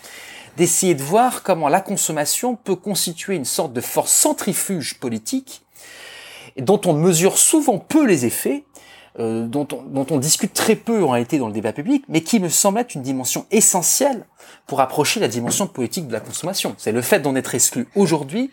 d'essayer 0.57 0.95
de 0.95 1.03
voir 1.03 1.43
comment 1.43 1.67
la 1.67 1.81
consommation 1.81 2.55
peut 2.55 2.75
constituer 2.75 3.35
une 3.35 3.45
sorte 3.45 3.73
de 3.73 3.81
force 3.81 4.11
centrifuge 4.11 4.99
politique 4.99 5.63
dont 6.57 6.79
on 6.85 6.93
mesure 6.93 7.37
souvent 7.37 7.79
peu 7.79 8.05
les 8.05 8.25
effets, 8.25 8.63
euh, 9.19 9.47
dont, 9.47 9.67
on, 9.71 9.81
dont, 9.83 10.05
on, 10.11 10.17
discute 10.17 10.53
très 10.53 10.75
peu 10.75 11.03
en 11.03 11.09
réalité 11.09 11.37
dans 11.37 11.47
le 11.47 11.53
débat 11.53 11.73
public, 11.73 12.03
mais 12.07 12.21
qui 12.21 12.39
me 12.39 12.49
semble 12.49 12.79
être 12.79 12.95
une 12.95 13.01
dimension 13.01 13.45
essentielle 13.51 14.25
pour 14.67 14.79
approcher 14.81 15.19
la 15.19 15.27
dimension 15.27 15.67
politique 15.67 16.07
de 16.07 16.13
la 16.13 16.19
consommation. 16.19 16.75
C'est 16.77 16.91
le 16.91 17.01
fait 17.01 17.19
d'en 17.19 17.35
être 17.35 17.55
exclu 17.55 17.87
aujourd'hui 17.95 18.51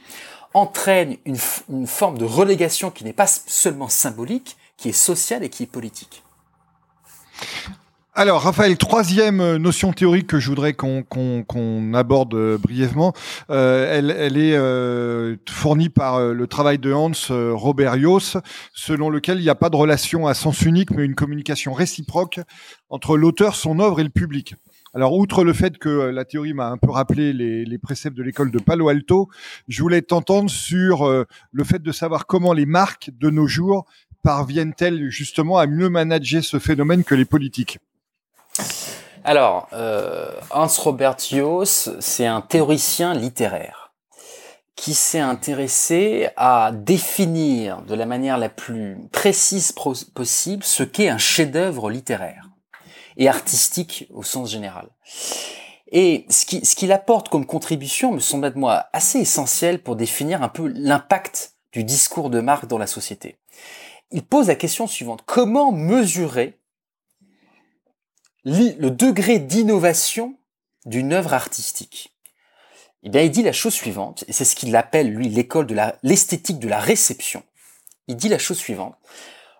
entraîne 0.52 1.16
une, 1.26 1.36
une 1.68 1.86
forme 1.86 2.18
de 2.18 2.24
relégation 2.24 2.90
qui 2.90 3.04
n'est 3.04 3.12
pas 3.12 3.26
seulement 3.26 3.88
symbolique, 3.88 4.56
qui 4.80 4.88
est 4.88 4.92
sociale 4.92 5.44
et 5.44 5.50
qui 5.50 5.64
est 5.64 5.70
politique. 5.70 6.22
Alors, 8.14 8.42
Raphaël, 8.42 8.76
troisième 8.76 9.40
euh, 9.40 9.58
notion 9.58 9.92
théorique 9.92 10.26
que 10.26 10.40
je 10.40 10.48
voudrais 10.48 10.72
qu'on 10.72 11.94
aborde 11.94 12.34
euh, 12.34 12.58
brièvement, 12.58 13.12
euh, 13.50 13.86
elle, 13.94 14.36
est 14.36 15.50
fournie 15.50 15.90
par 15.90 16.32
le 16.32 16.46
travail 16.46 16.78
de 16.78 16.92
Hans 16.92 17.12
Roberius, 17.28 18.38
selon 18.72 19.10
lequel 19.10 19.38
il 19.38 19.42
n'y 19.42 19.50
a 19.50 19.54
pas 19.54 19.70
de 19.70 19.76
relation 19.76 20.26
à 20.26 20.34
sens 20.34 20.62
unique, 20.62 20.90
mais 20.90 21.04
une 21.04 21.14
communication 21.14 21.72
réciproque 21.72 22.40
entre 22.88 23.16
l'auteur, 23.16 23.56
son 23.56 23.80
œuvre 23.80 24.00
et 24.00 24.04
le 24.04 24.10
public. 24.10 24.54
Alors, 24.92 25.14
outre 25.14 25.44
le 25.44 25.52
fait 25.52 25.78
que 25.78 25.88
la 25.88 26.24
théorie 26.24 26.52
m'a 26.52 26.68
un 26.68 26.78
peu 26.78 26.90
rappelé 26.90 27.32
les 27.32 27.78
préceptes 27.78 28.16
de 28.16 28.24
l'école 28.24 28.50
de 28.50 28.58
Palo 28.58 28.88
Alto, 28.88 29.28
je 29.68 29.82
voulais 29.82 30.02
t'entendre 30.02 30.50
sur 30.50 31.06
le 31.06 31.64
fait 31.64 31.80
de 31.80 31.92
savoir 31.92 32.26
comment 32.26 32.52
les 32.52 32.66
marques 32.66 33.10
de 33.20 33.30
nos 33.30 33.46
jours 33.46 33.86
parviennent-elles 34.22 35.10
justement 35.10 35.58
à 35.58 35.66
mieux 35.66 35.88
manager 35.88 36.44
ce 36.44 36.58
phénomène 36.58 37.04
que 37.04 37.14
les 37.14 37.24
politiques? 37.24 37.78
Alors, 39.24 39.68
euh, 39.72 40.30
Hans 40.50 40.66
Robert 40.66 41.16
Jooss, 41.18 41.90
c'est 42.00 42.26
un 42.26 42.40
théoricien 42.40 43.14
littéraire 43.14 43.92
qui 44.76 44.94
s'est 44.94 45.20
intéressé 45.20 46.30
à 46.38 46.72
définir 46.72 47.82
de 47.82 47.94
la 47.94 48.06
manière 48.06 48.38
la 48.38 48.48
plus 48.48 48.96
précise 49.12 49.72
possible 49.72 50.64
ce 50.64 50.82
qu'est 50.82 51.10
un 51.10 51.18
chef-d'œuvre 51.18 51.90
littéraire 51.90 52.48
et 53.18 53.28
artistique 53.28 54.08
au 54.10 54.22
sens 54.22 54.50
général. 54.50 54.88
Et 55.92 56.24
ce 56.30 56.74
qu'il 56.76 56.92
apporte 56.92 57.28
comme 57.28 57.44
contribution 57.44 58.12
me 58.12 58.20
semble 58.20 58.46
être 58.46 58.56
moi 58.56 58.86
assez 58.94 59.18
essentiel 59.18 59.82
pour 59.82 59.96
définir 59.96 60.42
un 60.42 60.48
peu 60.48 60.68
l'impact 60.68 61.56
du 61.72 61.84
discours 61.84 62.30
de 62.30 62.40
Marc 62.40 62.66
dans 62.66 62.78
la 62.78 62.86
société. 62.86 63.36
Il 64.12 64.24
pose 64.24 64.48
la 64.48 64.56
question 64.56 64.86
suivante. 64.86 65.22
Comment 65.24 65.72
mesurer 65.72 66.58
le 68.44 68.88
degré 68.88 69.38
d'innovation 69.38 70.36
d'une 70.86 71.12
œuvre 71.12 71.34
artistique? 71.34 72.16
Eh 73.02 73.08
bien, 73.08 73.22
il 73.22 73.30
dit 73.30 73.42
la 73.42 73.52
chose 73.52 73.72
suivante, 73.72 74.24
et 74.28 74.32
c'est 74.32 74.44
ce 74.44 74.56
qu'il 74.56 74.76
appelle, 74.76 75.10
lui, 75.10 75.28
l'école 75.28 75.66
de 75.66 75.76
l'esthétique 76.02 76.58
de 76.58 76.68
la 76.68 76.78
réception. 76.78 77.42
Il 78.08 78.16
dit 78.16 78.28
la 78.28 78.38
chose 78.38 78.58
suivante. 78.58 78.96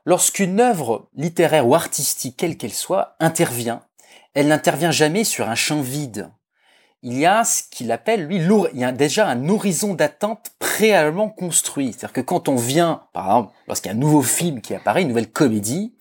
Lorsqu'une 0.04 0.60
œuvre 0.60 1.08
littéraire 1.14 1.66
ou 1.66 1.74
artistique, 1.74 2.36
quelle 2.36 2.56
qu'elle 2.56 2.72
soit, 2.72 3.16
intervient, 3.20 3.82
elle 4.34 4.48
n'intervient 4.48 4.90
jamais 4.90 5.24
sur 5.24 5.48
un 5.48 5.54
champ 5.54 5.80
vide. 5.80 6.30
Il 7.02 7.18
y 7.18 7.24
a 7.24 7.44
ce 7.44 7.62
qu'il 7.70 7.92
appelle, 7.92 8.26
lui, 8.26 8.36
il 8.36 8.78
y 8.78 8.84
a 8.84 8.92
déjà 8.92 9.26
un 9.26 9.48
horizon 9.48 9.94
d'attente 9.94 10.50
préalablement 10.58 11.30
construit. 11.30 11.92
C'est-à-dire 11.92 12.12
que 12.12 12.20
quand 12.20 12.48
on 12.48 12.56
vient, 12.56 13.02
par 13.14 13.26
exemple, 13.26 13.54
lorsqu'il 13.68 13.90
y 13.90 13.94
a 13.94 13.96
un 13.96 14.00
nouveau 14.00 14.22
film 14.22 14.60
qui 14.60 14.74
apparaît, 14.74 15.02
une 15.02 15.08
nouvelle 15.08 15.30
comédie, 15.30 15.94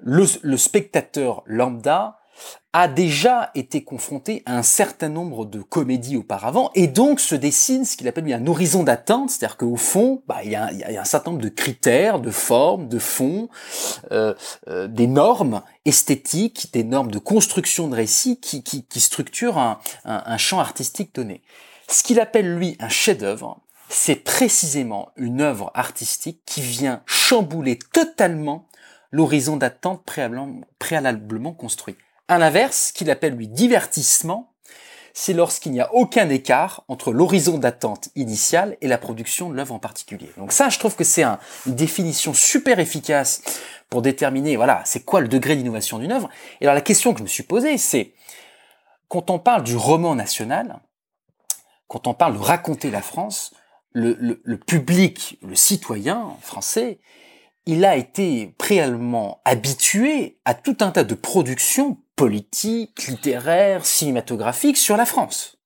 le, 0.00 0.56
spectateur 0.56 1.42
lambda 1.46 2.18
a 2.72 2.88
déjà 2.88 3.50
été 3.54 3.84
confronté 3.84 4.42
à 4.44 4.58
un 4.58 4.62
certain 4.62 5.08
nombre 5.08 5.46
de 5.46 5.62
comédies 5.62 6.16
auparavant 6.16 6.70
et 6.74 6.88
donc 6.88 7.20
se 7.20 7.34
dessine 7.34 7.84
ce 7.84 7.96
qu'il 7.96 8.06
appelle 8.06 8.30
un 8.32 8.46
horizon 8.46 8.82
d'attente, 8.82 9.30
c'est-à-dire 9.30 9.56
qu'au 9.56 9.76
fond, 9.76 10.22
bah, 10.26 10.40
il, 10.44 10.50
y 10.50 10.56
a, 10.56 10.68
un 11.00 11.04
certain 11.04 11.30
nombre 11.30 11.42
de 11.42 11.48
critères, 11.48 12.20
de 12.20 12.30
formes, 12.30 12.88
de 12.88 12.98
fonds, 12.98 13.48
euh, 14.12 14.34
euh, 14.68 14.88
des 14.88 15.06
normes 15.06 15.62
esthétiques, 15.86 16.70
des 16.72 16.84
normes 16.84 17.10
de 17.10 17.18
construction 17.18 17.88
de 17.88 17.96
récit 17.96 18.40
qui, 18.40 18.62
qui, 18.62 19.00
structurent 19.00 19.58
un, 19.58 19.78
un 20.04 20.36
champ 20.36 20.60
artistique 20.60 21.14
donné. 21.14 21.42
Ce 21.88 22.02
qu'il 22.02 22.20
appelle 22.20 22.56
lui 22.56 22.76
un 22.80 22.88
chef-d'œuvre, 22.88 23.60
c'est 23.88 24.16
précisément 24.16 25.12
une 25.16 25.40
œuvre 25.40 25.70
artistique 25.74 26.42
qui 26.44 26.60
vient 26.60 27.02
chambouler 27.06 27.78
totalement 27.78 28.68
l'horizon 29.12 29.56
d'attente 29.56 30.04
préalablement 30.78 31.52
construit. 31.52 31.96
À 32.28 32.38
l'inverse, 32.38 32.92
qu'il 32.92 33.10
appelle 33.10 33.34
lui 33.34 33.48
divertissement, 33.48 34.52
c'est 35.14 35.32
lorsqu'il 35.32 35.72
n'y 35.72 35.80
a 35.80 35.94
aucun 35.94 36.28
écart 36.28 36.84
entre 36.88 37.12
l'horizon 37.12 37.56
d'attente 37.56 38.10
initiale 38.16 38.76
et 38.82 38.88
la 38.88 38.98
production 38.98 39.48
de 39.48 39.54
l'œuvre 39.54 39.74
en 39.74 39.78
particulier. 39.78 40.30
Donc 40.36 40.52
ça, 40.52 40.68
je 40.68 40.78
trouve 40.78 40.94
que 40.94 41.04
c'est 41.04 41.24
une 41.24 41.74
définition 41.74 42.34
super 42.34 42.80
efficace 42.80 43.40
pour 43.88 44.02
déterminer, 44.02 44.56
voilà, 44.56 44.82
c'est 44.84 45.04
quoi 45.04 45.20
le 45.20 45.28
degré 45.28 45.56
d'innovation 45.56 45.98
d'une 45.98 46.12
œuvre. 46.12 46.28
Et 46.60 46.64
alors 46.64 46.74
la 46.74 46.82
question 46.82 47.12
que 47.12 47.18
je 47.18 47.22
me 47.22 47.28
suis 47.28 47.44
posée, 47.44 47.78
c'est, 47.78 48.12
quand 49.08 49.30
on 49.30 49.38
parle 49.38 49.62
du 49.62 49.76
roman 49.76 50.14
national, 50.14 50.80
quand 51.86 52.06
on 52.08 52.12
parle 52.12 52.34
de 52.34 52.42
raconter 52.42 52.90
la 52.90 53.00
France, 53.00 53.54
le 53.92 54.56
public, 54.56 55.38
le 55.40 55.54
citoyen 55.54 56.36
français, 56.42 56.98
il 57.64 57.86
a 57.86 57.96
été 57.96 58.54
préalablement 58.58 59.40
habitué 59.46 60.38
à 60.44 60.52
tout 60.52 60.76
un 60.80 60.90
tas 60.90 61.04
de 61.04 61.14
productions 61.14 61.98
politiques, 62.16 63.06
littéraires, 63.06 63.86
cinématographiques 63.86 64.78
sur 64.78 64.96
la 64.96 65.06
France. 65.06 65.58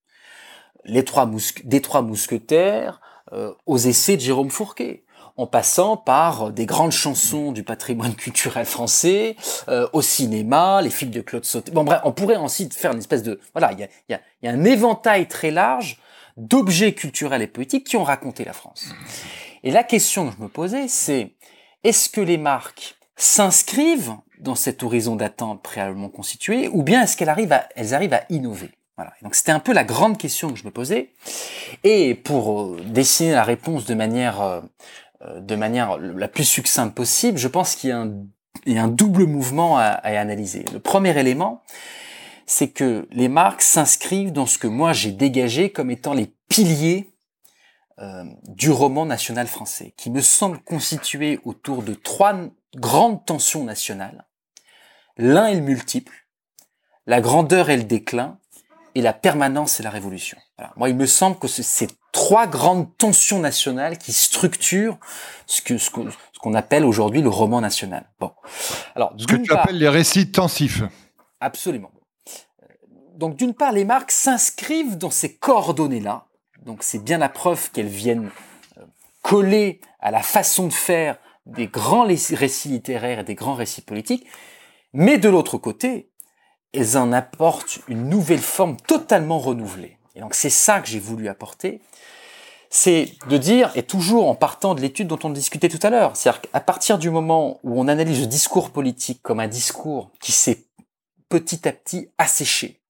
Les 0.84 1.04
trois 1.04 1.30
des 1.64 1.80
trois 1.80 2.02
mousquetaires 2.02 3.00
euh, 3.32 3.54
aux 3.66 3.78
essais 3.78 4.16
de 4.16 4.22
Jérôme 4.22 4.50
Fourquet, 4.50 5.04
en 5.36 5.46
passant 5.46 5.96
par 5.96 6.50
des 6.50 6.66
grandes 6.66 6.92
chansons 6.92 7.52
du 7.52 7.62
patrimoine 7.62 8.14
culturel 8.14 8.66
français, 8.66 9.36
euh, 9.68 9.88
au 9.92 10.02
cinéma, 10.02 10.82
les 10.82 10.90
films 10.90 11.12
de 11.12 11.20
Claude 11.20 11.44
Sauté. 11.44 11.70
Bon 11.70 11.84
bref, 11.84 12.00
on 12.04 12.12
pourrait 12.12 12.36
ensuite 12.36 12.74
faire 12.74 12.92
une 12.92 12.98
espèce 12.98 13.22
de... 13.22 13.40
Voilà, 13.54 13.72
il 13.72 13.78
y 13.78 13.84
a, 13.84 13.88
y, 14.08 14.14
a, 14.14 14.20
y 14.42 14.48
a 14.48 14.50
un 14.50 14.64
éventail 14.64 15.28
très 15.28 15.50
large 15.50 15.98
d'objets 16.36 16.94
culturels 16.94 17.42
et 17.42 17.46
politiques 17.46 17.86
qui 17.86 17.96
ont 17.96 18.04
raconté 18.04 18.44
la 18.44 18.52
France. 18.52 18.86
Et 19.62 19.70
la 19.70 19.84
question 19.84 20.28
que 20.28 20.36
je 20.36 20.42
me 20.42 20.48
posais, 20.48 20.88
c'est 20.88 21.34
est-ce 21.84 22.08
que 22.08 22.20
les 22.20 22.38
marques 22.38 22.96
s'inscrivent 23.16 24.16
dans 24.40 24.55
cet 24.55 24.83
horizon 24.83 25.16
d'attente 25.16 25.62
préalablement 25.62 26.09
constitué, 26.09 26.68
ou 26.68 26.82
bien 26.82 27.03
est-ce 27.03 27.16
qu'elles 27.16 27.28
arrivent 27.28 27.53
à, 27.53 27.68
elles 27.76 27.95
arrivent 27.95 28.14
à 28.14 28.24
innover? 28.30 28.70
Voilà. 28.97 29.14
Donc 29.22 29.34
c'était 29.34 29.53
un 29.53 29.61
peu 29.61 29.72
la 29.72 29.84
grande 29.84 30.18
question 30.18 30.51
que 30.51 30.59
je 30.59 30.64
me 30.64 30.70
posais. 30.70 31.11
Et 31.84 32.14
pour 32.14 32.61
euh, 32.61 32.80
dessiner 32.84 33.32
la 33.32 33.45
réponse 33.45 33.86
de 33.86 33.95
manière, 33.95 34.43
euh, 34.43 34.61
euh, 35.22 35.41
de 35.41 35.57
manière 35.57 35.99
la 35.99 36.28
plus 36.28 36.45
succincte 36.45 36.95
possible, 36.95 37.38
je 37.38 37.49
pense 37.49 37.76
qu'il 37.76 37.91
y 37.91 37.93
a 37.93 38.01
un, 38.01 38.12
y 38.66 38.76
a 38.76 38.82
un 38.82 38.88
double 38.88 39.24
mouvement 39.24 39.78
à, 39.78 39.84
à 39.84 40.20
analyser. 40.20 40.66
Le 40.72 40.80
premier 40.80 41.18
élément, 41.18 41.62
c'est 42.45 42.68
que 42.68 43.09
les 43.11 43.28
marques 43.28 43.62
s'inscrivent 43.62 44.32
dans 44.32 44.47
ce 44.47 44.59
que 44.59 44.66
moi 44.66 44.93
j'ai 44.93 45.12
dégagé 45.12 45.70
comme 45.70 45.91
étant 45.91 46.12
les 46.12 46.34
piliers 46.49 47.07
du 48.49 48.70
roman 48.70 49.05
national 49.05 49.47
français, 49.47 49.93
qui 49.99 50.09
me 50.09 50.22
semble 50.22 50.59
constitué 50.61 51.38
autour 51.45 51.82
de 51.82 51.93
trois 51.93 52.34
grandes 52.74 53.26
tensions 53.26 53.62
nationales. 53.62 54.24
L'un 55.21 55.47
est 55.47 55.55
le 55.55 55.61
multiple, 55.61 56.27
la 57.07 57.21
grandeur 57.21 57.71
et 57.71 57.77
le 57.77 57.85
déclin, 57.85 58.39
et 58.97 59.03
la 59.03 59.12
permanence 59.12 59.79
et 59.79 59.85
la 59.85 59.91
révolution. 59.91 60.37
Moi, 60.77 60.89
il 60.89 60.97
me 60.97 61.07
semble 61.07 61.39
que 61.39 61.47
c'est 61.47 61.62
ces 61.62 61.87
trois 62.11 62.49
grandes 62.49 62.89
tensions 62.99 63.39
nationales 63.39 63.99
qui 63.99 64.12
structurent 64.12 64.99
ce 65.47 65.62
que 65.62 65.79
ce 65.79 65.91
qu'on 65.91 66.55
appelle 66.55 66.85
aujourd'hui 66.85 67.23
le 67.23 67.29
roman 67.29 67.61
national. 67.61 68.11
Bon, 68.18 68.33
alors 68.97 69.14
ce 69.16 69.27
que 69.27 69.37
tu 69.37 69.53
appelles 69.53 69.79
les 69.79 69.89
récits 69.89 70.33
tensifs. 70.33 70.83
Absolument. 71.39 71.93
Donc 73.14 73.37
d'une 73.37 73.55
part, 73.55 73.73
les 73.73 73.85
marques 73.85 74.11
s'inscrivent 74.11 74.99
dans 74.99 75.11
ces 75.11 75.37
coordonnées-là 75.37 76.27
donc 76.64 76.83
c'est 76.83 77.03
bien 77.03 77.18
la 77.18 77.29
preuve 77.29 77.71
qu'elles 77.71 77.87
viennent 77.87 78.31
euh, 78.79 78.83
coller 79.23 79.81
à 80.01 80.11
la 80.11 80.23
façon 80.23 80.66
de 80.66 80.73
faire 80.73 81.16
des 81.47 81.66
grands 81.66 82.05
récits 82.05 82.68
littéraires 82.68 83.21
et 83.21 83.25
des 83.25 83.35
grands 83.35 83.55
récits 83.55 83.81
politiques, 83.81 84.27
mais 84.93 85.18
de 85.18 85.28
l'autre 85.28 85.59
côté, 85.59 86.11
elles 86.72 86.97
en 86.97 87.12
apportent 87.12 87.78
une 87.88 88.09
nouvelle 88.09 88.41
forme 88.41 88.76
totalement 88.76 89.38
renouvelée. 89.38 89.97
Et 90.14 90.20
donc 90.20 90.34
c'est 90.34 90.51
ça 90.51 90.80
que 90.80 90.88
j'ai 90.88 90.99
voulu 90.99 91.28
apporter, 91.28 91.80
c'est 92.68 93.12
de 93.28 93.36
dire, 93.36 93.72
et 93.74 93.82
toujours 93.82 94.28
en 94.28 94.34
partant 94.34 94.74
de 94.74 94.80
l'étude 94.80 95.09
dont 95.09 95.18
on 95.24 95.30
discutait 95.30 95.68
tout 95.68 95.84
à 95.84 95.91
l'heure, 95.91 96.16
c'est-à-dire 96.16 96.41
qu'à 96.43 96.61
partir 96.61 96.99
du 96.99 97.11
moment 97.11 97.59
où 97.64 97.80
on 97.80 97.88
analyse 97.88 98.20
le 98.20 98.26
discours 98.26 98.70
politique 98.70 99.20
comme 99.22 99.41
un 99.41 99.49
discours 99.49 100.11
qui 100.20 100.32
s'est 100.32 100.66
petit 101.28 101.66
à 101.66 101.72
petit 101.72 102.11
asséché, 102.18 102.80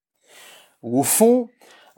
où 0.83 1.01
au 1.01 1.03
fond, 1.03 1.49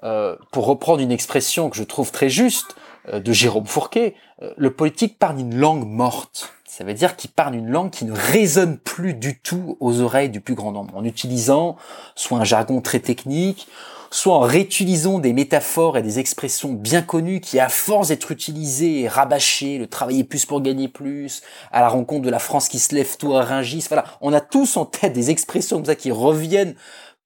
euh, 0.05 0.37
pour 0.53 0.67
reprendre 0.67 1.01
une 1.01 1.13
expression 1.13 1.71
que 1.71 1.77
je 1.77 1.85
trouve 1.85 2.13
très 2.13 2.29
juste 2.29 2.77
euh, 3.09 3.21
de 3.21 3.33
Jérôme 3.33 3.67
Fourquet, 3.67 4.15
euh, 4.43 4.53
le 4.57 4.73
politique 4.73 5.19
parle 5.19 5.41
une 5.41 5.57
langue 5.57 5.87
morte. 5.87 6.53
Ça 6.75 6.85
veut 6.85 6.95
dire 6.95 7.17
qu'il 7.17 7.31
parle 7.31 7.55
une 7.55 7.69
langue 7.69 7.91
qui 7.91 8.07
ne 8.07 8.13
résonne 8.13 8.79
plus 8.79 9.13
du 9.13 9.39
tout 9.39 9.77
aux 9.81 10.01
oreilles 10.01 10.31
du 10.31 10.41
plus 10.41 10.55
grand 10.55 10.73
nombre, 10.73 10.97
en 10.97 11.05
utilisant 11.05 11.77
soit 12.15 12.39
un 12.39 12.45
jargon 12.45 12.81
très 12.81 13.01
technique, 13.01 13.69
soit 14.11 14.37
en 14.37 14.41
réutilisant 14.41 15.19
des 15.19 15.35
métaphores 15.35 15.99
et 15.99 16.03
des 16.03 16.19
expressions 16.19 16.73
bien 16.73 17.03
connues 17.03 17.43
qui, 17.43 17.61
à 17.61 17.69
force 17.69 18.09
d'être 18.09 18.33
utilisées 18.33 19.01
et 19.01 19.09
rabâchées, 19.09 19.77
le 19.77 19.87
travailler 19.87 20.25
plus 20.25 20.47
pour 20.47 20.63
gagner 20.63 20.89
plus, 20.89 21.43
à 21.73 21.81
la 21.81 21.89
rencontre 21.91 22.23
de 22.23 22.31
la 22.31 22.39
France 22.39 22.71
qui 22.71 22.79
se 22.79 22.95
lève 22.95 23.19
tout 23.19 23.35
à 23.35 23.43
Ringis, 23.43 23.85
voilà, 23.89 24.05
on 24.23 24.33
a 24.33 24.41
tous 24.41 24.79
en 24.79 24.87
tête 24.87 25.13
des 25.13 25.29
expressions 25.29 25.77
comme 25.77 25.85
ça 25.85 25.95
qui 25.95 26.11
reviennent 26.11 26.75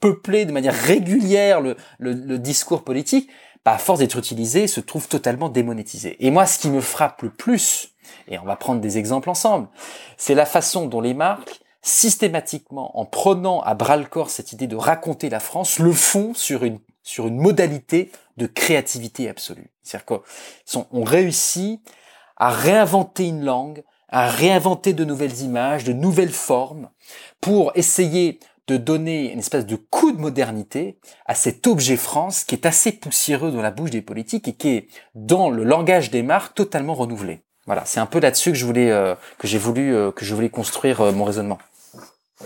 peupler 0.00 0.44
de 0.44 0.50
manière 0.50 0.74
régulière 0.74 1.60
le, 1.60 2.38
discours 2.38 2.82
politique, 2.82 3.30
bah, 3.64 3.74
à 3.74 3.78
force 3.78 4.00
d'être 4.00 4.18
utilisé, 4.18 4.66
se 4.66 4.80
trouve 4.80 5.06
totalement 5.06 5.48
démonétisé. 5.48 6.16
Et 6.18 6.32
moi, 6.32 6.46
ce 6.46 6.58
qui 6.58 6.68
me 6.68 6.80
frappe 6.80 7.22
le 7.22 7.30
plus, 7.30 7.95
et 8.28 8.38
on 8.38 8.44
va 8.44 8.56
prendre 8.56 8.80
des 8.80 8.98
exemples 8.98 9.30
ensemble, 9.30 9.68
c'est 10.16 10.34
la 10.34 10.46
façon 10.46 10.86
dont 10.86 11.00
les 11.00 11.14
marques, 11.14 11.60
systématiquement, 11.82 12.98
en 12.98 13.04
prenant 13.04 13.60
à 13.60 13.74
bras 13.74 13.96
le 13.96 14.04
corps 14.04 14.30
cette 14.30 14.52
idée 14.52 14.66
de 14.66 14.76
raconter 14.76 15.30
la 15.30 15.40
France, 15.40 15.78
le 15.78 15.92
font 15.92 16.34
sur 16.34 16.64
une, 16.64 16.80
sur 17.02 17.28
une 17.28 17.38
modalité 17.38 18.10
de 18.36 18.46
créativité 18.46 19.28
absolue. 19.28 19.70
C'est-à-dire 19.82 20.06
qu'on 20.06 21.04
réussit 21.04 21.80
à 22.36 22.50
réinventer 22.50 23.28
une 23.28 23.44
langue, 23.44 23.84
à 24.08 24.28
réinventer 24.28 24.92
de 24.92 25.04
nouvelles 25.04 25.40
images, 25.42 25.84
de 25.84 25.92
nouvelles 25.92 26.32
formes, 26.32 26.90
pour 27.40 27.72
essayer 27.76 28.40
de 28.66 28.76
donner 28.76 29.32
une 29.32 29.38
espèce 29.38 29.66
de 29.66 29.76
coup 29.76 30.12
de 30.12 30.20
modernité 30.20 30.98
à 31.24 31.34
cet 31.34 31.66
objet 31.66 31.96
France 31.96 32.44
qui 32.44 32.54
est 32.54 32.66
assez 32.66 32.92
poussiéreux 32.92 33.52
dans 33.52 33.62
la 33.62 33.70
bouche 33.70 33.90
des 33.90 34.02
politiques 34.02 34.48
et 34.48 34.54
qui 34.54 34.68
est 34.68 34.88
dans 35.14 35.50
le 35.50 35.62
langage 35.62 36.10
des 36.10 36.22
marques 36.22 36.54
totalement 36.54 36.94
renouvelé. 36.94 37.42
Voilà, 37.66 37.84
c'est 37.84 37.98
un 37.98 38.06
peu 38.06 38.20
là-dessus 38.20 38.52
que 38.52 38.56
je 38.56 38.64
voulais 38.64 38.90
euh, 38.90 39.14
que 39.38 39.48
j'ai 39.48 39.58
voulu 39.58 39.94
euh, 39.94 40.12
que 40.12 40.24
je 40.24 40.34
voulais 40.34 40.48
construire 40.48 41.00
euh, 41.00 41.12
mon 41.12 41.24
raisonnement. 41.24 41.58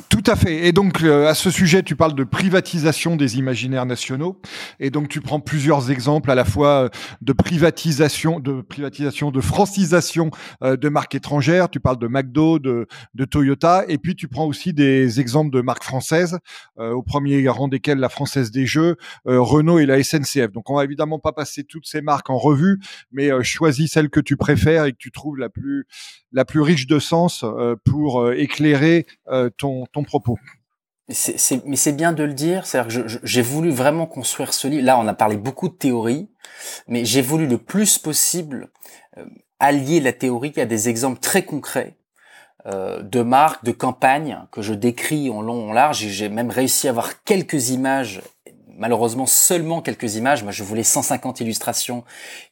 Tout 0.09 0.23
à 0.27 0.37
fait. 0.37 0.69
Et 0.69 0.73
donc, 0.73 1.03
euh, 1.03 1.27
à 1.27 1.35
ce 1.35 1.51
sujet, 1.51 1.83
tu 1.83 1.97
parles 1.97 2.15
de 2.15 2.23
privatisation 2.23 3.17
des 3.17 3.39
imaginaires 3.39 3.87
nationaux. 3.87 4.41
Et 4.79 4.91
donc, 4.91 5.09
tu 5.09 5.21
prends 5.21 5.41
plusieurs 5.41 5.91
exemples 5.91 6.31
à 6.31 6.37
la 6.37 6.45
fois 6.45 6.85
euh, 6.85 6.89
de 7.23 7.33
privatisation, 7.33 8.39
de 8.39 8.61
privatisation, 8.61 9.33
de 9.33 9.41
francisation 9.41 10.31
euh, 10.63 10.77
de 10.77 10.89
marques 10.89 11.17
étrangères. 11.17 11.71
Tu 11.71 11.81
parles 11.81 11.99
de 11.99 12.07
McDo, 12.07 12.61
de, 12.61 12.87
de 13.15 13.25
Toyota. 13.25 13.85
Et 13.89 13.99
puis, 13.99 14.15
tu 14.15 14.29
prends 14.29 14.47
aussi 14.47 14.73
des 14.73 15.19
exemples 15.19 15.51
de 15.51 15.61
marques 15.61 15.83
françaises, 15.83 16.39
au 16.77 17.03
premier 17.03 17.49
rang 17.49 17.69
desquelles 17.69 17.99
la 17.99 18.09
Française 18.09 18.51
des 18.51 18.67
Jeux, 18.67 18.97
Renault 19.25 19.79
et 19.79 19.87
la 19.87 20.03
SNCF. 20.03 20.53
Donc, 20.53 20.71
on 20.71 20.77
va 20.77 20.85
évidemment 20.85 21.19
pas 21.19 21.33
passer 21.33 21.65
toutes 21.65 21.87
ces 21.87 22.01
marques 22.01 22.31
en 22.31 22.39
revue, 22.39 22.79
mais 23.13 23.31
choisis 23.43 23.93
celle 23.93 24.09
que 24.09 24.21
tu 24.21 24.37
préfères 24.37 24.85
et 24.85 24.93
que 24.93 24.99
tu 24.99 25.11
trouves 25.11 25.37
la 25.37 25.49
plus, 25.49 25.87
la 26.33 26.45
plus 26.45 26.61
riche 26.61 26.87
de 26.87 26.99
sens 26.99 27.45
pour 27.85 28.33
éclairer 28.33 29.07
ton 29.57 29.80
ton, 29.87 30.05
propos. 30.05 30.39
mais 31.09 31.77
c'est 31.77 31.93
bien 31.93 32.13
de 32.13 32.23
le 32.23 32.35
dire, 32.35 32.67
cest 32.67 32.89
que 32.89 33.07
j'ai 33.23 33.43
voulu 33.43 33.71
vraiment 33.71 34.07
construire 34.07 34.55
ce 34.55 34.69
livre. 34.69 34.85
Là, 34.85 34.99
on 34.99 35.07
a 35.07 35.15
parlé 35.15 35.37
beaucoup 35.37 35.69
de 35.69 35.75
théorie, 35.75 36.29
mais 36.89 37.05
j'ai 37.05 37.23
voulu 37.23 37.47
le 37.47 37.59
plus 37.59 37.99
possible 37.99 38.71
euh, 39.19 39.25
allier 39.59 40.01
la 40.01 40.13
théorie 40.13 40.53
à 40.57 40.67
des 40.67 40.89
exemples 40.89 41.21
très 41.21 41.45
concrets 41.45 41.97
euh, 42.67 43.03
de 43.03 43.23
marques, 43.23 43.65
de 43.65 43.73
campagnes 43.73 44.39
que 44.53 44.63
je 44.63 44.75
décris 44.75 45.31
en 45.31 45.41
long, 45.41 45.71
en 45.71 45.73
large. 45.73 45.99
J'ai 45.99 46.29
même 46.29 46.51
réussi 46.51 46.89
à 46.89 46.91
avoir 46.91 47.23
quelques 47.25 47.71
images 47.71 48.21
malheureusement 48.81 49.27
seulement 49.27 49.83
quelques 49.83 50.17
images. 50.17 50.43
Moi, 50.43 50.51
je 50.51 50.65
voulais 50.65 50.83
150 50.83 51.41
illustrations 51.41 52.03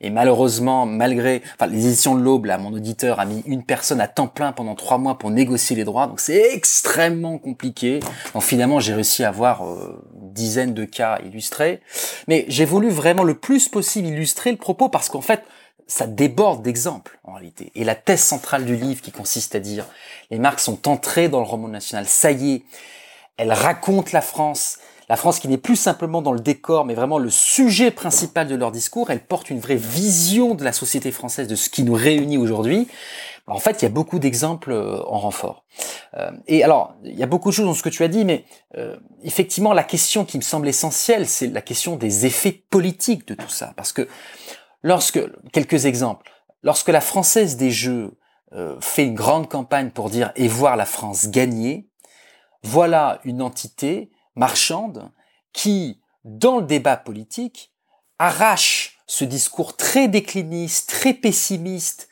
et 0.01 0.11
malheureusement, 0.11 0.87
malgré, 0.87 1.43
enfin, 1.55 1.67
les 1.67 1.87
éditions 1.87 2.15
de 2.15 2.21
l'Aube, 2.21 2.45
là, 2.45 2.59
mon 2.59 2.73
auditeur 2.73 3.19
a 3.19 3.25
mis 3.25 3.43
une 3.47 3.65
personne 3.65 4.01
à 4.01 4.07
temps 4.07 4.29
plein 4.29 4.53
pendant 4.53 4.77
trois 4.77 4.99
mois 4.99 5.19
pour 5.19 5.31
négocier 5.31 5.75
les 5.75 5.85
droits. 5.85 6.07
Donc, 6.07 6.21
c'est 6.21 6.55
extrêmement 6.55 7.39
compliqué. 7.39 7.99
Donc, 8.35 8.43
finalement, 8.43 8.79
j'ai 8.79 8.95
réussi 8.95 9.25
à 9.25 9.31
avoir 9.31 9.67
euh, 9.67 10.05
une 10.21 10.33
dizaine 10.33 10.75
de 10.75 10.85
cas 10.85 11.19
illustrés. 11.25 11.81
Mais 12.29 12.45
j'ai 12.49 12.67
voulu 12.67 12.91
vraiment 12.91 13.25
le 13.25 13.35
plus 13.35 13.69
possible 13.69 14.09
illustrer 14.09 14.53
le 14.53 14.59
propos 14.59 14.91
parce 14.91 15.09
qu'en 15.09 15.23
fait, 15.23 15.43
ça 15.87 16.07
déborde 16.07 16.63
d'exemples 16.63 17.19
en 17.25 17.33
réalité. 17.33 17.73
Et 17.75 17.83
la 17.83 17.95
thèse 17.95 18.21
centrale 18.21 18.67
du 18.67 18.77
livre 18.77 19.01
qui 19.01 19.11
consiste 19.11 19.55
à 19.55 19.61
dire 19.61 19.87
les 20.31 20.39
marques 20.39 20.61
sont 20.61 20.87
entrées 20.87 21.31
dans 21.31 21.41
le 21.41 21.47
roman 21.47 21.69
national, 21.69 22.07
ça 22.07 22.31
y 22.31 22.53
est, 22.53 22.63
elles 23.39 23.53
racontent 23.53 24.11
la 24.13 24.21
France, 24.21 24.79
la 25.09 25.17
France 25.17 25.41
qui 25.41 25.49
n'est 25.49 25.59
plus 25.59 25.77
simplement 25.77 26.21
dans 26.21 26.33
le 26.33 26.41
décor, 26.41 26.85
mais 26.85 26.95
vraiment 26.95 27.19
le 27.19 27.31
sujet 27.31 27.91
principal 27.91 28.47
de 28.47 28.55
leur 28.55 28.71
discours, 28.71 29.11
elle 29.11 29.25
porte 29.25 29.49
une 29.49 29.59
vraie 29.59 29.77
vision 29.77 30.55
de 30.55 30.65
la 30.65 30.73
société 30.73 31.11
française, 31.11 31.49
de 31.49 31.55
ce 31.55 31.71
qui 31.71 31.83
nous 31.83 31.95
réunit 31.95 32.37
aujourd'hui. 32.37 32.89
En 33.47 33.59
fait, 33.59 33.81
il 33.81 33.87
y 33.87 33.87
a 33.87 33.91
beaucoup 33.91 34.19
d'exemples 34.19 34.73
euh, 34.73 35.03
en 35.07 35.19
renfort. 35.19 35.65
Euh, 36.15 36.31
et 36.47 36.63
alors, 36.63 36.95
il 37.03 37.19
y 37.19 37.23
a 37.23 37.27
beaucoup 37.27 37.49
de 37.49 37.55
choses 37.55 37.65
dans 37.65 37.75
ce 37.75 37.83
que 37.83 37.89
tu 37.89 38.05
as 38.05 38.09
dit, 38.09 38.27
mais 38.27 38.45
euh, 38.77 38.99
effectivement, 39.23 39.73
la 39.73 39.85
question 39.85 40.27
qui 40.27 40.37
me 40.37 40.43
semble 40.43 40.69
essentielle, 40.69 41.27
c'est 41.27 41.47
la 41.47 41.63
question 41.63 41.97
des 41.97 42.27
effets 42.27 42.53
politiques 42.53 43.27
de 43.27 43.35
tout 43.35 43.49
ça. 43.49 43.73
Parce 43.77 43.93
que 43.93 44.07
lorsque, 44.83 45.21
quelques 45.53 45.87
exemples, 45.87 46.31
lorsque 46.63 46.89
la 46.91 47.01
Française 47.01 47.57
des 47.57 47.71
Jeux 47.71 48.13
fait 48.81 49.05
une 49.05 49.15
grande 49.15 49.47
campagne 49.47 49.91
pour 49.91 50.09
dire 50.09 50.33
et 50.35 50.49
voir 50.49 50.77
la 50.77 50.87
France 50.87 51.29
gagner, 51.29 51.91
voilà 52.63 53.21
une 53.25 53.43
entité 53.43 54.11
marchande 54.39 55.11
qui, 55.53 56.01
dans 56.25 56.59
le 56.59 56.67
débat 56.67 56.97
politique, 56.97 57.73
arrache 58.19 58.99
ce 59.07 59.25
discours 59.25 59.77
très 59.77 60.09
décliniste, 60.09 60.89
très 60.91 61.15
pessimiste 61.15 62.09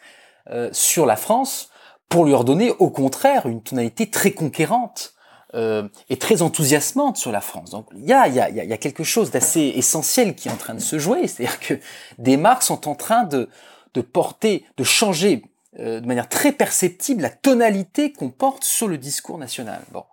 euh, 0.50 0.70
sur 0.72 1.06
la 1.06 1.16
France 1.16 1.70
pour 2.08 2.24
lui 2.24 2.34
redonner 2.34 2.70
au 2.78 2.90
contraire 2.90 3.46
une 3.46 3.62
tonalité 3.62 4.10
très 4.10 4.30
conquérante 4.30 5.14
euh, 5.54 5.88
et 6.08 6.16
très 6.16 6.42
enthousiasmante 6.42 7.16
sur 7.16 7.32
la 7.32 7.40
France. 7.40 7.70
Donc 7.70 7.88
il 7.94 8.04
y 8.04 8.12
a, 8.12 8.76
quelque 8.76 9.04
chose 9.04 9.30
d'assez 9.30 9.72
essentiel 9.74 10.34
qui 10.34 10.48
est 10.48 10.52
en 10.52 10.56
train 10.56 10.74
de 10.74 10.80
se 10.80 10.98
jouer, 10.98 11.26
c'est-à-dire 11.26 11.60
que 11.60 11.74
des 12.18 12.36
marques 12.36 12.62
sont 12.62 12.88
en 12.88 12.94
train 12.94 13.24
de, 13.24 13.48
de 13.94 14.00
porter, 14.00 14.64
de 14.76 14.84
changer 14.84 15.44
euh, 15.78 16.00
de 16.00 16.06
manière 16.06 16.28
très 16.28 16.52
perceptible 16.52 17.22
la 17.22 17.30
tonalité 17.30 18.12
qu'on 18.12 18.30
porte 18.30 18.64
sur 18.64 18.88
le 18.88 18.98
discours 18.98 19.38
national. 19.38 19.82
Bon, 19.92 20.04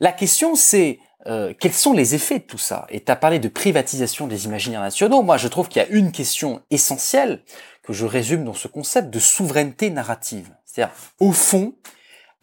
la 0.00 0.12
question 0.12 0.54
c'est 0.54 1.00
euh, 1.26 1.54
quels 1.58 1.72
sont 1.72 1.92
les 1.92 2.14
effets 2.14 2.40
de 2.40 2.44
tout 2.44 2.58
ça? 2.58 2.86
Et 2.88 3.00
tu 3.02 3.12
as 3.12 3.16
parlé 3.16 3.38
de 3.38 3.48
privatisation 3.48 4.26
des 4.26 4.46
imaginaires 4.46 4.80
nationaux. 4.80 5.22
Moi, 5.22 5.36
je 5.36 5.48
trouve 5.48 5.68
qu'il 5.68 5.80
y 5.80 5.84
a 5.84 5.88
une 5.88 6.12
question 6.12 6.62
essentielle 6.70 7.44
que 7.82 7.92
je 7.92 8.06
résume 8.06 8.44
dans 8.44 8.54
ce 8.54 8.68
concept 8.68 9.10
de 9.10 9.18
souveraineté 9.18 9.90
narrative. 9.90 10.54
C'est-à-dire, 10.64 10.94
au 11.20 11.32
fond, 11.32 11.74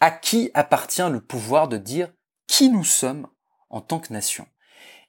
à 0.00 0.10
qui 0.10 0.50
appartient 0.54 1.08
le 1.10 1.20
pouvoir 1.20 1.68
de 1.68 1.76
dire 1.76 2.08
qui 2.46 2.68
nous 2.70 2.84
sommes 2.84 3.26
en 3.68 3.80
tant 3.80 3.98
que 3.98 4.12
nation? 4.12 4.46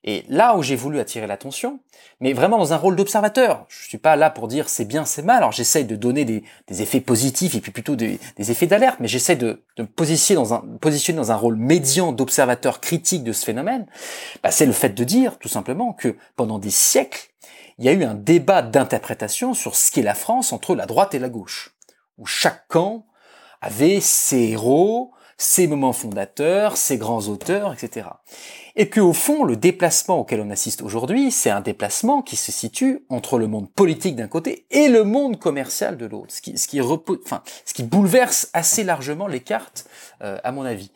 Et 0.03 0.25
là 0.29 0.55
où 0.57 0.63
j'ai 0.63 0.75
voulu 0.75 0.99
attirer 0.99 1.27
l'attention, 1.27 1.79
mais 2.19 2.33
vraiment 2.33 2.57
dans 2.57 2.73
un 2.73 2.77
rôle 2.77 2.95
d'observateur, 2.95 3.65
je 3.67 3.87
suis 3.87 3.99
pas 3.99 4.15
là 4.15 4.31
pour 4.31 4.47
dire 4.47 4.67
c'est 4.67 4.85
bien, 4.85 5.05
c'est 5.05 5.21
mal, 5.21 5.37
alors 5.37 5.51
j'essaye 5.51 5.85
de 5.85 5.95
donner 5.95 6.25
des, 6.25 6.43
effets 6.69 7.01
positifs 7.01 7.53
et 7.53 7.61
puis 7.61 7.71
plutôt 7.71 7.95
des, 7.95 8.19
effets 8.37 8.65
d'alerte, 8.65 8.97
mais 8.99 9.07
j'essaie 9.07 9.35
de, 9.35 9.61
me 9.77 9.85
positionner 9.85 10.41
dans, 10.41 10.53
un, 10.55 10.63
positionner 10.79 11.17
dans 11.17 11.31
un 11.31 11.35
rôle 11.35 11.55
médian 11.55 12.13
d'observateur 12.13 12.81
critique 12.81 13.23
de 13.23 13.31
ce 13.31 13.45
phénomène, 13.45 13.85
bah, 14.41 14.49
c'est 14.49 14.65
le 14.65 14.71
fait 14.71 14.89
de 14.89 15.03
dire 15.03 15.37
tout 15.37 15.49
simplement 15.49 15.93
que 15.93 16.15
pendant 16.35 16.57
des 16.57 16.71
siècles, 16.71 17.29
il 17.77 17.85
y 17.85 17.89
a 17.89 17.93
eu 17.93 18.03
un 18.03 18.15
débat 18.15 18.63
d'interprétation 18.63 19.53
sur 19.53 19.75
ce 19.75 19.91
qu'est 19.91 20.01
la 20.01 20.15
France 20.15 20.51
entre 20.51 20.75
la 20.75 20.87
droite 20.87 21.13
et 21.13 21.19
la 21.19 21.29
gauche, 21.29 21.75
où 22.17 22.25
chaque 22.25 22.67
camp 22.67 23.05
avait 23.61 23.99
ses 24.01 24.49
héros, 24.49 25.11
ses 25.41 25.65
moments 25.65 25.91
fondateurs, 25.91 26.77
ses 26.77 26.97
grands 26.97 27.27
auteurs, 27.27 27.73
etc. 27.73 28.07
Et 28.75 28.89
que 28.89 28.99
au 28.99 29.11
fond, 29.11 29.43
le 29.43 29.55
déplacement 29.55 30.19
auquel 30.19 30.39
on 30.39 30.51
assiste 30.51 30.83
aujourd'hui, 30.83 31.31
c'est 31.31 31.49
un 31.49 31.61
déplacement 31.61 32.21
qui 32.21 32.35
se 32.35 32.51
situe 32.51 33.03
entre 33.09 33.39
le 33.39 33.47
monde 33.47 33.67
politique 33.71 34.15
d'un 34.15 34.27
côté 34.27 34.67
et 34.69 34.87
le 34.87 35.03
monde 35.03 35.39
commercial 35.39 35.97
de 35.97 36.05
l'autre, 36.05 36.31
ce 36.31 36.43
qui, 36.43 36.55
ce 36.59 36.67
qui, 36.67 36.79
enfin, 36.79 37.41
ce 37.65 37.73
qui 37.73 37.81
bouleverse 37.81 38.51
assez 38.53 38.83
largement 38.83 39.25
les 39.25 39.39
cartes, 39.39 39.87
euh, 40.21 40.37
à 40.43 40.51
mon 40.51 40.61
avis. 40.61 40.91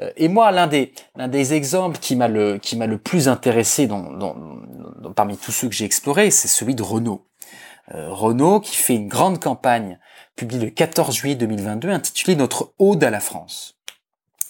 Euh, 0.00 0.10
et 0.18 0.28
moi, 0.28 0.52
l'un 0.52 0.66
des, 0.66 0.92
l'un 1.16 1.28
des 1.28 1.54
exemples 1.54 1.98
qui 1.98 2.16
m'a 2.16 2.28
le, 2.28 2.58
qui 2.58 2.76
m'a 2.76 2.86
le 2.86 2.98
plus 2.98 3.28
intéressé 3.28 3.86
dans, 3.86 4.12
dans, 4.12 4.36
parmi 5.14 5.38
tous 5.38 5.52
ceux 5.52 5.68
que 5.68 5.74
j'ai 5.74 5.86
explorés, 5.86 6.30
c'est 6.30 6.48
celui 6.48 6.74
de 6.74 6.82
Renault. 6.82 7.24
Euh, 7.94 8.12
Renault 8.12 8.60
qui 8.60 8.76
fait 8.76 8.94
une 8.94 9.08
grande 9.08 9.40
campagne 9.40 9.98
publiée 10.34 10.66
le 10.66 10.70
14 10.70 11.16
juillet 11.16 11.34
2022 11.34 11.88
intitulée 11.88 12.36
Notre 12.36 12.74
Ode 12.78 13.02
à 13.02 13.10
la 13.10 13.20
France. 13.20 13.75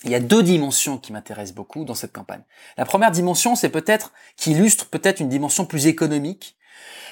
Il 0.06 0.12
y 0.12 0.14
a 0.14 0.20
deux 0.20 0.42
dimensions 0.42 0.98
qui 0.98 1.12
m'intéressent 1.12 1.54
beaucoup 1.54 1.84
dans 1.84 1.94
cette 1.94 2.12
campagne. 2.12 2.42
La 2.78 2.84
première 2.84 3.10
dimension, 3.10 3.54
c'est 3.56 3.68
peut-être, 3.68 4.12
qui 4.36 4.52
illustre 4.52 4.86
peut-être 4.86 5.20
une 5.20 5.28
dimension 5.28 5.66
plus 5.66 5.86
économique. 5.86 6.56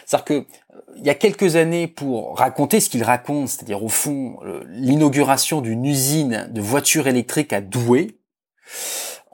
C'est-à-dire 0.07 0.24
que, 0.24 0.34
euh, 0.34 0.80
il 0.97 1.05
y 1.05 1.11
a 1.11 1.14
quelques 1.14 1.57
années, 1.57 1.88
pour 1.88 2.38
raconter 2.38 2.80
ce 2.80 2.88
qu'il 2.88 3.03
raconte, 3.03 3.49
c'est-à-dire 3.49 3.82
au 3.82 3.88
fond, 3.88 4.38
l'inauguration 4.68 5.61
d'une 5.61 5.84
usine 5.84 6.49
de 6.51 6.61
voitures 6.61 7.09
électriques 7.09 7.53
à 7.53 7.61
Douai, 7.61 8.16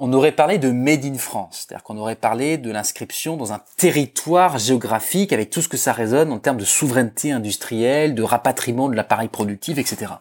on 0.02 0.14
aurait 0.14 0.32
parlé 0.32 0.56
de 0.56 0.70
Made 0.70 1.04
in 1.04 1.18
France, 1.18 1.66
c'est-à-dire 1.66 1.84
qu'on 1.84 1.98
aurait 1.98 2.16
parlé 2.16 2.56
de 2.56 2.70
l'inscription 2.70 3.36
dans 3.36 3.52
un 3.52 3.61
territoire 3.76 4.58
géographique 4.58 5.32
avec 5.32 5.50
tout 5.50 5.61
ce 5.61 5.68
que 5.68 5.76
ça 5.76 5.92
résonne 5.92 6.32
en 6.32 6.38
termes 6.38 6.56
de 6.56 6.64
souveraineté 6.64 7.32
industrielle, 7.32 8.14
de 8.14 8.22
rapatriement 8.22 8.88
de 8.88 8.96
l'appareil 8.96 9.28
productif, 9.28 9.76
etc. 9.76 10.12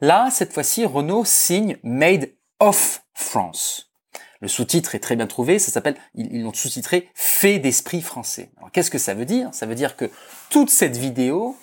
Là, 0.00 0.28
cette 0.32 0.52
fois-ci, 0.52 0.84
Renault 0.84 1.24
signe 1.24 1.76
Made 1.84 2.30
of 2.60 3.02
France. 3.14 3.90
Le 4.40 4.48
sous-titre 4.48 4.94
est 4.94 5.00
très 5.00 5.14
bien 5.14 5.28
trouvé, 5.28 5.58
ça 5.58 5.70
s'appelle, 5.70 5.96
ils 6.14 6.42
l'ont 6.42 6.52
sous-titré 6.52 7.08
Fait 7.14 7.58
d'esprit 7.60 8.02
français. 8.02 8.50
Alors 8.56 8.72
qu'est-ce 8.72 8.90
que 8.90 8.98
ça 8.98 9.14
veut 9.14 9.24
dire? 9.24 9.48
Ça 9.52 9.66
veut 9.66 9.76
dire 9.76 9.96
que 9.96 10.10
toute 10.50 10.68
cette 10.68 10.96
vidéo 10.96 11.56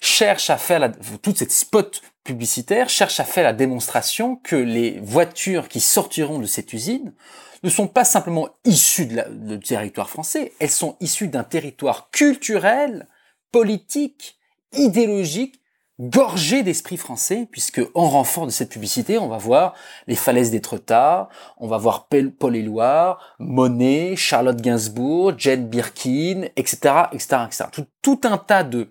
cherche 0.00 0.50
à 0.50 0.58
faire 0.58 0.78
la, 0.78 0.90
toute 0.90 1.38
cette 1.38 1.50
spot 1.50 2.02
publicitaire 2.28 2.90
cherche 2.90 3.20
à 3.20 3.24
faire 3.24 3.44
la 3.44 3.54
démonstration 3.54 4.36
que 4.36 4.54
les 4.56 5.00
voitures 5.00 5.68
qui 5.68 5.80
sortiront 5.80 6.38
de 6.38 6.46
cette 6.46 6.74
usine 6.74 7.14
ne 7.62 7.70
sont 7.70 7.88
pas 7.88 8.04
simplement 8.04 8.50
issues 8.66 9.06
de 9.06 9.56
du 9.56 9.66
territoire 9.66 10.10
français, 10.10 10.52
elles 10.60 10.70
sont 10.70 10.96
issues 11.00 11.28
d'un 11.28 11.42
territoire 11.42 12.10
culturel, 12.10 13.08
politique, 13.50 14.36
idéologique, 14.74 15.60
gorgé 16.00 16.62
d'esprit 16.62 16.96
français, 16.96 17.48
puisque 17.50 17.80
en 17.94 18.08
renfort 18.08 18.46
de 18.46 18.50
cette 18.50 18.70
publicité, 18.70 19.18
on 19.18 19.28
va 19.28 19.38
voir 19.38 19.74
les 20.06 20.14
falaises 20.14 20.50
d'Étretat, 20.50 21.28
on 21.58 21.66
va 21.66 21.76
voir 21.76 22.06
Paul 22.06 22.56
Éluard, 22.56 23.34
Monet, 23.38 24.14
Charlotte 24.16 24.60
Gainsbourg, 24.60 25.34
Jane 25.36 25.66
Birkin, 25.66 26.48
etc., 26.56 27.06
etc., 27.12 27.36
etc. 27.46 27.64
Tout, 28.02 28.20
un 28.24 28.38
tas 28.38 28.62
de, 28.62 28.90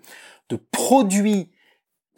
de 0.50 0.56
produits 0.56 1.50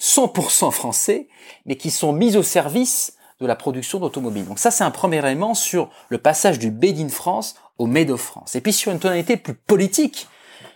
100% 0.01 0.71
français, 0.71 1.29
mais 1.67 1.77
qui 1.77 1.91
sont 1.91 2.13
mis 2.13 2.37
au 2.37 2.43
service 2.43 3.17
de 3.41 3.47
la 3.47 3.57
production 3.57 4.01
d'automobiles. 4.01 4.47
Donc 4.47 4.59
ça, 4.59 4.71
c'est 4.71 4.85
un 4.85 4.91
premier 4.91 5.19
élément 5.19 5.55
sur 5.55 5.91
le 6.09 6.19
passage 6.19 6.59
du 6.59 6.71
Made 6.71 7.11
France 7.11 7.55
au 7.79 7.87
Made 7.87 8.15
France. 8.17 8.55
Et 8.55 8.61
puis 8.61 8.73
sur 8.73 8.93
une 8.93 8.99
tonalité 8.99 9.37
plus 9.37 9.55
politique, 9.55 10.29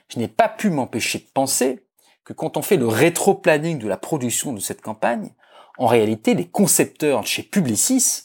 je 0.09 0.19
n'ai 0.19 0.29
pas 0.29 0.49
pu 0.49 0.71
m'empêcher 0.71 1.19
de 1.19 1.27
penser 1.33 1.85
que 2.25 2.33
quand 2.33 2.57
on 2.57 2.63
fait 2.63 2.77
le 2.77 2.89
rétro-planning 2.89 3.79
de 3.79 3.89
la 3.89 3.97
production 3.97 4.53
de 4.53 4.61
cette 4.61 4.81
campagne, 4.81 5.31
en 5.79 5.87
réalité, 5.87 6.35
les 6.35 6.47
concepteurs 6.47 7.27
chez 7.27 7.43
Publicis 7.43 8.25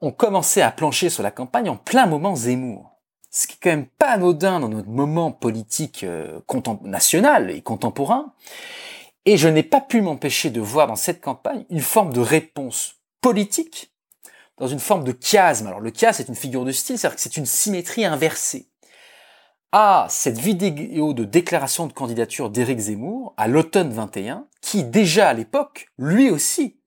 ont 0.00 0.12
commencé 0.12 0.60
à 0.62 0.70
plancher 0.70 1.10
sur 1.10 1.22
la 1.22 1.30
campagne 1.30 1.68
en 1.68 1.76
plein 1.76 2.06
moment 2.06 2.36
Zemmour. 2.36 2.92
Ce 3.30 3.46
qui 3.46 3.54
est 3.54 3.58
quand 3.62 3.70
même 3.70 3.86
pas 3.86 4.12
anodin 4.12 4.60
dans 4.60 4.68
notre 4.68 4.88
moment 4.88 5.30
politique 5.30 6.04
euh, 6.04 6.40
national 6.82 7.50
et 7.50 7.60
contemporain. 7.60 8.32
Et 9.26 9.36
je 9.36 9.48
n'ai 9.48 9.62
pas 9.62 9.80
pu 9.80 10.00
m'empêcher 10.00 10.50
de 10.50 10.60
voir 10.60 10.86
dans 10.86 10.96
cette 10.96 11.20
campagne 11.20 11.66
une 11.68 11.80
forme 11.80 12.12
de 12.12 12.20
réponse 12.20 12.94
politique 13.20 13.92
dans 14.56 14.68
une 14.68 14.78
forme 14.78 15.04
de 15.04 15.14
chiasme. 15.20 15.66
Alors 15.66 15.80
le 15.80 15.90
chiasme 15.90 16.22
est 16.22 16.28
une 16.28 16.36
figure 16.36 16.64
de 16.64 16.72
style, 16.72 16.98
c'est-à-dire 16.98 17.16
que 17.16 17.22
c'est 17.22 17.36
une 17.36 17.46
symétrie 17.46 18.04
inversée 18.04 18.68
à 19.72 20.06
cette 20.08 20.38
vidéo 20.38 21.12
de 21.12 21.24
déclaration 21.24 21.86
de 21.86 21.92
candidature 21.92 22.50
d'Éric 22.50 22.78
Zemmour 22.78 23.34
à 23.36 23.48
l'automne 23.48 23.90
21, 23.90 24.46
qui 24.60 24.84
déjà 24.84 25.28
à 25.28 25.34
l'époque, 25.34 25.88
lui 25.98 26.30
aussi, 26.30 26.78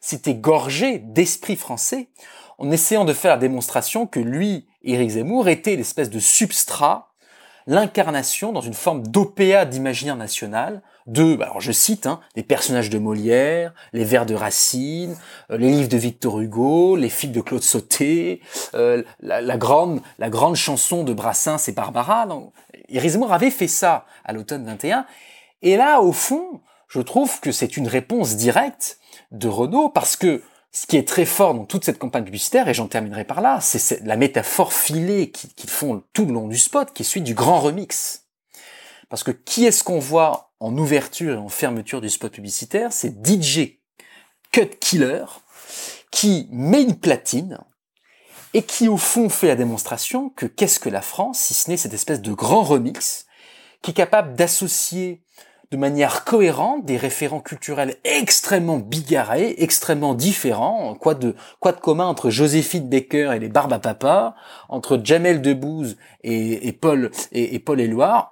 s'était 0.00 0.34
gorgé 0.34 0.98
d'esprit 0.98 1.56
français 1.56 2.08
en 2.58 2.70
essayant 2.70 3.04
de 3.04 3.12
faire 3.12 3.32
la 3.32 3.38
démonstration 3.38 4.06
que 4.06 4.20
lui, 4.20 4.66
Éric 4.82 5.10
Zemmour, 5.10 5.48
était 5.48 5.76
l'espèce 5.76 6.10
de 6.10 6.18
substrat, 6.18 7.12
l'incarnation 7.66 8.52
dans 8.52 8.60
une 8.60 8.74
forme 8.74 9.06
d'OPA 9.06 9.64
d'imaginaire 9.64 10.16
national 10.16 10.82
de, 11.06 11.34
bah, 11.34 11.46
alors 11.46 11.60
je 11.60 11.72
cite, 11.72 12.06
hein, 12.06 12.20
les 12.36 12.42
personnages 12.42 12.90
de 12.90 12.98
Molière, 12.98 13.74
les 13.92 14.04
vers 14.04 14.26
de 14.26 14.34
Racine, 14.34 15.16
euh, 15.50 15.56
les 15.56 15.70
livres 15.70 15.88
de 15.88 15.96
Victor 15.96 16.40
Hugo, 16.40 16.96
les 16.96 17.08
films 17.08 17.32
de 17.32 17.40
Claude 17.40 17.62
Sauté, 17.62 18.40
euh, 18.74 19.02
la, 19.20 19.56
grande, 19.56 20.00
la 20.18 20.30
grande 20.30 20.56
chanson 20.56 21.04
de 21.04 21.12
Brassens 21.12 21.68
et 21.68 21.72
Barbara. 21.72 22.26
Donc, 22.26 22.52
avait 23.30 23.50
fait 23.50 23.68
ça 23.68 24.06
à 24.24 24.32
l'automne 24.32 24.64
21. 24.64 25.06
Et 25.62 25.76
là, 25.76 26.00
au 26.00 26.12
fond, 26.12 26.60
je 26.88 27.00
trouve 27.00 27.40
que 27.40 27.52
c'est 27.52 27.76
une 27.76 27.88
réponse 27.88 28.36
directe 28.36 28.98
de 29.30 29.48
Renault 29.48 29.88
parce 29.88 30.16
que 30.16 30.42
ce 30.72 30.86
qui 30.86 30.96
est 30.96 31.06
très 31.06 31.26
fort 31.26 31.54
dans 31.54 31.66
toute 31.66 31.84
cette 31.84 31.98
campagne 31.98 32.24
publicitaire, 32.24 32.68
et 32.68 32.74
j'en 32.74 32.86
terminerai 32.86 33.24
par 33.24 33.42
là, 33.42 33.60
c'est 33.60 34.02
la 34.04 34.16
métaphore 34.16 34.72
filée 34.72 35.30
qu'ils 35.30 35.70
font 35.70 36.02
tout 36.14 36.24
le 36.24 36.32
long 36.32 36.48
du 36.48 36.56
spot, 36.56 36.92
qui 36.92 37.02
est 37.02 37.04
celui 37.04 37.20
du 37.20 37.34
grand 37.34 37.60
remix. 37.60 38.24
Parce 39.10 39.22
que 39.22 39.30
qui 39.30 39.66
est-ce 39.66 39.84
qu'on 39.84 39.98
voit 39.98 40.51
en 40.62 40.78
ouverture 40.78 41.34
et 41.34 41.38
en 41.38 41.48
fermeture 41.48 42.00
du 42.00 42.08
spot 42.08 42.32
publicitaire, 42.32 42.92
c'est 42.92 43.26
DJ 43.26 43.80
Cut 44.52 44.70
Killer 44.80 45.24
qui 46.12 46.46
met 46.52 46.82
une 46.82 46.94
platine 46.94 47.58
et 48.54 48.62
qui 48.62 48.86
au 48.86 48.96
fond 48.96 49.28
fait 49.28 49.48
la 49.48 49.56
démonstration 49.56 50.30
que 50.30 50.46
qu'est-ce 50.46 50.78
que 50.78 50.88
la 50.88 51.02
France, 51.02 51.40
si 51.40 51.54
ce 51.54 51.68
n'est 51.68 51.76
cette 51.76 51.94
espèce 51.94 52.22
de 52.22 52.32
grand 52.32 52.62
remix 52.62 53.26
qui 53.82 53.90
est 53.90 53.94
capable 53.94 54.36
d'associer 54.36 55.24
de 55.72 55.78
manière 55.78 56.24
cohérente 56.24 56.84
des 56.84 56.98
référents 56.98 57.40
culturels 57.40 57.96
extrêmement 58.04 58.76
bigarrés, 58.76 59.54
extrêmement 59.56 60.14
différents. 60.14 60.94
Quoi 61.00 61.14
de, 61.14 61.34
quoi 61.60 61.72
de 61.72 61.80
commun 61.80 62.06
entre 62.06 62.28
Joséphine 62.28 62.90
Baker 62.90 63.32
et 63.34 63.38
les 63.38 63.48
Barbes 63.48 63.72
entre 64.68 65.00
Jamel 65.02 65.40
Debbouze 65.40 65.96
et, 66.24 66.72
Paul 66.78 67.10
et, 67.32 67.58
Paul 67.58 67.80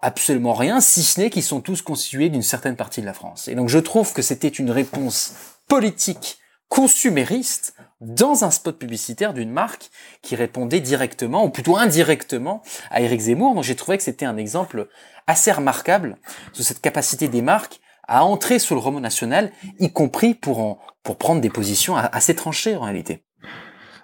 Absolument 0.03 0.53
rien, 0.53 0.83
si 0.83 1.03
ce 1.03 1.19
n'est 1.19 1.31
qu'ils 1.31 1.43
sont 1.43 1.63
tous 1.63 1.81
constitués 1.81 2.29
d'une 2.29 2.43
certaine 2.43 2.77
partie 2.77 3.01
de 3.01 3.07
la 3.07 3.15
France. 3.15 3.49
Et 3.49 3.55
donc 3.55 3.71
je 3.71 3.79
trouve 3.79 4.13
que 4.13 4.21
c'était 4.21 4.49
une 4.49 4.71
réponse 4.71 5.33
politique 5.67 6.40
consumériste 6.71 7.75
dans 8.01 8.45
un 8.45 8.51
spot 8.51 8.79
publicitaire 8.79 9.35
d'une 9.35 9.51
marque 9.51 9.91
qui 10.23 10.37
répondait 10.37 10.81
directement, 10.81 11.45
ou 11.45 11.51
plutôt 11.51 11.77
indirectement, 11.77 12.63
à 12.91 13.03
Eric 13.03 13.21
Zemmour. 13.21 13.55
Donc 13.55 13.65
j'ai 13.65 13.77
trouvé 13.77 13.99
que 13.99 14.03
c'était 14.03 14.25
un 14.25 14.39
exemple 14.39 14.89
assez 15.27 15.53
remarquable 15.53 16.17
de 16.57 16.63
cette 16.63 16.81
capacité 16.81 17.29
des 17.29 17.43
marques 17.43 17.81
à 18.09 18.25
entrer 18.25 18.59
sur 18.59 18.75
le 18.75 18.81
roman 18.81 19.01
national, 19.01 19.53
y 19.79 19.93
compris 19.93 20.35
pour, 20.35 20.81
pour 21.03 21.19
prendre 21.19 21.41
des 21.41 21.51
positions 21.51 21.97
assez 21.97 22.35
tranchées 22.35 22.77
en 22.77 22.83
réalité. 22.83 23.25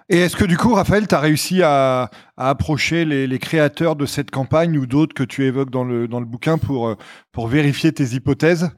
Et 0.09 0.19
est-ce 0.19 0.37
que 0.37 0.45
du 0.45 0.57
coup, 0.57 0.73
Raphaël, 0.73 1.07
tu 1.07 1.15
as 1.15 1.19
réussi 1.19 1.61
à, 1.63 2.09
approcher 2.37 3.03
les, 3.03 3.39
créateurs 3.39 3.95
de 3.95 4.05
cette 4.05 4.31
campagne 4.31 4.77
ou 4.77 4.85
d'autres 4.85 5.13
que 5.13 5.23
tu 5.23 5.45
évoques 5.45 5.69
dans 5.69 5.83
le, 5.83 6.07
dans 6.07 6.19
le 6.19 6.25
bouquin 6.25 6.57
pour, 6.57 6.95
pour 7.31 7.47
vérifier 7.47 7.91
tes 7.91 8.15
hypothèses? 8.15 8.69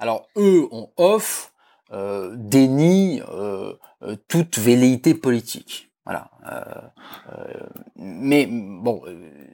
Alors, 0.00 0.26
eux, 0.36 0.66
on 0.72 0.90
offre 0.96 1.51
euh, 1.92 2.32
dénie 2.36 3.20
euh, 3.30 3.74
euh, 4.02 4.16
toute 4.28 4.58
velléité 4.58 5.14
politique. 5.14 5.90
Voilà. 6.04 6.30
mais 7.96 8.48
bon, 8.50 9.02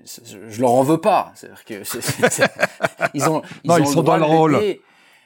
je 0.04 0.60
leur 0.62 0.70
en 0.70 0.82
veux 0.82 1.00
pas. 1.00 1.32
C'est-à-dire 1.34 1.64
que 1.64 1.74
ils 3.14 3.28
ont, 3.28 3.42
ils, 3.64 3.70
ont 3.70 3.84
sont 3.84 4.02
dans 4.02 4.16
le 4.16 4.24
rôle. 4.24 4.58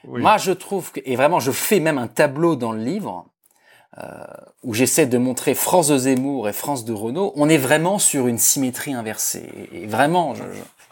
Moi, 0.05 0.37
je 0.37 0.51
trouve 0.51 0.91
que 0.91 0.99
et 1.05 1.15
vraiment, 1.15 1.39
je 1.39 1.51
fais 1.51 1.79
même 1.79 1.97
un 1.97 2.07
tableau 2.07 2.57
dans 2.57 2.73
le 2.73 2.83
livre 2.83 3.25
euh, 3.99 4.07
où 4.63 4.73
j'essaie 4.73 5.05
de 5.05 5.19
montrer 5.19 5.53
France 5.53 5.89
de 5.89 5.97
Zemmour 5.97 6.49
et 6.49 6.53
France 6.53 6.83
de 6.83 6.93
Renault. 6.93 7.31
On 7.35 7.47
est 7.47 7.57
vraiment 7.57 7.99
sur 7.99 8.27
une 8.27 8.39
symétrie 8.39 8.93
inversée. 8.93 9.69
Et, 9.71 9.85
vraiment, 9.85 10.33
je, 10.33 10.43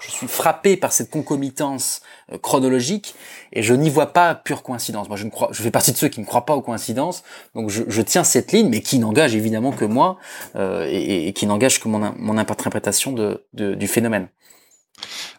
je 0.01 0.11
suis 0.11 0.27
frappé 0.27 0.77
par 0.77 0.93
cette 0.93 1.09
concomitance 1.09 2.01
euh, 2.01 2.20
chronologique 2.37 3.15
et 3.53 3.63
je 3.63 3.73
n'y 3.73 3.89
vois 3.89 4.13
pas 4.13 4.35
pure 4.35 4.63
coïncidence. 4.63 5.07
Moi, 5.07 5.17
je 5.17 5.25
ne 5.25 5.29
crois, 5.29 5.49
je 5.51 5.61
fais 5.61 5.71
partie 5.71 5.91
de 5.91 5.97
ceux 5.97 6.07
qui 6.07 6.19
ne 6.19 6.25
croient 6.25 6.45
pas 6.45 6.55
aux 6.55 6.61
coïncidences, 6.61 7.23
donc 7.55 7.69
je, 7.69 8.01
tiens 8.01 8.23
cette 8.23 8.51
ligne, 8.51 8.69
mais 8.69 8.81
qui 8.81 8.99
n'engage 8.99 9.35
évidemment 9.35 9.71
que 9.71 9.85
moi 9.85 10.17
euh, 10.55 10.87
et, 10.89 11.33
qui 11.33 11.45
n'engage 11.45 11.79
que 11.79 11.87
mon, 11.87 12.13
mon 12.17 12.37
interprétation 12.37 13.11
de, 13.11 13.43
du 13.53 13.87
phénomène. 13.87 14.27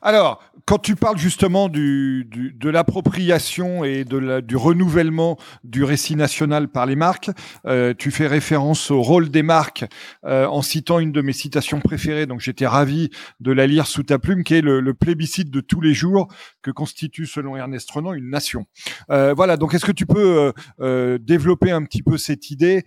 Alors, 0.05 0.43
quand 0.67 0.79
tu 0.79 0.97
parles 0.97 1.17
justement 1.17 1.69
du, 1.69 2.27
du 2.29 2.53
de 2.53 2.69
l'appropriation 2.69 3.85
et 3.85 4.05
de 4.05 4.17
la, 4.19 4.41
du 4.41 4.57
renouvellement 4.57 5.39
du 5.63 5.85
récit 5.85 6.17
national 6.17 6.69
par 6.69 6.87
les 6.87 6.97
marques, 6.97 7.31
euh, 7.67 7.95
tu 7.97 8.11
fais 8.11 8.27
référence 8.27 8.91
au 8.91 9.01
rôle 9.01 9.29
des 9.29 9.43
marques 9.43 9.85
euh, 10.25 10.47
en 10.47 10.61
citant 10.61 10.99
une 10.99 11.13
de 11.13 11.23
mes 11.23 11.33
citations 11.33 11.81
préférées. 11.81 12.27
Donc, 12.27 12.41
j'étais 12.41 12.67
ravi 12.67 13.11
de 13.41 13.53
la 13.53 13.67
lire 13.67 13.87
sous 13.87 14.03
ta 14.03 14.19
plume, 14.19 14.43
qui 14.43 14.55
est 14.55 14.61
le, 14.61 14.81
le, 14.81 14.95
plébiscite 14.95 15.51
de 15.51 15.61
tous 15.61 15.81
les 15.81 15.95
jours 15.95 16.29
que 16.63 16.71
constitue, 16.71 17.27
selon 17.27 17.57
Ernest 17.57 17.91
Renan, 17.91 18.13
une 18.13 18.31
nation. 18.31 18.67
Euh, 19.11 19.35
voilà. 19.35 19.57
Donc, 19.57 19.75
est-ce 19.75 19.85
que 19.85 19.93
tu 19.93 20.07
peux 20.07 20.39
euh, 20.39 20.53
euh, 20.81 21.19
développer 21.19 21.71
un 21.71 21.83
petit 21.85 22.03
peu 22.03 22.19
cette 22.19 22.51
idée 22.51 22.85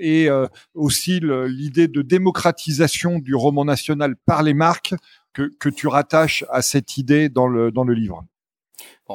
et 0.00 0.28
aussi 0.74 1.20
l'idée 1.20 1.88
de 1.88 2.02
démocratisation 2.02 3.18
du 3.18 3.34
roman 3.34 3.64
national 3.64 4.16
par 4.16 4.42
les 4.42 4.54
marques 4.54 4.94
que, 5.32 5.68
tu 5.68 5.86
rattaches 5.86 6.44
à 6.50 6.62
cette 6.62 6.96
idée 6.96 7.28
dans 7.28 7.46
le, 7.46 7.70
livre 7.92 8.24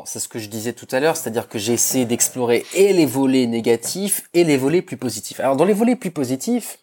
c'est 0.05 0.20
ce 0.20 0.28
que 0.28 0.39
je 0.39 0.49
disais 0.49 0.74
tout 0.74 0.88
à 0.91 0.99
l'heure, 0.99 1.16
c'est-à-dire 1.16 1.47
que 1.47 1.59
j'ai 1.59 1.74
essayé 1.74 2.05
d'explorer 2.05 2.66
et 2.74 2.93
les 2.93 3.05
volets 3.05 3.45
négatifs 3.45 4.28
et 4.34 4.43
les 4.43 4.57
volets 4.57 4.82
plus 4.82 4.97
positifs. 4.97 5.39
Alors 5.39 5.55
dans 5.55 5.66
les 5.66 5.74
volets 5.74 5.95
plus 5.95 6.09
positifs, 6.09 6.80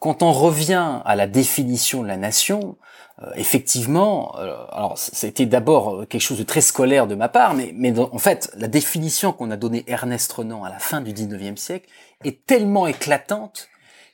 quand 0.00 0.24
on 0.24 0.32
revient 0.32 1.00
à 1.04 1.14
la 1.14 1.28
définition 1.28 2.02
de 2.02 2.08
la 2.08 2.16
nation, 2.16 2.76
euh, 3.22 3.30
effectivement, 3.36 4.34
euh, 4.38 4.56
alors 4.72 4.98
c'était 4.98 5.46
d'abord 5.46 6.08
quelque 6.08 6.22
chose 6.22 6.38
de 6.38 6.42
très 6.42 6.60
scolaire 6.60 7.06
de 7.06 7.14
ma 7.14 7.28
part, 7.28 7.54
mais, 7.54 7.72
mais 7.76 7.96
en 7.96 8.18
fait, 8.18 8.50
la 8.56 8.66
définition 8.66 9.32
qu'on 9.32 9.52
a 9.52 9.56
donnée 9.56 9.84
Ernest 9.86 10.32
Renan 10.32 10.64
à 10.64 10.70
la 10.70 10.80
fin 10.80 11.00
du 11.00 11.12
19e 11.12 11.56
siècle 11.56 11.88
est 12.24 12.46
tellement 12.46 12.88
éclatante 12.88 13.68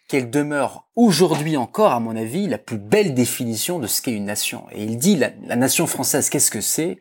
qu'elle 0.08 0.30
demeure 0.30 0.86
aujourd'hui 0.94 1.56
encore, 1.56 1.92
à 1.92 2.00
mon 2.00 2.16
avis, 2.16 2.46
la 2.46 2.58
plus 2.58 2.78
belle 2.78 3.14
définition 3.14 3.78
de 3.78 3.86
ce 3.86 4.02
qu'est 4.02 4.12
une 4.12 4.26
nation. 4.26 4.64
Et 4.72 4.84
il 4.84 4.98
dit, 4.98 5.16
la, 5.16 5.56
nation 5.56 5.86
française, 5.86 6.30
qu'est-ce 6.30 6.50
que 6.50 6.60
c'est? 6.60 6.98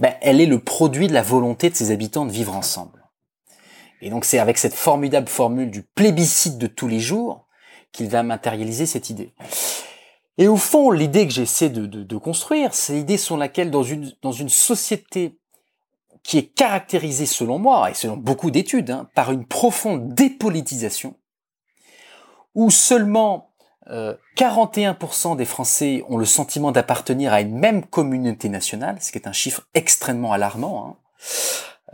Ben, 0.00 0.14
Elle 0.22 0.40
est 0.40 0.46
le 0.46 0.58
produit 0.58 1.08
de 1.08 1.12
la 1.12 1.22
volonté 1.22 1.68
de 1.68 1.74
ses 1.74 1.90
habitants 1.90 2.24
de 2.24 2.32
vivre 2.32 2.56
ensemble. 2.56 3.04
Et 4.00 4.10
donc 4.10 4.24
c'est 4.24 4.38
avec 4.38 4.58
cette 4.58 4.74
formidable 4.74 5.28
formule 5.28 5.70
du 5.70 5.82
plébiscite 5.82 6.56
de 6.56 6.68
tous 6.68 6.88
les 6.88 7.00
jours 7.00 7.46
qu'il 7.92 8.08
va 8.08 8.22
matérialiser 8.22 8.86
cette 8.86 9.10
idée. 9.10 9.34
Et 10.38 10.46
au 10.46 10.56
fond, 10.56 10.92
l'idée 10.92 11.26
que 11.26 11.32
j'essaie 11.32 11.68
de, 11.68 11.84
de, 11.86 12.16
construire, 12.16 12.72
c'est 12.72 12.92
l'idée 12.92 13.16
sur 13.16 13.36
laquelle, 13.36 13.72
dans 13.72 13.82
une, 13.82 14.12
dans 14.22 14.30
une 14.30 14.48
société 14.48 15.36
qui 16.22 16.38
est 16.38 16.54
caractérisée, 16.54 17.26
selon 17.26 17.58
moi, 17.58 17.90
et 17.90 17.94
selon 17.94 18.16
beaucoup 18.16 18.52
d'études, 18.52 18.90
hein, 18.90 19.08
par 19.16 19.32
une 19.32 19.46
profonde 19.46 20.14
dépolitisation, 20.14 21.16
où 22.54 22.70
seulement 22.70 23.50
41% 24.36 25.32
euh, 25.32 25.36
des 25.36 25.44
Français 25.44 26.04
ont 26.08 26.18
le 26.18 26.26
sentiment 26.26 26.72
d'appartenir 26.72 27.32
à 27.32 27.40
une 27.40 27.56
même 27.56 27.84
communauté 27.84 28.48
nationale, 28.48 28.98
ce 29.00 29.12
qui 29.12 29.18
est 29.18 29.26
un 29.28 29.32
chiffre 29.32 29.62
extrêmement 29.74 30.32
alarmant. 30.32 30.86
Hein. 30.86 30.96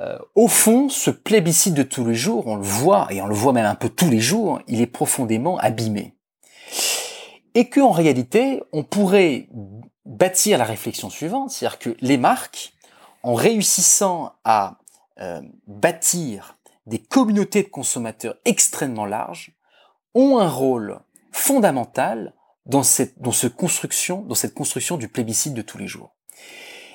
Euh, 0.01 0.19
au 0.35 0.49
fond, 0.49 0.89
ce 0.89 1.11
plébiscite 1.11 1.75
de 1.75 1.85
tous 1.85 2.05
les 2.05 2.17
jours, 2.17 2.49
on 2.49 2.57
le 2.57 2.65
voit, 2.65 3.07
et 3.11 3.23
on 3.23 3.27
le 3.27 3.35
voit 3.35 3.53
même 3.53 3.67
un 3.67 3.77
peu 3.77 3.89
tous 3.89 4.11
les 4.11 4.21
jours, 4.21 4.61
il 4.67 4.81
est 4.81 4.87
profondément 4.87 5.57
abîmé. 5.59 6.17
Et 7.55 7.71
qu'en 7.71 7.93
réalité, 7.93 8.61
on 8.73 8.83
pourrait 8.83 9.49
bâtir 10.05 10.59
la 10.59 10.65
réflexion 10.65 11.11
suivante, 11.11 11.51
c'est-à-dire 11.51 11.79
que 11.79 11.97
les 12.01 12.19
marques, 12.19 12.73
en 13.23 13.35
réussissant 13.35 14.33
à 14.45 14.79
euh, 15.21 15.41
bâtir 15.69 16.59
des 16.87 16.99
communautés 16.99 17.63
de 17.63 17.69
consommateurs 17.69 18.35
extrêmement 18.45 19.07
larges, 19.07 19.53
ont 20.15 20.39
un 20.39 20.49
rôle 20.49 21.01
fondamental 21.33 22.33
dans 22.67 22.83
cette, 22.83 23.21
dans 23.21 23.33
ce 23.33 23.47
construction, 23.47 24.23
dans 24.23 24.35
cette 24.35 24.55
construction 24.55 24.97
du 24.97 25.09
plébiscite 25.09 25.55
de 25.55 25.63
tous 25.63 25.79
les 25.79 25.87
jours. 25.87 26.15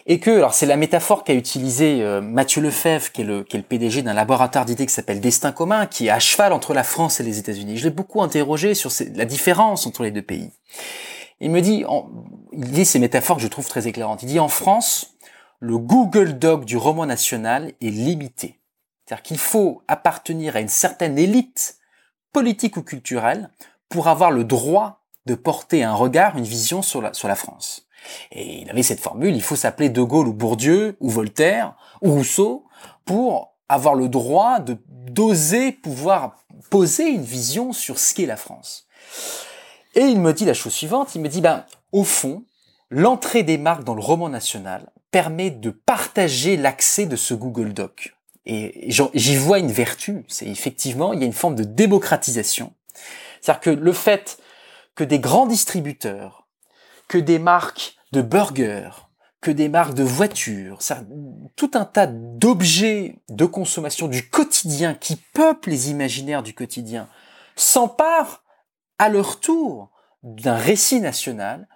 Et 0.06 0.20
que, 0.20 0.32
alors 0.32 0.54
c'est 0.56 0.66
la 0.66 0.78
métaphore 0.78 1.24
qu'a 1.24 1.36
utilisé 1.36 2.02
euh, 2.02 2.22
Mathieu 2.22 2.62
Lefebvre, 2.62 3.12
qui 3.12 3.22
est 3.22 3.26
le, 3.26 3.44
qui 3.44 3.58
est 3.58 3.60
le 3.60 3.66
PDG 3.66 4.02
d'un 4.02 4.14
laboratoire 4.14 4.66
d'idées 4.66 4.88
qui 4.88 4.94
s'appelle 4.94 5.20
Destin 5.20 5.52
commun, 5.52 5.86
qui 5.86 6.08
est 6.08 6.10
à 6.10 6.20
cheval 6.20 6.52
entre 6.52 6.74
la 6.74 6.84
France 6.84 7.20
et 7.20 7.24
les 7.24 7.38
États-Unis. 7.38 7.78
Je 7.78 7.84
l'ai 7.84 7.94
beaucoup 7.94 8.24
interrogé 8.24 8.74
sur 8.74 8.92
la 9.14 9.26
différence 9.26 9.86
entre 9.86 10.02
les 10.04 10.12
deux 10.12 10.24
pays. 10.24 10.50
Il 11.42 11.52
me 11.52 11.62
dit, 11.62 11.86
il 12.54 12.72
dit 12.72 12.86
ces 12.86 13.00
métaphores 13.00 13.38
que 13.38 13.44
je 13.44 13.48
trouve 13.48 13.68
très 13.68 13.88
éclairantes. 13.88 14.24
Il 14.24 14.28
dit 14.28 14.40
en 14.40 14.48
France, 14.48 15.16
le 15.60 15.78
Google 15.78 16.40
Doc 16.40 16.66
du 16.66 16.76
roman 16.76 17.06
national 17.06 17.74
est 17.82 17.90
limité. 17.90 18.60
C'est-à-dire 19.06 19.24
qu'il 19.24 19.38
faut 19.38 19.84
appartenir 19.88 20.56
à 20.56 20.60
une 20.60 20.70
certaine 20.70 21.18
élite 21.18 21.79
politique 22.32 22.78
ou 22.78 22.84
culturelle 22.84 23.50
pour 23.90 24.08
avoir 24.08 24.32
le 24.32 24.44
droit 24.44 25.02
de 25.26 25.36
porter 25.36 25.84
un 25.84 25.94
regard, 25.94 26.38
une 26.38 26.44
vision 26.44 26.82
sur 26.82 27.02
la, 27.02 27.36
France. 27.36 27.88
Et 28.32 28.62
il 28.62 28.70
avait 28.70 28.84
cette 28.84 29.00
formule, 29.00 29.36
il 29.36 29.42
faut 29.42 29.56
s'appeler 29.56 29.90
De 29.90 30.02
Gaulle 30.02 30.28
ou 30.28 30.34
Bourdieu 30.34 30.96
ou 31.00 31.10
Voltaire 31.10 31.76
ou 32.02 32.12
Rousseau 32.12 32.66
pour 33.06 33.56
avoir 33.68 33.96
le 33.96 34.10
droit 34.10 34.60
de 34.60 34.78
d'oser 35.10 35.72
pouvoir 35.72 36.38
poser 36.70 37.10
une 37.10 37.24
vision 37.24 37.74
sur 37.74 38.00
ce 38.00 38.14
qu'est 38.14 38.26
la 38.26 38.38
France. 38.38 38.88
Et 39.96 40.02
il 40.02 40.20
me 40.20 40.34
dit 40.34 40.46
la 40.46 40.54
chose 40.54 40.74
suivante, 40.74 41.16
il 41.16 41.22
me 41.22 41.30
dit, 41.30 41.42
ben, 41.42 41.66
au 41.92 42.04
fond, 42.04 42.44
l'entrée 42.90 43.44
des 43.44 43.58
marques 43.58 43.84
dans 43.84 43.96
le 43.96 44.02
roman 44.02 44.30
national 44.30 44.92
permet 45.12 45.50
de 45.50 45.72
partager 45.72 46.58
l'accès 46.58 47.06
de 47.08 47.16
ce 47.16 47.34
Google 47.34 47.74
Doc. 47.74 48.16
Et 48.52 48.90
j'y 48.90 49.36
vois 49.36 49.60
une 49.60 49.72
vertu, 49.72 50.26
c'est 50.28 50.48
effectivement, 50.48 51.14
il 51.14 51.20
y 51.20 51.24
a 51.24 51.28
une 51.28 51.34
forme 51.34 51.54
de 51.54 51.64
démocratisation. 51.64 52.74
C'est-à-dire 53.42 53.62
que 53.62 53.70
le 53.70 53.94
fait 53.94 54.40
que 54.96 55.04
des 55.04 55.20
grands 55.20 55.46
distributeurs, 55.46 56.48
que 57.08 57.20
des 57.20 57.38
marques 57.38 57.96
de 58.12 58.24
burgers, 58.24 58.90
que 59.40 59.52
des 59.52 59.70
marques 59.70 59.94
de 59.94 60.04
voitures, 60.04 60.80
tout 61.56 61.72
un 61.76 61.86
tas 61.86 62.08
d'objets 62.08 63.20
de 63.30 63.46
consommation 63.46 64.08
du 64.08 64.28
quotidien 64.28 64.96
qui 64.96 65.16
peuplent 65.16 65.70
les 65.70 65.92
imaginaires 65.92 66.42
du 66.42 66.56
quotidien, 66.56 67.08
s'emparent 67.56 68.44
à 68.98 69.10
leur 69.10 69.40
tour 69.40 69.92
d'un 70.24 70.58
récit 70.58 71.02
national 71.02 71.68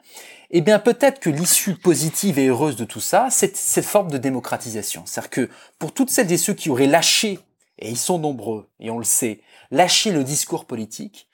eh 0.56 0.62
bien 0.62 0.78
peut-être 0.78 1.20
que 1.20 1.32
l'issue 1.32 1.74
positive 1.74 2.38
et 2.38 2.48
heureuse 2.48 2.76
de 2.76 2.86
tout 2.86 3.00
ça, 3.00 3.28
c'est 3.32 3.58
cette 3.58 3.86
forme 3.86 4.12
de 4.12 4.20
démocratisation. 4.20 5.02
C'est-à-dire 5.06 5.30
que 5.32 5.50
pour 5.80 5.92
toutes 5.92 6.12
celles 6.12 6.32
et 6.32 6.38
ceux 6.38 6.54
qui 6.54 6.70
auraient 6.70 6.86
lâché, 6.86 7.40
et 7.80 7.90
ils 7.90 7.98
sont 7.98 8.20
nombreux, 8.20 8.70
et 8.80 8.92
on 8.92 9.00
le 9.00 9.04
sait, 9.04 9.42
lâché 9.72 10.12
le 10.12 10.24
discours 10.24 10.66
politique, 10.66 11.28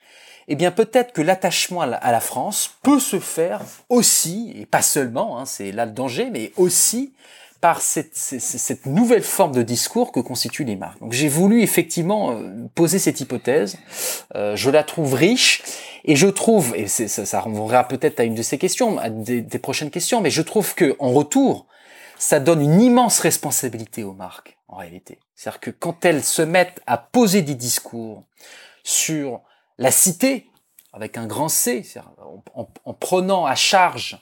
eh 0.48 0.56
bien 0.56 0.70
peut-être 0.70 1.12
que 1.12 1.20
l'attachement 1.20 1.82
à 1.82 2.12
la 2.12 2.20
France 2.20 2.76
peut 2.82 2.98
se 2.98 3.20
faire 3.20 3.60
aussi, 3.90 4.54
et 4.56 4.64
pas 4.64 4.80
seulement, 4.80 5.38
hein, 5.38 5.44
c'est 5.44 5.70
là 5.70 5.84
le 5.84 5.92
danger, 5.92 6.30
mais 6.30 6.52
aussi 6.56 7.12
par 7.60 7.82
cette, 7.82 8.16
cette, 8.16 8.86
nouvelle 8.86 9.22
forme 9.22 9.52
de 9.52 9.62
discours 9.62 10.12
que 10.12 10.20
constituent 10.20 10.64
les 10.64 10.76
marques. 10.76 10.98
Donc 11.00 11.12
j'ai 11.12 11.28
voulu 11.28 11.62
effectivement 11.62 12.32
euh, 12.32 12.66
poser 12.74 12.98
cette 12.98 13.20
hypothèse, 13.20 13.76
euh, 14.34 14.56
je 14.56 14.70
la 14.70 14.82
trouve 14.82 15.12
riche, 15.14 15.62
et 16.04 16.16
je 16.16 16.26
trouve, 16.26 16.74
et 16.74 16.88
ça, 16.88 17.26
ça 17.26 17.40
renverra 17.40 17.86
peut-être 17.86 18.20
à 18.20 18.24
une 18.24 18.34
de 18.34 18.42
ces 18.42 18.56
questions, 18.56 18.98
à 18.98 19.10
des, 19.10 19.42
des, 19.42 19.58
prochaines 19.58 19.90
questions, 19.90 20.22
mais 20.22 20.30
je 20.30 20.40
trouve 20.40 20.74
que 20.74 20.96
en 20.98 21.12
retour, 21.12 21.66
ça 22.18 22.40
donne 22.40 22.62
une 22.62 22.80
immense 22.80 23.20
responsabilité 23.20 24.04
aux 24.04 24.14
marques, 24.14 24.56
en 24.68 24.76
réalité. 24.76 25.18
C'est-à-dire 25.34 25.60
que 25.60 25.70
quand 25.70 26.04
elles 26.04 26.24
se 26.24 26.42
mettent 26.42 26.80
à 26.86 26.96
poser 26.96 27.42
des 27.42 27.54
discours 27.54 28.24
sur 28.84 29.42
la 29.76 29.90
cité, 29.90 30.46
avec 30.92 31.16
un 31.16 31.26
grand 31.26 31.48
C, 31.48 31.84
en, 32.54 32.68
en, 32.84 32.94
prenant 32.94 33.46
à 33.46 33.54
charge 33.54 34.18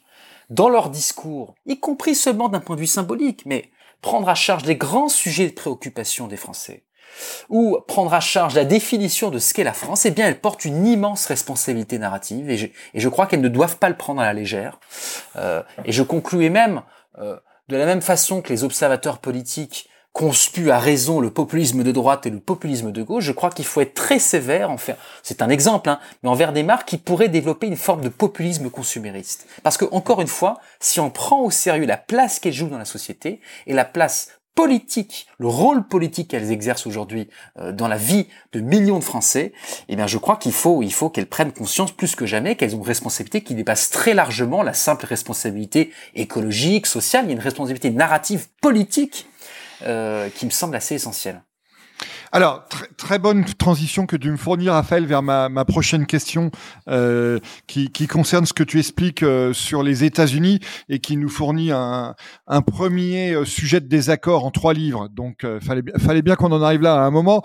dans 0.50 0.68
leur 0.68 0.90
discours, 0.90 1.54
y 1.66 1.78
compris 1.78 2.14
seulement 2.14 2.48
d'un 2.48 2.60
point 2.60 2.76
de 2.76 2.80
vue 2.80 2.86
symbolique, 2.86 3.42
mais 3.46 3.70
prendre 4.00 4.28
à 4.28 4.34
charge 4.34 4.64
les 4.64 4.76
grands 4.76 5.08
sujets 5.08 5.48
de 5.48 5.54
préoccupation 5.54 6.26
des 6.26 6.36
Français, 6.36 6.84
ou 7.48 7.78
prendre 7.86 8.14
à 8.14 8.20
charge 8.20 8.54
la 8.54 8.64
définition 8.64 9.30
de 9.30 9.38
ce 9.38 9.52
qu'est 9.52 9.64
la 9.64 9.72
France, 9.72 10.06
eh 10.06 10.10
bien, 10.10 10.26
elles 10.26 10.40
portent 10.40 10.64
une 10.64 10.86
immense 10.86 11.26
responsabilité 11.26 11.98
narrative, 11.98 12.48
et 12.50 12.56
je, 12.56 12.66
et 12.66 13.00
je 13.00 13.08
crois 13.08 13.26
qu'elles 13.26 13.40
ne 13.40 13.48
doivent 13.48 13.78
pas 13.78 13.88
le 13.88 13.96
prendre 13.96 14.20
à 14.20 14.24
la 14.24 14.32
légère. 14.32 14.78
Euh, 15.36 15.62
et 15.84 15.92
je 15.92 16.02
concluais 16.02 16.50
même, 16.50 16.82
euh, 17.18 17.36
de 17.68 17.76
la 17.76 17.86
même 17.86 18.02
façon 18.02 18.40
que 18.40 18.50
les 18.50 18.64
observateurs 18.64 19.18
politiques 19.18 19.88
conspuent 20.18 20.72
à 20.72 20.80
raison 20.80 21.20
le 21.20 21.30
populisme 21.30 21.84
de 21.84 21.92
droite 21.92 22.26
et 22.26 22.30
le 22.30 22.40
populisme 22.40 22.90
de 22.90 23.04
gauche, 23.04 23.22
je 23.22 23.30
crois 23.30 23.50
qu'il 23.50 23.64
faut 23.64 23.80
être 23.80 23.94
très 23.94 24.18
sévère, 24.18 24.68
en 24.68 24.76
fait, 24.76 24.96
c'est 25.22 25.42
un 25.42 25.48
exemple, 25.48 25.88
hein, 25.88 26.00
mais 26.24 26.28
envers 26.28 26.52
des 26.52 26.64
marques 26.64 26.88
qui 26.88 26.98
pourraient 26.98 27.28
développer 27.28 27.68
une 27.68 27.76
forme 27.76 28.00
de 28.00 28.08
populisme 28.08 28.68
consumériste. 28.68 29.46
Parce 29.62 29.76
que, 29.76 29.84
encore 29.92 30.20
une 30.20 30.26
fois, 30.26 30.58
si 30.80 30.98
on 30.98 31.08
prend 31.08 31.42
au 31.42 31.52
sérieux 31.52 31.86
la 31.86 31.96
place 31.96 32.40
qu'elles 32.40 32.52
jouent 32.52 32.66
dans 32.66 32.78
la 32.78 32.84
société 32.84 33.40
et 33.68 33.74
la 33.74 33.84
place 33.84 34.30
politique, 34.56 35.28
le 35.38 35.46
rôle 35.46 35.86
politique 35.86 36.26
qu'elles 36.26 36.50
exercent 36.50 36.88
aujourd'hui 36.88 37.28
euh, 37.60 37.70
dans 37.70 37.86
la 37.86 37.96
vie 37.96 38.26
de 38.52 38.58
millions 38.58 38.98
de 38.98 39.04
Français, 39.04 39.52
eh 39.88 39.94
bien, 39.94 40.08
je 40.08 40.18
crois 40.18 40.36
qu'il 40.36 40.50
faut, 40.50 40.82
il 40.82 40.92
faut 40.92 41.10
qu'elles 41.10 41.28
prennent 41.28 41.52
conscience 41.52 41.92
plus 41.92 42.16
que 42.16 42.26
jamais 42.26 42.56
qu'elles 42.56 42.74
ont 42.74 42.78
une 42.78 42.84
responsabilité 42.84 43.42
qui 43.42 43.54
dépasse 43.54 43.90
très 43.90 44.14
largement 44.14 44.64
la 44.64 44.74
simple 44.74 45.06
responsabilité 45.06 45.92
écologique, 46.16 46.88
sociale. 46.88 47.26
Il 47.26 47.28
y 47.28 47.30
a 47.30 47.34
une 47.34 47.40
responsabilité 47.40 47.90
narrative 47.90 48.48
politique 48.60 49.27
euh, 49.86 50.28
qui 50.30 50.46
me 50.46 50.50
semble 50.50 50.76
assez 50.76 50.94
essentielle. 50.94 51.42
Alors, 52.30 52.66
très 52.96 53.18
bonne 53.18 53.44
transition 53.44 54.06
que 54.06 54.16
tu 54.16 54.30
me 54.30 54.36
fournis, 54.36 54.68
Raphaël, 54.68 55.06
vers 55.06 55.22
ma, 55.22 55.64
prochaine 55.64 56.06
question 56.06 56.50
euh, 56.88 57.38
qui, 57.66 57.88
concerne 58.06 58.44
ce 58.44 58.52
que 58.52 58.62
tu 58.62 58.78
expliques 58.78 59.22
euh, 59.22 59.52
sur 59.52 59.82
les 59.82 60.04
États-Unis 60.04 60.60
et 60.88 60.98
qui 60.98 61.16
nous 61.16 61.28
fournit 61.28 61.70
un, 61.72 62.14
premier 62.66 63.44
sujet 63.44 63.80
de 63.80 63.86
désaccord 63.86 64.44
en 64.44 64.50
trois 64.50 64.74
livres. 64.74 65.08
Donc, 65.08 65.44
euh, 65.44 65.58
fallait 65.60 66.22
bien 66.22 66.36
qu'on 66.36 66.52
en 66.52 66.62
arrive 66.62 66.82
là 66.82 66.96
à 66.96 67.06
un 67.06 67.10
moment. 67.10 67.42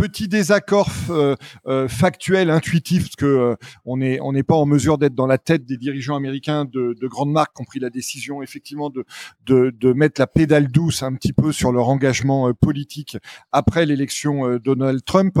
Petit 0.00 0.28
désaccord 0.28 0.88
euh, 1.10 1.36
euh, 1.66 1.86
factuel, 1.86 2.48
intuitif, 2.48 3.02
parce 3.02 3.16
que 3.16 3.26
euh, 3.26 3.56
on 3.84 3.98
n'est 3.98 4.42
pas 4.42 4.54
en 4.54 4.64
mesure 4.64 4.96
d'être 4.96 5.14
dans 5.14 5.26
la 5.26 5.36
tête 5.36 5.66
des 5.66 5.76
dirigeants 5.76 6.16
américains 6.16 6.64
de, 6.64 6.96
de 6.98 7.06
grandes 7.06 7.32
marques 7.32 7.54
qui 7.54 7.60
ont 7.60 7.66
pris 7.66 7.80
la 7.80 7.90
décision 7.90 8.42
effectivement 8.42 8.90
de, 8.90 9.92
mettre 9.92 10.18
la 10.18 10.26
pédale 10.26 10.68
douce 10.68 11.02
un 11.02 11.12
petit 11.12 11.34
peu 11.34 11.52
sur 11.52 11.70
leur 11.70 11.90
engagement 11.90 12.50
politique 12.54 13.18
après 13.52 13.84
l'élection 13.84 14.56
Donald 14.56 15.04
Trump. 15.04 15.38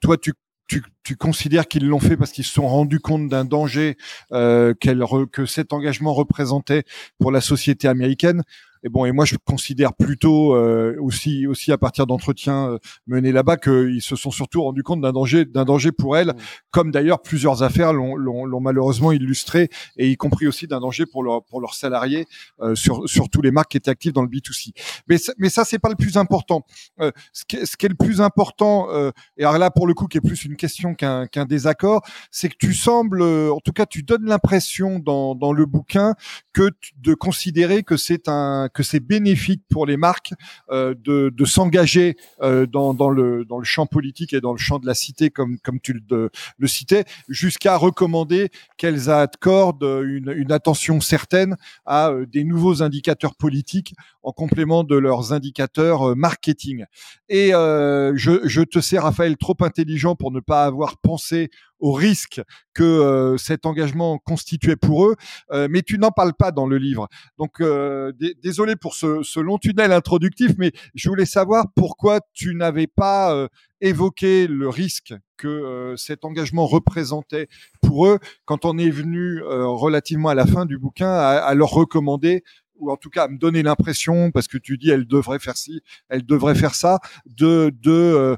toi, 0.00 0.16
tu 0.18 1.16
considères 1.16 1.68
qu'ils 1.68 1.86
l'ont 1.86 2.00
fait 2.00 2.16
parce 2.16 2.32
qu'ils 2.32 2.44
se 2.44 2.54
sont 2.54 2.66
rendus 2.66 2.98
compte 2.98 3.28
d'un 3.28 3.44
danger 3.44 3.96
que 4.32 5.46
cet 5.46 5.72
engagement 5.72 6.12
représentait 6.12 6.82
pour 7.20 7.30
la 7.30 7.40
société 7.40 7.86
américaine 7.86 8.42
et 8.84 8.88
bon, 8.88 9.04
et 9.04 9.12
moi 9.12 9.24
je 9.24 9.36
considère 9.36 9.94
plutôt 9.94 10.54
euh, 10.54 10.96
aussi 11.00 11.46
aussi 11.46 11.72
à 11.72 11.78
partir 11.78 12.06
d'entretiens 12.06 12.70
euh, 12.70 12.78
menés 13.06 13.32
là-bas 13.32 13.56
qu'ils 13.56 14.02
se 14.02 14.16
sont 14.16 14.30
surtout 14.30 14.62
rendus 14.62 14.82
compte 14.82 15.00
d'un 15.00 15.12
danger 15.12 15.44
d'un 15.44 15.64
danger 15.64 15.92
pour 15.92 16.16
elles, 16.16 16.34
comme 16.70 16.90
d'ailleurs 16.90 17.22
plusieurs 17.22 17.62
affaires 17.62 17.92
l'ont 17.92 18.60
malheureusement 18.60 19.12
illustré, 19.12 19.68
et 19.96 20.10
y 20.10 20.16
compris 20.16 20.46
aussi 20.46 20.66
d'un 20.66 20.80
danger 20.80 21.06
pour 21.06 21.22
leur 21.22 21.44
pour 21.44 21.60
leurs 21.60 21.74
salariés 21.74 22.26
euh, 22.60 22.74
sur 22.74 23.08
sur 23.08 23.28
tous 23.28 23.42
les 23.42 23.50
marques 23.50 23.70
qui 23.72 23.76
étaient 23.76 23.90
actives 23.90 24.12
dans 24.12 24.22
le 24.22 24.28
B2C. 24.28 24.72
Mais 25.08 25.16
mais 25.38 25.48
ça 25.48 25.64
c'est 25.64 25.78
pas 25.78 25.90
le 25.90 25.96
plus 25.96 26.16
important. 26.16 26.64
Euh, 27.00 27.10
ce, 27.32 27.44
qui, 27.44 27.64
ce 27.66 27.76
qui 27.76 27.86
est 27.86 27.90
le 27.90 27.94
plus 27.94 28.20
important, 28.20 28.88
et 29.36 29.44
alors 29.44 29.58
là 29.58 29.70
pour 29.70 29.86
le 29.86 29.94
coup 29.94 30.06
qui 30.06 30.18
est 30.18 30.20
plus 30.20 30.44
une 30.44 30.56
question 30.56 30.94
qu'un 30.94 31.26
qu'un 31.26 31.44
désaccord, 31.44 32.02
c'est 32.30 32.48
que 32.48 32.56
tu 32.58 32.74
sembles, 32.74 33.22
en 33.22 33.60
tout 33.60 33.72
cas 33.72 33.86
tu 33.86 34.02
donnes 34.02 34.24
l'impression 34.24 34.98
dans 34.98 35.34
dans 35.34 35.52
le 35.52 35.66
bouquin 35.66 36.14
que 36.52 36.70
de 36.98 37.14
considérer 37.14 37.82
que 37.82 37.96
c'est 37.96 38.28
un 38.28 38.68
que 38.72 38.82
c'est 38.82 39.00
bénéfique 39.00 39.62
pour 39.68 39.86
les 39.86 39.96
marques 39.96 40.32
euh, 40.70 40.94
de, 40.98 41.30
de 41.34 41.44
s'engager 41.44 42.16
euh, 42.42 42.66
dans, 42.66 42.92
le, 43.10 43.44
dans 43.44 43.58
le 43.58 43.64
champ 43.64 43.86
politique 43.86 44.32
et 44.32 44.40
dans 44.40 44.52
le 44.52 44.58
champ 44.58 44.78
de 44.78 44.86
la 44.86 44.94
cité, 44.94 45.30
comme, 45.30 45.58
comme 45.58 45.80
tu 45.80 46.00
le, 46.10 46.30
citais, 46.66 47.04
jusqu'à 47.28 47.76
recommander 47.76 48.50
qu'elles 48.76 49.10
accordent 49.10 50.02
une, 50.04 50.52
attention 50.52 51.00
certaine 51.00 51.56
à 51.86 52.10
euh, 52.10 52.26
des 52.26 52.44
nouveaux 52.44 52.82
indicateurs 52.82 53.34
politiques 53.34 53.94
en 54.22 54.32
complément 54.32 54.84
de 54.84 54.96
leurs 54.96 55.32
indicateurs 55.32 56.14
marketing. 56.14 56.84
Et 57.28 57.50
je 57.50 58.62
te 58.64 58.80
sais, 58.80 58.98
Raphaël, 58.98 59.36
trop 59.36 59.56
intelligent 59.60 60.14
pour 60.14 60.30
ne 60.30 60.40
pas 60.40 60.64
avoir 60.64 60.98
pensé 60.98 61.50
au 61.82 61.92
risque 61.92 62.40
que 62.74 62.84
euh, 62.84 63.36
cet 63.36 63.66
engagement 63.66 64.16
constituait 64.18 64.76
pour 64.76 65.04
eux, 65.06 65.16
euh, 65.50 65.66
mais 65.68 65.82
tu 65.82 65.98
n'en 65.98 66.12
parles 66.12 66.32
pas 66.32 66.52
dans 66.52 66.66
le 66.66 66.78
livre. 66.78 67.08
Donc 67.38 67.60
euh, 67.60 68.12
désolé 68.42 68.76
pour 68.76 68.94
ce, 68.94 69.40
long 69.40 69.58
tunnel 69.58 69.92
introductif, 69.92 70.52
mais 70.58 70.72
je 70.94 71.08
voulais 71.08 71.26
savoir 71.26 71.66
pourquoi 71.74 72.20
tu 72.32 72.54
n'avais 72.54 72.86
pas 72.86 73.48
évoqué 73.80 74.46
le 74.46 74.68
risque 74.68 75.12
que 75.36 75.94
cet 75.96 76.24
engagement 76.24 76.66
représentait 76.66 77.48
pour 77.80 78.06
eux 78.06 78.20
quand 78.44 78.64
on 78.64 78.78
est 78.78 78.90
venu 78.90 79.42
relativement 79.42 80.28
à 80.28 80.34
la 80.34 80.46
fin 80.46 80.66
du 80.66 80.78
bouquin 80.78 81.10
à, 81.10 81.38
à 81.38 81.54
leur 81.54 81.70
recommander 81.70 82.44
ou 82.76 82.90
en 82.90 82.96
tout 82.96 83.10
cas 83.10 83.24
à 83.24 83.28
me 83.28 83.38
donner 83.38 83.62
l'impression, 83.62 84.30
parce 84.30 84.48
que 84.48 84.58
tu 84.58 84.78
dis 84.78 84.90
elle 84.90 85.06
devrait 85.06 85.38
faire 85.38 85.56
ci, 85.56 85.82
elle 86.08 86.24
devrait 86.24 86.54
faire 86.54 86.74
ça, 86.74 86.98
de, 87.26 87.72
de 87.80 88.36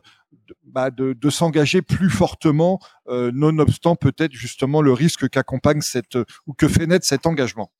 bah, 0.64 0.90
de, 0.90 1.30
s'engager 1.30 1.82
plus 1.82 2.10
fortement, 2.10 2.78
euh, 3.08 3.30
nonobstant 3.32 3.96
peut-être 3.96 4.32
justement 4.32 4.82
le 4.82 4.92
risque 4.92 5.28
qu'accompagne 5.28 5.80
cette 5.80 6.18
ou 6.46 6.52
que 6.52 6.68
fait 6.68 6.86
naître 6.86 7.06
cet 7.06 7.26
engagement. 7.26 7.70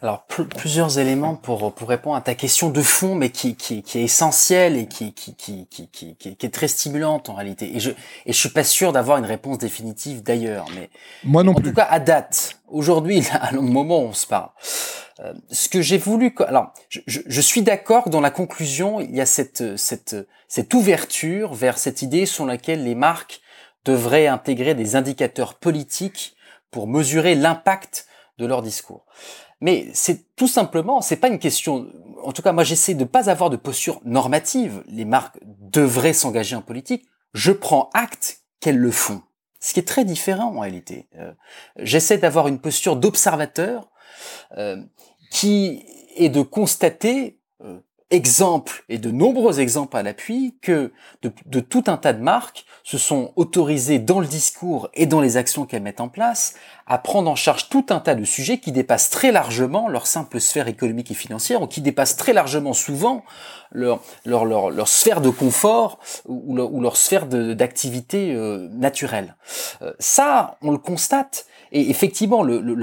Alors 0.00 0.26
plusieurs 0.26 1.00
éléments 1.00 1.34
pour 1.34 1.74
pour 1.74 1.88
répondre 1.88 2.14
à 2.14 2.20
ta 2.20 2.36
question 2.36 2.70
de 2.70 2.82
fond, 2.82 3.16
mais 3.16 3.30
qui 3.30 3.56
qui, 3.56 3.82
qui 3.82 3.98
est 3.98 4.04
essentielle 4.04 4.76
et 4.76 4.86
qui 4.86 5.12
qui, 5.12 5.34
qui 5.34 5.66
qui 5.66 5.88
qui 5.88 6.16
qui 6.16 6.46
est 6.46 6.54
très 6.54 6.68
stimulante 6.68 7.28
en 7.28 7.34
réalité. 7.34 7.74
Et 7.74 7.80
je 7.80 7.90
et 7.90 8.32
je 8.32 8.38
suis 8.38 8.50
pas 8.50 8.62
sûr 8.62 8.92
d'avoir 8.92 9.18
une 9.18 9.24
réponse 9.24 9.58
définitive 9.58 10.22
d'ailleurs, 10.22 10.66
mais 10.76 10.90
moi 11.24 11.42
non 11.42 11.50
en 11.50 11.54
plus. 11.56 11.70
tout 11.70 11.74
cas 11.74 11.88
à 11.90 11.98
date, 11.98 12.60
aujourd'hui, 12.68 13.26
à 13.40 13.50
le 13.50 13.60
moment 13.60 13.98
où 13.98 14.08
on 14.08 14.12
se 14.12 14.26
parle, 14.28 14.50
euh, 15.20 15.32
ce 15.50 15.68
que 15.68 15.82
j'ai 15.82 15.98
voulu, 15.98 16.32
alors 16.46 16.72
je, 16.88 17.00
je, 17.06 17.40
suis 17.40 17.62
d'accord 17.62 18.04
que 18.04 18.10
dans 18.10 18.20
la 18.20 18.30
conclusion, 18.30 19.00
il 19.00 19.16
y 19.16 19.20
a 19.20 19.26
cette, 19.26 19.76
cette, 19.76 20.14
cette 20.46 20.72
ouverture 20.74 21.54
vers 21.54 21.76
cette 21.76 22.02
idée 22.02 22.24
sur 22.24 22.46
laquelle 22.46 22.84
les 22.84 22.94
marques 22.94 23.40
devraient 23.84 24.28
intégrer 24.28 24.76
des 24.76 24.94
indicateurs 24.94 25.54
politiques 25.54 26.36
pour 26.70 26.86
mesurer 26.86 27.34
l'impact 27.34 28.06
de 28.38 28.46
leur 28.46 28.62
discours. 28.62 29.04
Mais 29.60 29.88
c'est 29.92 30.34
tout 30.36 30.46
simplement, 30.46 31.00
c'est 31.00 31.16
pas 31.16 31.28
une 31.28 31.38
question. 31.38 31.88
En 32.22 32.32
tout 32.32 32.42
cas, 32.42 32.52
moi, 32.52 32.64
j'essaie 32.64 32.94
de 32.94 33.04
pas 33.04 33.28
avoir 33.30 33.50
de 33.50 33.56
posture 33.56 34.00
normative. 34.04 34.84
Les 34.86 35.04
marques 35.04 35.38
devraient 35.44 36.12
s'engager 36.12 36.56
en 36.56 36.62
politique. 36.62 37.06
Je 37.34 37.52
prends 37.52 37.90
acte 37.94 38.42
qu'elles 38.60 38.78
le 38.78 38.90
font. 38.90 39.22
Ce 39.60 39.72
qui 39.72 39.80
est 39.80 39.88
très 39.88 40.04
différent 40.04 40.54
en 40.56 40.60
réalité. 40.60 41.08
Euh, 41.16 41.32
j'essaie 41.76 42.18
d'avoir 42.18 42.46
une 42.46 42.60
posture 42.60 42.96
d'observateur 42.96 43.90
euh, 44.56 44.76
qui 45.30 45.84
est 46.16 46.28
de 46.28 46.42
constater, 46.42 47.37
euh, 48.10 48.16
exemple 48.16 48.84
et 48.88 48.98
de 48.98 49.10
nombreux 49.10 49.60
exemples 49.60 49.96
à 49.96 50.02
l'appui, 50.02 50.56
que 50.62 50.92
de, 51.22 51.60
tout 51.60 51.84
un 51.86 51.96
tas 51.96 52.12
de 52.12 52.22
marques 52.22 52.64
se 52.82 52.98
sont 52.98 53.32
autorisées 53.36 53.98
dans 53.98 54.20
le 54.20 54.26
discours 54.26 54.88
et 54.94 55.06
dans 55.06 55.20
les 55.20 55.36
actions 55.36 55.66
qu'elles 55.66 55.82
mettent 55.82 56.00
en 56.00 56.08
place 56.08 56.54
à 56.86 56.98
prendre 56.98 57.30
en 57.30 57.36
charge 57.36 57.68
tout 57.68 57.86
un 57.90 58.00
tas 58.00 58.14
de 58.14 58.24
sujets 58.24 58.58
qui 58.58 58.72
dépassent 58.72 59.10
très 59.10 59.30
largement 59.30 59.88
leur 59.88 60.06
simple 60.06 60.40
sphère 60.40 60.68
économique 60.68 61.10
et 61.10 61.14
financière 61.14 61.60
ou 61.60 61.66
qui 61.66 61.82
dépassent 61.82 62.16
très 62.16 62.32
largement 62.32 62.72
souvent 62.72 63.24
leur, 63.72 64.00
sphère 64.86 65.20
de 65.20 65.30
confort 65.30 65.98
ou 66.26 66.56
leur, 66.56 66.72
ou 66.72 66.80
leur 66.80 66.96
sphère 66.96 67.26
d'activité 67.26 68.34
euh, 68.34 68.68
naturelle. 68.72 69.36
Euh, 69.82 69.92
ça, 69.98 70.56
on 70.62 70.70
le 70.70 70.78
constate 70.78 71.46
et 71.72 71.90
effectivement, 71.90 72.42
le, 72.42 72.60
le, 72.60 72.74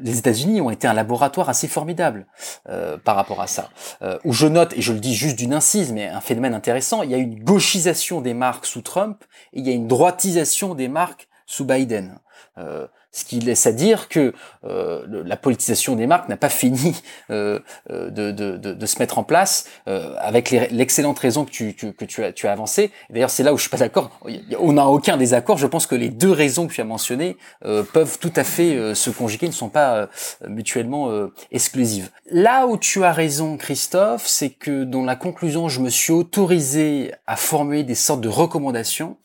les 0.00 0.18
États-Unis 0.18 0.60
ont 0.60 0.70
été 0.70 0.86
un 0.86 0.92
laboratoire 0.92 1.48
assez 1.48 1.68
formidable 1.68 2.26
euh, 2.68 2.96
par 2.98 3.16
rapport 3.16 3.40
à 3.40 3.46
ça. 3.46 3.70
Euh, 4.02 4.18
où 4.24 4.32
je 4.32 4.46
note, 4.46 4.72
et 4.76 4.82
je 4.82 4.92
le 4.92 5.00
dis 5.00 5.14
juste 5.14 5.36
d'une 5.36 5.54
incise, 5.54 5.92
mais 5.92 6.08
un 6.08 6.20
phénomène 6.20 6.54
intéressant, 6.54 7.02
il 7.02 7.10
y 7.10 7.14
a 7.14 7.18
une 7.18 7.42
gauchisation 7.42 8.20
des 8.20 8.34
marques 8.34 8.66
sous 8.66 8.82
Trump 8.82 9.24
et 9.52 9.60
il 9.60 9.66
y 9.66 9.70
a 9.70 9.74
une 9.74 9.88
droitisation 9.88 10.74
des 10.74 10.88
marques 10.88 11.28
sous 11.46 11.64
Biden. 11.64 12.18
Euh, 12.58 12.86
ce 13.12 13.24
qui 13.24 13.40
laisse 13.40 13.66
à 13.66 13.72
dire 13.72 14.08
que 14.08 14.32
euh, 14.64 15.04
la 15.24 15.36
politisation 15.36 15.94
des 15.96 16.06
marques 16.06 16.28
n'a 16.28 16.38
pas 16.38 16.48
fini 16.48 16.96
euh, 17.30 17.60
euh 17.90 18.10
de, 18.10 18.30
de, 18.30 18.56
de, 18.56 18.72
de, 18.72 18.86
se 18.86 18.98
mettre 18.98 19.18
en 19.18 19.24
place 19.24 19.66
euh, 19.86 20.14
avec 20.18 20.50
l'excellente 20.50 21.18
raison 21.18 21.44
que 21.44 21.50
tu, 21.50 21.74
que 21.74 22.04
tu 22.04 22.24
as, 22.24 22.32
tu 22.32 22.46
as 22.46 22.52
avancé. 22.52 22.90
D'ailleurs, 23.10 23.30
c'est 23.30 23.42
là 23.42 23.52
où 23.52 23.56
je 23.56 23.62
suis 23.62 23.70
pas 23.70 23.76
d'accord. 23.76 24.10
On 24.58 24.72
n'a 24.72 24.86
aucun 24.86 25.16
désaccord. 25.16 25.58
Je 25.58 25.66
pense 25.66 25.86
que 25.86 25.94
les 25.94 26.08
deux 26.08 26.30
raisons 26.30 26.66
que 26.66 26.72
tu 26.72 26.80
as 26.80 26.84
mentionnées 26.84 27.36
euh, 27.64 27.82
peuvent 27.82 28.18
tout 28.18 28.32
à 28.34 28.44
fait 28.44 28.94
se 28.94 29.10
conjuguer, 29.10 29.46
ne 29.46 29.52
sont 29.52 29.68
pas 29.68 30.08
mutuellement 30.48 31.28
exclusives. 31.50 32.10
Là 32.30 32.66
où 32.66 32.76
tu 32.78 33.04
as 33.04 33.12
raison, 33.12 33.56
Christophe, 33.56 34.26
c'est 34.26 34.50
que 34.50 34.84
dans 34.84 35.04
la 35.04 35.16
conclusion, 35.16 35.68
je 35.68 35.80
me 35.80 35.90
suis 35.90 36.12
autorisé 36.12 37.12
à 37.26 37.36
formuler 37.36 37.84
des 37.84 37.94
sortes 37.94 38.20
de 38.20 38.28
recommandations 38.28 39.16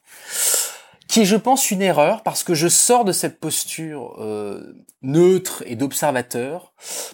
je 1.25 1.35
pense, 1.35 1.71
une 1.71 1.81
erreur 1.81 2.23
parce 2.23 2.43
que 2.43 2.53
je 2.53 2.67
sors 2.67 3.05
de 3.05 3.11
cette 3.11 3.39
posture 3.39 4.15
euh, 4.19 4.75
neutre 5.01 5.63
et 5.65 5.75
d'observateur 5.75 6.73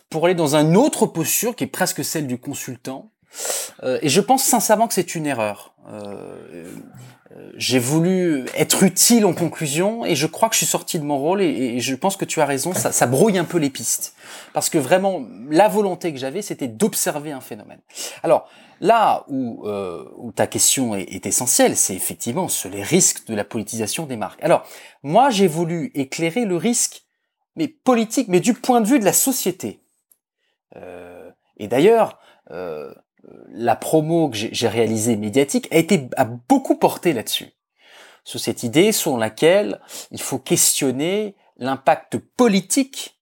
pour 0.10 0.26
aller 0.26 0.36
dans 0.36 0.56
une 0.56 0.78
autre 0.78 1.06
posture 1.06 1.56
qui 1.56 1.66
est 1.66 1.68
presque 1.68 2.04
celle 2.04 2.28
du 2.28 2.38
consultant. 2.38 3.12
Euh, 3.84 4.00
et 4.02 4.10
je 4.10 4.22
pense 4.22 4.44
sincèrement 4.44 4.88
que 4.88 4.94
c'est 4.94 5.16
une 5.16 5.26
erreur. 5.26 5.74
Euh, 5.92 6.66
j'ai 7.56 7.80
voulu 7.80 8.46
être 8.56 8.84
utile 8.84 9.26
en 9.26 9.34
conclusion 9.34 10.06
et 10.06 10.16
je 10.16 10.28
crois 10.28 10.50
que 10.50 10.56
je 10.56 10.60
suis 10.60 10.68
sorti 10.68 11.00
de 11.00 11.04
mon 11.04 11.18
rôle 11.18 11.42
et, 11.42 11.80
je 11.80 11.96
pense 11.96 12.16
que 12.16 12.26
tu 12.26 12.42
as 12.42 12.46
raison, 12.46 12.74
ça, 12.74 13.08
brouille 13.08 13.38
un 13.38 13.44
peu 13.44 13.58
les 13.58 13.70
pistes. 13.70 14.14
Parce 14.54 14.70
que 14.70 14.78
vraiment, 14.78 15.24
la 15.50 15.68
volonté 15.68 16.14
que 16.14 16.20
j'avais, 16.20 16.42
c'était 16.42 16.68
d'observer 16.68 17.32
un 17.32 17.42
phénomène. 17.42 17.80
Alors, 18.22 18.50
Là 18.84 19.24
où, 19.30 19.66
euh, 19.66 20.04
où 20.18 20.34
ta 20.34 20.46
question 20.46 20.94
est, 20.94 21.04
est 21.04 21.26
essentielle, 21.26 21.78
c'est 21.78 21.96
effectivement 21.96 22.50
sur 22.50 22.70
les 22.70 22.84
risques 22.84 23.26
de 23.28 23.34
la 23.34 23.46
politisation 23.46 24.06
des 24.06 24.18
marques. 24.18 24.44
Alors, 24.44 24.68
moi, 25.04 25.30
j'ai 25.30 25.48
voulu 25.48 25.90
éclairer 25.96 26.44
le 26.44 26.58
risque, 26.58 27.06
mais 27.56 27.70
politique, 27.70 28.28
mais 28.28 28.42
du 28.42 28.54
point 28.54 28.82
de 28.82 28.86
vue 28.86 29.00
de 29.00 29.06
la 29.06 29.14
société. 29.14 29.80
Euh, 30.76 31.32
et 31.56 31.70
d'ailleurs, 31.70 32.20
euh, 32.52 32.94
la 33.54 33.78
promo 33.78 34.30
que 34.30 34.36
j'ai 34.36 34.68
réalisée 34.68 35.16
médiatique 35.16 35.70
a 35.72 35.78
été 35.78 36.10
a 36.18 36.26
beaucoup 36.26 36.76
porté 36.76 37.14
là-dessus, 37.14 37.54
sur 38.26 38.42
cette 38.42 38.64
idée 38.64 38.92
selon 38.92 39.16
laquelle 39.16 39.80
il 40.12 40.20
faut 40.20 40.40
questionner 40.40 41.36
l'impact 41.56 42.18
politique 42.18 43.18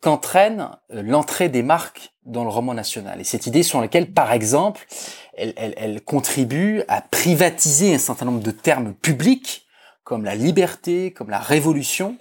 qu'entraîne 0.00 0.70
euh, 0.92 1.02
l'entrée 1.02 1.48
des 1.48 1.62
marques 1.62 2.12
dans 2.24 2.44
le 2.44 2.50
roman 2.50 2.74
national. 2.74 3.20
Et 3.20 3.24
cette 3.24 3.46
idée 3.46 3.62
sur 3.62 3.80
laquelle, 3.80 4.12
par 4.12 4.32
exemple, 4.32 4.86
elle, 5.36 5.52
elle, 5.56 5.74
elle 5.76 6.00
contribue 6.00 6.82
à 6.88 7.00
privatiser 7.02 7.94
un 7.94 7.98
certain 7.98 8.26
nombre 8.26 8.42
de 8.42 8.50
termes 8.50 8.94
publics 8.94 9.66
comme 10.04 10.24
la 10.24 10.34
liberté, 10.34 11.12
comme 11.12 11.30
la 11.30 11.38
révolution, 11.38 12.18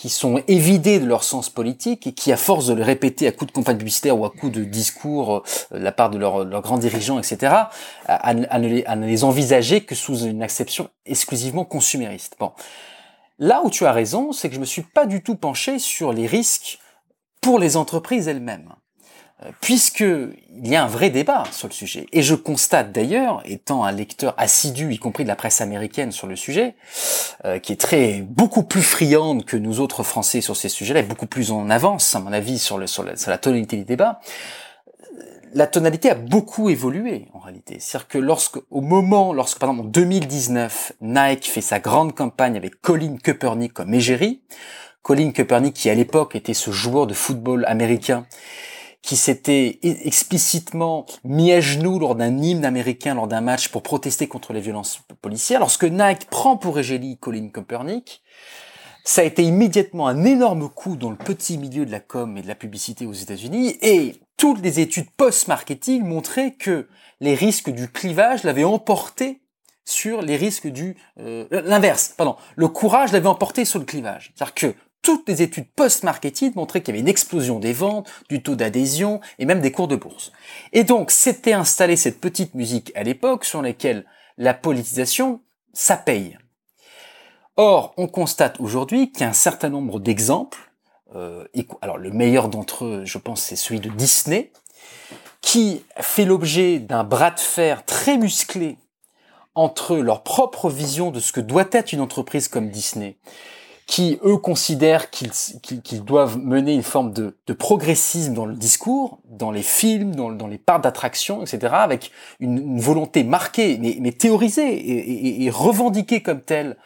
qui 0.00 0.08
sont 0.08 0.42
évidés 0.48 0.98
de 0.98 1.04
leur 1.04 1.22
sens 1.22 1.50
politique 1.50 2.06
et 2.06 2.12
qui, 2.12 2.32
à 2.32 2.38
force 2.38 2.66
de 2.68 2.72
le 2.72 2.82
répéter 2.82 3.26
à 3.26 3.32
coups 3.32 3.48
de 3.48 3.52
campagne 3.52 3.76
publicitaire 3.76 4.18
ou 4.18 4.24
à 4.24 4.30
coups 4.30 4.50
de 4.50 4.64
discours 4.64 5.44
euh, 5.72 5.78
de 5.78 5.84
la 5.84 5.92
part 5.92 6.08
de 6.08 6.16
leurs 6.16 6.62
grands 6.62 6.78
dirigeants, 6.78 7.18
etc., 7.18 7.54
à, 8.06 8.34
ne 8.34 8.66
les, 8.66 8.84
à, 8.86 8.96
ne 8.96 9.06
les, 9.06 9.24
envisager 9.24 9.82
que 9.82 9.94
sous 9.94 10.24
une 10.24 10.42
acception 10.42 10.88
exclusivement 11.04 11.66
consumériste. 11.66 12.36
Bon. 12.40 12.52
Là 13.38 13.60
où 13.62 13.68
tu 13.68 13.84
as 13.84 13.92
raison, 13.92 14.32
c'est 14.32 14.48
que 14.48 14.54
je 14.54 14.60
me 14.60 14.64
suis 14.64 14.82
pas 14.82 15.04
du 15.04 15.22
tout 15.22 15.34
penché 15.34 15.78
sur 15.78 16.14
les 16.14 16.26
risques 16.26 16.78
pour 17.40 17.58
les 17.58 17.76
entreprises 17.76 18.28
elles-mêmes. 18.28 18.74
Euh, 19.42 19.50
puisque 19.62 20.00
il 20.00 20.68
y 20.68 20.76
a 20.76 20.84
un 20.84 20.86
vrai 20.86 21.08
débat 21.08 21.44
sur 21.50 21.66
le 21.66 21.72
sujet. 21.72 22.06
Et 22.12 22.20
je 22.20 22.34
constate 22.34 22.92
d'ailleurs, 22.92 23.40
étant 23.46 23.84
un 23.84 23.92
lecteur 23.92 24.34
assidu, 24.36 24.92
y 24.92 24.98
compris 24.98 25.24
de 25.24 25.28
la 25.28 25.36
presse 25.36 25.62
américaine 25.62 26.12
sur 26.12 26.26
le 26.26 26.36
sujet, 26.36 26.74
euh, 27.46 27.58
qui 27.58 27.72
est 27.72 27.80
très 27.80 28.20
beaucoup 28.20 28.64
plus 28.64 28.82
friande 28.82 29.46
que 29.46 29.56
nous 29.56 29.80
autres 29.80 30.02
Français 30.02 30.42
sur 30.42 30.56
ces 30.56 30.68
sujets-là, 30.68 31.00
et 31.00 31.04
beaucoup 31.04 31.26
plus 31.26 31.52
en 31.52 31.70
avance, 31.70 32.14
à 32.14 32.20
mon 32.20 32.32
avis, 32.32 32.58
sur, 32.58 32.76
le, 32.76 32.86
sur, 32.86 33.02
la, 33.02 33.16
sur 33.16 33.30
la 33.30 33.38
tonalité 33.38 33.78
du 33.78 33.84
débat, 33.84 34.20
la 35.54 35.66
tonalité 35.66 36.10
a 36.10 36.14
beaucoup 36.14 36.68
évolué 36.68 37.28
en 37.32 37.38
réalité. 37.38 37.78
C'est-à-dire 37.80 38.08
que 38.08 38.18
lorsque, 38.18 38.58
au 38.70 38.82
moment, 38.82 39.32
lorsque 39.32 39.58
par 39.58 39.70
exemple 39.70 39.88
en 39.88 39.90
2019, 39.90 40.92
Nike 41.00 41.48
fait 41.48 41.60
sa 41.60 41.80
grande 41.80 42.14
campagne 42.14 42.56
avec 42.56 42.80
Colin 42.82 43.16
Kaepernick 43.16 43.72
comme 43.72 43.94
égérie, 43.94 44.42
Colin 45.02 45.30
Kaepernick 45.30 45.74
qui 45.74 45.90
à 45.90 45.94
l'époque 45.94 46.36
était 46.36 46.54
ce 46.54 46.70
joueur 46.70 47.06
de 47.06 47.14
football 47.14 47.64
américain 47.66 48.26
qui 49.02 49.16
s'était 49.16 49.78
explicitement 49.82 51.06
mis 51.24 51.52
à 51.52 51.60
genoux 51.60 51.98
lors 51.98 52.14
d'un 52.14 52.36
hymne 52.36 52.66
américain 52.66 53.14
lors 53.14 53.28
d'un 53.28 53.40
match 53.40 53.68
pour 53.68 53.82
protester 53.82 54.28
contre 54.28 54.52
les 54.52 54.60
violences 54.60 55.00
policières. 55.22 55.60
Lorsque 55.60 55.84
Nike 55.84 56.26
prend 56.26 56.56
pour 56.56 56.78
égérie 56.78 57.16
Colin 57.18 57.48
Kaepernick, 57.48 58.22
ça 59.04 59.22
a 59.22 59.24
été 59.24 59.42
immédiatement 59.42 60.06
un 60.06 60.24
énorme 60.24 60.68
coup 60.68 60.96
dans 60.96 61.10
le 61.10 61.16
petit 61.16 61.56
milieu 61.56 61.86
de 61.86 61.90
la 61.90 62.00
com 62.00 62.36
et 62.36 62.42
de 62.42 62.48
la 62.48 62.54
publicité 62.54 63.06
aux 63.06 63.14
États-Unis 63.14 63.78
et 63.80 64.16
toutes 64.36 64.60
les 64.60 64.80
études 64.80 65.10
post-marketing 65.16 66.04
montraient 66.04 66.52
que 66.52 66.88
les 67.20 67.34
risques 67.34 67.70
du 67.70 67.88
clivage 67.88 68.44
l'avaient 68.44 68.64
emporté 68.64 69.40
sur 69.84 70.22
les 70.22 70.36
risques 70.36 70.68
du 70.68 70.96
euh, 71.18 71.46
l'inverse, 71.50 72.14
pardon, 72.16 72.36
le 72.54 72.68
courage 72.68 73.12
l'avait 73.12 73.26
emporté 73.26 73.64
sur 73.64 73.78
le 73.78 73.84
clivage. 73.84 74.32
C'est-à-dire 74.34 74.54
que 74.54 74.74
toutes 75.02 75.28
les 75.28 75.42
études 75.42 75.70
post-marketing 75.74 76.52
montraient 76.54 76.82
qu'il 76.82 76.94
y 76.94 76.98
avait 76.98 77.00
une 77.00 77.08
explosion 77.08 77.58
des 77.58 77.72
ventes, 77.72 78.10
du 78.28 78.42
taux 78.42 78.56
d'adhésion 78.56 79.20
et 79.38 79.46
même 79.46 79.60
des 79.60 79.72
cours 79.72 79.88
de 79.88 79.96
bourse. 79.96 80.32
Et 80.72 80.84
donc, 80.84 81.10
c'était 81.10 81.52
installé 81.52 81.96
cette 81.96 82.20
petite 82.20 82.54
musique 82.54 82.92
à 82.94 83.02
l'époque 83.02 83.44
sur 83.44 83.62
laquelle 83.62 84.04
la 84.36 84.54
politisation, 84.54 85.40
ça 85.72 85.96
paye. 85.96 86.38
Or, 87.56 87.94
on 87.96 88.08
constate 88.08 88.60
aujourd'hui 88.60 89.10
qu'il 89.10 89.22
y 89.22 89.24
a 89.24 89.28
un 89.28 89.34
certain 89.34 89.68
nombre 89.68 90.00
d'exemples, 90.00 90.70
euh, 91.14 91.44
alors 91.82 91.98
le 91.98 92.10
meilleur 92.10 92.48
d'entre 92.48 92.84
eux, 92.84 93.04
je 93.04 93.18
pense, 93.18 93.42
c'est 93.42 93.56
celui 93.56 93.80
de 93.80 93.90
Disney, 93.90 94.52
qui 95.40 95.84
fait 95.98 96.24
l'objet 96.24 96.78
d'un 96.78 97.04
bras 97.04 97.30
de 97.30 97.40
fer 97.40 97.84
très 97.84 98.18
musclé 98.18 98.78
entre 99.54 99.96
leur 99.96 100.22
propre 100.22 100.70
vision 100.70 101.10
de 101.10 101.20
ce 101.20 101.32
que 101.32 101.40
doit 101.40 101.68
être 101.72 101.92
une 101.92 102.00
entreprise 102.00 102.48
comme 102.48 102.70
Disney 102.70 103.18
qui, 103.90 104.20
eux, 104.24 104.36
considèrent 104.36 105.10
qu'ils 105.10 106.04
doivent 106.04 106.38
mener 106.38 106.74
une 106.74 106.84
forme 106.84 107.12
de, 107.12 107.34
progressisme 107.52 108.34
dans 108.34 108.46
le 108.46 108.54
discours, 108.54 109.18
dans 109.28 109.50
les 109.50 109.64
films, 109.64 110.14
dans, 110.14 110.46
les 110.46 110.58
parts 110.58 110.80
d'attraction, 110.80 111.42
etc., 111.42 111.74
avec 111.74 112.12
une, 112.38 112.80
volonté 112.80 113.24
marquée, 113.24 113.80
mais, 114.00 114.12
théorisée 114.12 115.42
et, 115.44 115.50
revendiquée 115.50 116.22
comme 116.22 116.40
telle, 116.40 116.76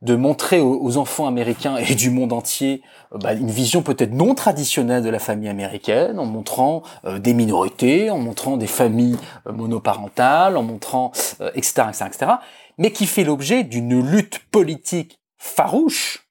de 0.00 0.16
montrer 0.16 0.58
aux, 0.58 0.96
enfants 0.96 1.26
américains 1.26 1.76
et 1.76 1.94
du 1.94 2.08
monde 2.08 2.32
entier 2.32 2.80
euh, 3.12 3.18
bah, 3.18 3.34
une 3.34 3.50
vision 3.50 3.82
peut-être 3.82 4.14
non 4.14 4.34
traditionnelle 4.34 5.02
de 5.02 5.10
la 5.10 5.18
famille 5.18 5.50
américaine, 5.50 6.18
en 6.18 6.24
montrant 6.24 6.82
euh, 7.04 7.18
des 7.18 7.34
minorités, 7.34 8.08
en 8.08 8.18
montrant 8.18 8.56
des 8.56 8.68
familles 8.68 9.18
euh, 9.46 9.52
monoparentales, 9.52 10.56
en 10.56 10.62
montrant 10.62 11.12
etc., 11.54 11.82
etc., 11.88 12.04
etc., 12.06 12.32
mais 12.78 12.90
qui 12.90 13.04
fait 13.06 13.24
l'objet 13.24 13.64
d'une 13.64 14.00
lutte 14.00 14.38
politique 14.50 15.18
farouche 15.36 16.27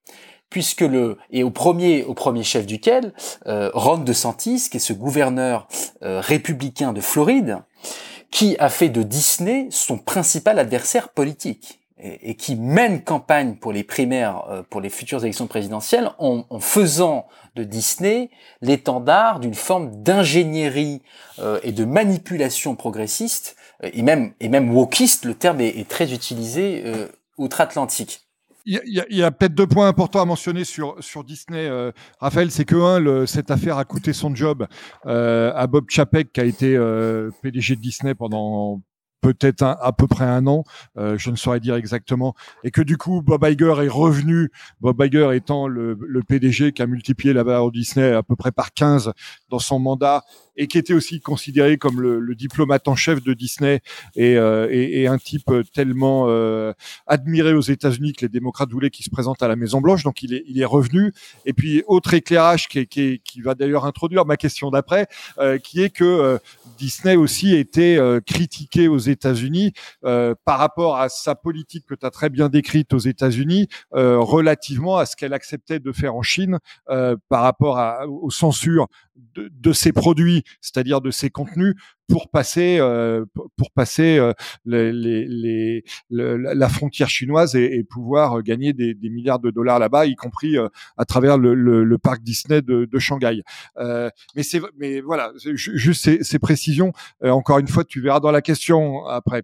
puisque 0.49 0.81
le 0.81 1.17
et 1.31 1.43
au 1.43 1.49
premier 1.49 2.03
au 2.03 2.13
premier 2.13 2.43
chef 2.43 2.65
duquel 2.65 3.13
euh, 3.47 3.69
Ron 3.73 3.99
DeSantis, 3.99 4.67
qui 4.69 4.77
est 4.77 4.81
ce 4.81 4.93
gouverneur 4.93 5.67
euh, 6.03 6.19
républicain 6.21 6.93
de 6.93 7.01
Floride, 7.01 7.59
qui 8.31 8.55
a 8.59 8.69
fait 8.69 8.89
de 8.89 9.03
Disney 9.03 9.67
son 9.71 9.97
principal 9.97 10.59
adversaire 10.59 11.09
politique 11.09 11.79
et, 11.99 12.35
qui 12.35 12.55
mène 12.55 13.03
campagne 13.03 13.55
pour 13.55 13.73
les 13.73 13.83
primaires, 13.83 14.43
euh, 14.49 14.63
pour 14.69 14.81
les 14.81 14.89
futures 14.89 15.23
élections 15.23 15.47
présidentielles, 15.47 16.11
en, 16.19 16.43
faisant 16.59 17.27
de 17.55 17.63
Disney 17.63 18.29
l'étendard 18.61 19.39
d'une 19.39 19.55
forme 19.55 20.03
d'ingénierie 20.03 21.01
euh, 21.39 21.59
et 21.63 21.71
de 21.71 21.85
manipulation 21.85 22.75
progressiste 22.75 23.55
et 23.81 24.01
même 24.01 24.33
et 24.39 24.49
même 24.49 24.75
wokiste. 24.75 25.25
Le 25.25 25.33
terme 25.33 25.61
est, 25.61 25.69
est 25.69 25.87
très 25.87 26.13
utilisé 26.13 26.83
outre-Atlantique. 27.37 28.26
Il 28.69 29.05
y 29.11 29.23
a, 29.23 29.31
peut-être 29.31 29.53
deux 29.53 29.65
points 29.65 29.87
importants 29.87 30.21
à 30.21 30.25
mentionner 30.25 30.65
sur, 30.65 30.97
sur 30.99 31.23
Disney, 31.23 31.67
euh, 31.67 31.93
Raphaël. 32.19 32.51
C'est 32.51 32.65
que, 32.65 32.75
un, 32.75 33.25
cette 33.25 33.49
affaire 33.49 33.77
a 33.77 33.85
coûté 33.85 34.11
son 34.11 34.35
job 34.35 34.67
euh, 35.05 35.53
à 35.55 35.67
Bob 35.67 35.85
Chapek, 35.87 36.33
qui 36.33 36.41
a 36.41 36.43
été 36.43 36.75
euh, 36.75 37.31
PDG 37.41 37.77
de 37.77 37.81
Disney 37.81 38.13
pendant 38.13 38.81
peut-être 39.21 39.63
à 39.63 39.93
peu 39.93 40.05
près 40.05 40.25
un 40.25 40.45
an, 40.47 40.63
je 40.95 41.31
ne 41.31 41.35
saurais 41.35 41.59
dire 41.59 41.75
exactement, 41.75 42.35
et 42.63 42.69
que 42.69 42.81
du 42.81 42.97
coup 42.97 43.23
Bob 43.23 43.43
Iger 43.43 43.73
est 43.83 43.89
revenu, 43.89 44.51
Bob 44.79 45.01
Iger 45.01 45.31
étant 45.33 45.67
le, 45.67 45.97
le 45.99 46.23
PDG 46.23 46.71
qui 46.71 46.83
a 46.83 46.87
multiplié 46.87 47.33
la 47.33 47.43
valeur 47.43 47.71
Disney 47.71 48.13
à 48.13 48.21
peu 48.21 48.35
près 48.35 48.51
par 48.51 48.73
15 48.73 49.11
dans 49.49 49.59
son 49.59 49.79
mandat 49.79 50.23
et 50.57 50.67
qui 50.67 50.77
était 50.77 50.93
aussi 50.93 51.21
considéré 51.21 51.77
comme 51.77 52.01
le, 52.01 52.19
le 52.19 52.35
diplomate 52.35 52.87
en 52.87 52.95
chef 52.95 53.23
de 53.23 53.33
Disney 53.33 53.81
et, 54.15 54.35
euh, 54.37 54.67
et, 54.69 55.01
et 55.01 55.07
un 55.07 55.17
type 55.17 55.51
tellement 55.73 56.25
euh, 56.27 56.73
admiré 57.05 57.53
aux 57.53 57.61
États-Unis 57.61 58.13
que 58.13 58.25
les 58.25 58.29
démocrates 58.29 58.71
voulaient 58.71 58.89
qu'il 58.89 59.05
se 59.05 59.09
présente 59.09 59.41
à 59.43 59.47
la 59.47 59.55
Maison 59.55 59.81
Blanche. 59.81 60.03
Donc 60.03 60.23
il 60.23 60.33
est, 60.33 60.43
il 60.47 60.59
est 60.59 60.65
revenu. 60.65 61.13
Et 61.45 61.53
puis 61.53 61.83
autre 61.87 62.13
éclairage 62.13 62.67
qui, 62.67 62.87
qui, 62.87 63.21
qui 63.23 63.41
va 63.41 63.55
d'ailleurs 63.55 63.85
introduire 63.85 64.25
ma 64.25 64.37
question 64.37 64.71
d'après, 64.71 65.07
euh, 65.37 65.57
qui 65.57 65.81
est 65.81 65.89
que 65.89 66.03
euh, 66.03 66.37
Disney 66.77 67.15
aussi 67.15 67.55
était 67.55 67.97
euh, 67.97 68.19
critiqué 68.19 68.87
aux 68.87 68.97
États-Unis 68.97 69.73
par 70.01 70.59
rapport 70.59 70.97
à 70.97 71.09
sa 71.09 71.35
politique 71.35 71.85
que 71.85 71.95
tu 71.95 72.05
as 72.05 72.09
très 72.09 72.29
bien 72.29 72.49
décrite 72.49 72.93
aux 72.93 72.99
États-Unis, 72.99 73.67
relativement 73.91 74.97
à 74.97 75.05
ce 75.05 75.15
qu'elle 75.15 75.33
acceptait 75.33 75.79
de 75.79 75.91
faire 75.91 76.15
en 76.15 76.21
Chine 76.21 76.59
par 76.85 77.41
rapport 77.41 77.77
à, 77.77 78.07
aux 78.07 78.31
censures 78.31 78.87
de, 79.35 79.49
de 79.51 79.73
ses 79.73 79.91
produits 79.91 80.43
c'est-à-dire 80.61 81.01
de 81.01 81.11
ces 81.11 81.29
contenus 81.29 81.75
pour 82.07 82.29
passer 82.29 82.77
euh, 82.79 83.25
pour 83.55 83.71
passer 83.71 84.17
euh, 84.17 84.33
les, 84.65 84.91
les, 84.91 85.83
la 86.09 86.69
frontière 86.69 87.09
chinoise 87.09 87.55
et, 87.55 87.83
pouvoir 87.83 88.41
gagner 88.43 88.73
des, 88.73 88.95
milliards 89.09 89.39
de 89.39 89.51
dollars 89.51 89.79
là-bas, 89.79 90.05
y 90.05 90.15
compris 90.15 90.57
euh, 90.57 90.67
à 90.97 91.05
travers 91.05 91.37
le, 91.37 91.97
parc 91.97 92.21
Disney 92.21 92.61
de, 92.61 92.85
de 92.85 92.99
Shanghai. 92.99 93.41
mais 93.77 94.43
c'est 94.43 94.61
mais 94.77 95.01
voilà, 95.01 95.31
juste 95.43 96.03
ces, 96.03 96.23
ces 96.23 96.39
précisions. 96.39 96.91
encore 97.23 97.59
une 97.59 97.67
fois, 97.67 97.83
tu 97.83 98.01
verras 98.01 98.19
dans 98.19 98.31
la 98.31 98.41
question 98.41 99.05
après. 99.05 99.43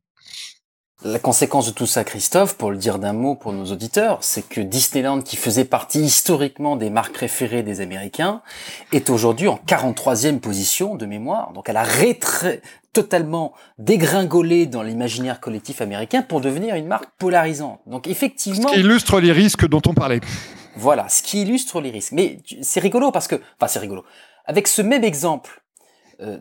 La 1.06 1.20
conséquence 1.20 1.68
de 1.68 1.72
tout 1.72 1.86
ça, 1.86 2.06
Christophe, 2.06 2.56
pour 2.56 2.72
le 2.72 2.78
dire 2.78 2.98
d'un 2.98 3.12
mot 3.12 3.36
pour 3.36 3.52
nos 3.52 3.66
auditeurs, 3.66 4.20
c'est 4.22 4.48
que 4.48 4.62
Disneyland, 4.62 5.22
qui 5.22 5.36
faisait 5.36 5.66
partie 5.66 6.00
historiquement 6.00 6.78
des 6.78 6.90
marques 6.90 7.14
préférées 7.14 7.62
des 7.62 7.82
Américains, 7.82 8.42
est 8.94 9.10
aujourd'hui 9.10 9.50
en 9.50 9.60
43e 9.68 10.40
position 10.40 10.96
de 10.96 11.06
mémoire. 11.06 11.52
Donc 11.52 11.68
elle 11.68 11.76
a 11.76 11.84
rétrait 11.84 12.62
totalement 12.94 13.54
dégringolé 13.80 14.66
dans 14.66 14.82
l'imaginaire 14.82 15.42
collectif 15.42 15.82
américain 15.82 16.22
pour 16.22 16.40
devenir 16.40 16.76
une 16.76 16.88
marque 16.88 17.10
polarisante. 17.18 17.82
Donc 17.86 18.08
effectivement... 18.08 18.70
Ce 18.70 18.74
qui 18.74 18.80
illustre 18.80 19.20
les 19.20 19.34
risques 19.34 19.68
dont 19.68 19.82
on 19.86 19.94
parlait. 19.94 20.22
Voilà, 20.78 21.10
ce 21.10 21.22
qui 21.22 21.42
illustre 21.42 21.82
les 21.82 21.92
risques. 21.92 22.14
Mais 22.14 22.38
c'est 22.62 22.80
rigolo 22.80 23.12
parce 23.12 23.28
que... 23.28 23.36
Enfin, 23.60 23.68
c'est 23.68 23.80
rigolo. 23.80 24.06
Avec 24.46 24.70
ce 24.70 24.82
même 24.82 25.04
exemple, 25.04 25.64
euh, 26.22 26.38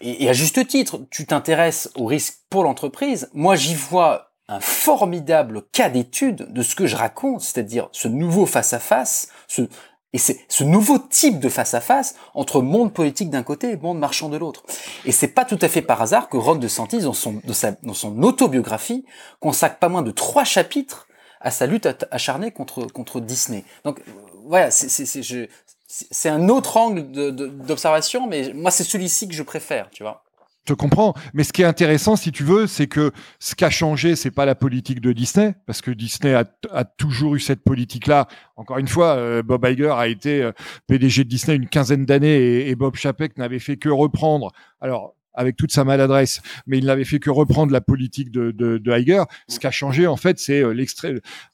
et, 0.00 0.28
à 0.28 0.32
juste 0.32 0.66
titre, 0.66 1.00
tu 1.10 1.26
t'intéresses 1.26 1.90
au 1.96 2.06
risque 2.06 2.38
pour 2.50 2.64
l'entreprise. 2.64 3.28
Moi, 3.34 3.56
j'y 3.56 3.74
vois 3.74 4.32
un 4.48 4.60
formidable 4.60 5.62
cas 5.72 5.88
d'étude 5.88 6.52
de 6.52 6.62
ce 6.62 6.74
que 6.74 6.86
je 6.86 6.96
raconte, 6.96 7.40
c'est-à-dire 7.40 7.88
ce 7.92 8.08
nouveau 8.08 8.46
face-à-face, 8.46 9.28
ce, 9.48 9.62
et 10.12 10.18
c'est 10.18 10.38
ce 10.48 10.62
nouveau 10.62 10.98
type 10.98 11.40
de 11.40 11.48
face-à-face 11.48 12.14
entre 12.34 12.62
monde 12.62 12.92
politique 12.92 13.30
d'un 13.30 13.42
côté 13.42 13.70
et 13.70 13.76
monde 13.76 13.98
marchand 13.98 14.28
de 14.28 14.36
l'autre. 14.36 14.62
Et 15.04 15.12
c'est 15.12 15.28
pas 15.28 15.44
tout 15.44 15.58
à 15.60 15.68
fait 15.68 15.82
par 15.82 16.00
hasard 16.00 16.28
que 16.28 16.36
Ron 16.36 16.54
DeSantis, 16.54 17.00
dans 17.00 17.12
son, 17.12 17.40
dans 17.82 17.94
son 17.94 18.22
autobiographie, 18.22 19.04
consacre 19.40 19.78
pas 19.78 19.88
moins 19.88 20.02
de 20.02 20.12
trois 20.12 20.44
chapitres 20.44 21.08
à 21.40 21.50
sa 21.50 21.66
lutte 21.66 21.88
acharnée 22.10 22.52
contre, 22.52 22.86
contre 22.86 23.20
Disney. 23.20 23.64
Donc, 23.84 24.00
voilà, 24.46 24.70
c'est, 24.70 25.22
c'est 25.86 26.28
un 26.28 26.48
autre 26.48 26.76
angle 26.76 27.10
d'observation, 27.66 28.26
mais 28.26 28.52
moi 28.54 28.70
c'est 28.70 28.84
celui-ci 28.84 29.28
que 29.28 29.34
je 29.34 29.42
préfère, 29.42 29.90
tu 29.90 30.02
vois. 30.02 30.24
te 30.64 30.72
comprends. 30.72 31.14
Mais 31.34 31.44
ce 31.44 31.52
qui 31.52 31.62
est 31.62 31.66
intéressant, 31.66 32.16
si 32.16 32.32
tu 32.32 32.42
veux, 32.42 32.66
c'est 32.66 32.86
que 32.86 33.12
ce 33.38 33.54
qui 33.54 33.64
a 33.64 33.70
changé, 33.70 34.16
c'est 34.16 34.30
pas 34.30 34.46
la 34.46 34.54
politique 34.54 35.00
de 35.00 35.12
Disney, 35.12 35.54
parce 35.66 35.82
que 35.82 35.90
Disney 35.90 36.34
a, 36.34 36.44
a 36.72 36.84
toujours 36.84 37.34
eu 37.34 37.40
cette 37.40 37.62
politique-là. 37.62 38.28
Encore 38.56 38.78
une 38.78 38.88
fois, 38.88 39.16
euh, 39.16 39.42
Bob 39.42 39.64
Iger 39.66 39.92
a 39.92 40.08
été 40.08 40.42
euh, 40.42 40.52
PDG 40.86 41.24
de 41.24 41.28
Disney 41.28 41.56
une 41.56 41.68
quinzaine 41.68 42.06
d'années 42.06 42.36
et, 42.36 42.70
et, 42.70 42.74
Bob 42.76 42.96
Chapek 42.96 43.36
n'avait 43.36 43.58
fait 43.58 43.76
que 43.76 43.90
reprendre. 43.90 44.52
Alors, 44.80 45.14
avec 45.34 45.56
toute 45.56 45.72
sa 45.72 45.84
maladresse, 45.84 46.40
mais 46.66 46.78
il 46.78 46.86
n'avait 46.86 47.04
fait 47.04 47.18
que 47.18 47.30
reprendre 47.30 47.72
la 47.72 47.80
politique 47.80 48.30
de, 48.30 48.50
de, 48.50 48.78
de 48.78 48.92
Heiger. 48.92 49.24
Ce 49.48 49.58
qui 49.58 49.66
a 49.66 49.70
changé, 49.70 50.06
en 50.06 50.16
fait, 50.16 50.38
c'est 50.38 50.62
euh, 50.62 50.74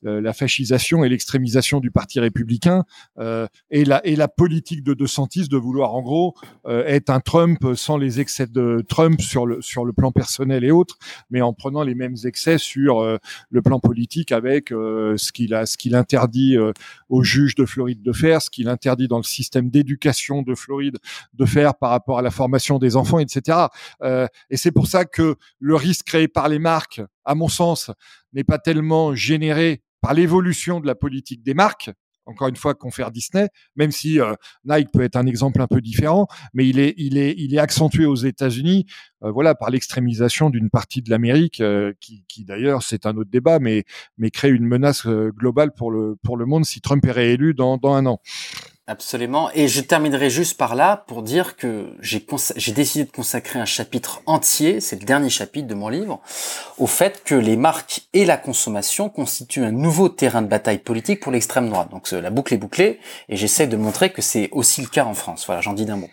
euh, 0.05 0.21
la 0.21 0.33
fascisation 0.33 1.05
et 1.05 1.09
l'extrémisation 1.09 1.81
du 1.81 1.91
Parti 1.91 2.21
républicain 2.21 2.85
euh, 3.19 3.47
et, 3.71 3.85
la, 3.85 4.05
et 4.07 4.17
la 4.17 4.29
politique 4.29 4.83
de 4.83 4.95
De 4.95 5.07
Santis 5.07 5.49
de 5.49 5.57
vouloir, 5.57 5.95
en 5.95 6.03
gros, 6.03 6.35
euh, 6.67 6.85
être 6.87 7.11
un 7.11 7.21
Trump 7.21 7.59
sans 7.75 7.97
les 7.97 8.21
excès 8.21 8.47
de 8.47 8.85
Trump 8.89 9.21
sur 9.21 9.47
le, 9.47 9.63
sur 9.63 9.85
le 9.85 9.93
plan 9.93 10.13
personnel 10.13 10.65
et 10.65 10.71
autres, 10.71 10.99
mais 11.31 11.41
en 11.41 11.53
prenant 11.53 11.83
les 11.83 11.95
mêmes 11.95 12.17
excès 12.25 12.59
sur 12.59 13.01
euh, 13.01 13.19
le 13.51 13.63
plan 13.63 13.81
politique 13.81 14.33
avec 14.33 14.73
euh, 14.73 15.17
ce 15.17 15.33
qu'il 15.33 15.55
a, 15.55 15.67
ce 15.67 15.77
qu'il 15.77 15.95
interdit 15.95 16.57
aux 17.09 17.23
juges 17.23 17.55
de 17.55 17.65
Floride 17.65 18.03
de 18.03 18.13
faire, 18.13 18.43
ce 18.43 18.51
qu'il 18.51 18.69
interdit 18.69 19.09
dans 19.09 19.17
le 19.17 19.23
système 19.23 19.71
d'éducation 19.71 20.43
de 20.43 20.55
Floride 20.55 20.99
de 21.35 21.45
faire 21.45 21.75
par 21.75 21.91
rapport 21.91 22.19
à 22.19 22.23
la 22.23 22.31
formation 22.31 22.79
des 22.79 22.97
enfants, 22.97 23.19
etc. 23.19 23.59
Euh, 24.03 24.27
et 24.51 24.57
c'est 24.57 24.73
pour 24.73 24.87
ça 24.87 25.05
que 25.05 25.37
le 25.59 25.75
risque 25.75 26.07
créé 26.07 26.29
par 26.29 26.49
les 26.49 26.59
marques, 26.59 27.01
à 27.25 27.35
mon 27.35 27.49
sens, 27.49 27.91
n'est 28.33 28.45
pas 28.45 28.59
tellement 28.59 29.15
généré 29.15 29.83
par 30.01 30.15
l'évolution 30.15 30.81
de 30.81 30.87
la 30.87 30.95
politique 30.95 31.43
des 31.43 31.55
marques, 31.55 31.91
encore 32.27 32.49
une 32.49 32.57
fois 32.57 32.75
confère 32.75 33.11
Disney, 33.11 33.49
même 33.77 33.91
si 33.91 34.21
euh, 34.21 34.35
Nike 34.65 34.91
peut 34.93 35.03
être 35.03 35.17
un 35.17 35.27
exemple 35.27 35.61
un 35.61 35.67
peu 35.67 35.81
différent, 35.81 36.27
mais 36.55 36.67
il 36.67 36.79
est 36.79 36.95
il 36.97 37.17
est 37.17 37.59
accentué 37.59 38.07
aux 38.07 38.15
États-Unis, 38.15 38.87
euh, 39.25 39.31
voilà, 39.31 39.55
par 39.55 39.71
l'extrémisation 39.71 40.49
d'une 40.49 40.71
partie 40.71 41.03
de 41.03 41.11
l'Amérique, 41.11 41.63
qui, 42.01 42.45
d'ailleurs 42.45 42.83
c'est 42.83 43.05
un 43.05 43.17
autre 43.17 43.31
débat, 43.31 43.59
mais 43.59 43.85
crée 44.33 44.51
une 44.51 44.67
menace 44.67 45.07
globale 45.07 45.73
pour 45.75 45.91
le 45.91 46.47
monde 46.47 46.65
si 46.65 46.81
Trump 46.81 47.05
est 47.05 47.13
réélu 47.13 47.53
dans 47.53 47.79
un 47.85 48.07
an. 48.07 48.21
Absolument. 48.91 49.53
Et 49.55 49.69
je 49.69 49.81
terminerai 49.81 50.31
juste 50.31 50.57
par 50.57 50.75
là 50.75 51.05
pour 51.07 51.23
dire 51.23 51.55
que 51.55 51.93
j'ai 52.01 52.27
j'ai 52.57 52.73
décidé 52.73 53.05
de 53.05 53.11
consacrer 53.13 53.61
un 53.61 53.65
chapitre 53.65 54.21
entier, 54.27 54.81
c'est 54.81 54.99
le 54.99 55.07
dernier 55.07 55.31
chapitre 55.31 55.69
de 55.69 55.75
mon 55.75 55.89
livre, 55.89 56.19
au 56.77 56.89
fait 56.89 57.23
que 57.23 57.37
les 57.37 57.57
marques 57.57 58.03
et 58.15 58.25
la 58.25 58.37
consommation 58.37 59.09
constituent 59.09 59.63
un 59.63 59.71
nouveau 59.71 60.09
terrain 60.09 60.43
de 60.43 60.49
bataille 60.49 60.79
politique 60.79 61.21
pour 61.21 61.31
l'extrême 61.31 61.69
droite. 61.69 61.89
Donc 61.93 62.11
la 62.11 62.31
boucle 62.31 62.53
est 62.53 62.57
bouclée 62.57 62.99
et 63.29 63.37
j'essaie 63.37 63.69
de 63.69 63.77
montrer 63.77 64.11
que 64.11 64.23
c'est 64.23 64.49
aussi 64.51 64.83
le 64.83 64.89
cas 64.89 65.05
en 65.05 65.15
France. 65.15 65.47
Voilà, 65.47 65.61
j'en 65.61 65.73
dis 65.73 65.85
d'un 65.85 65.95
mot. 65.95 66.11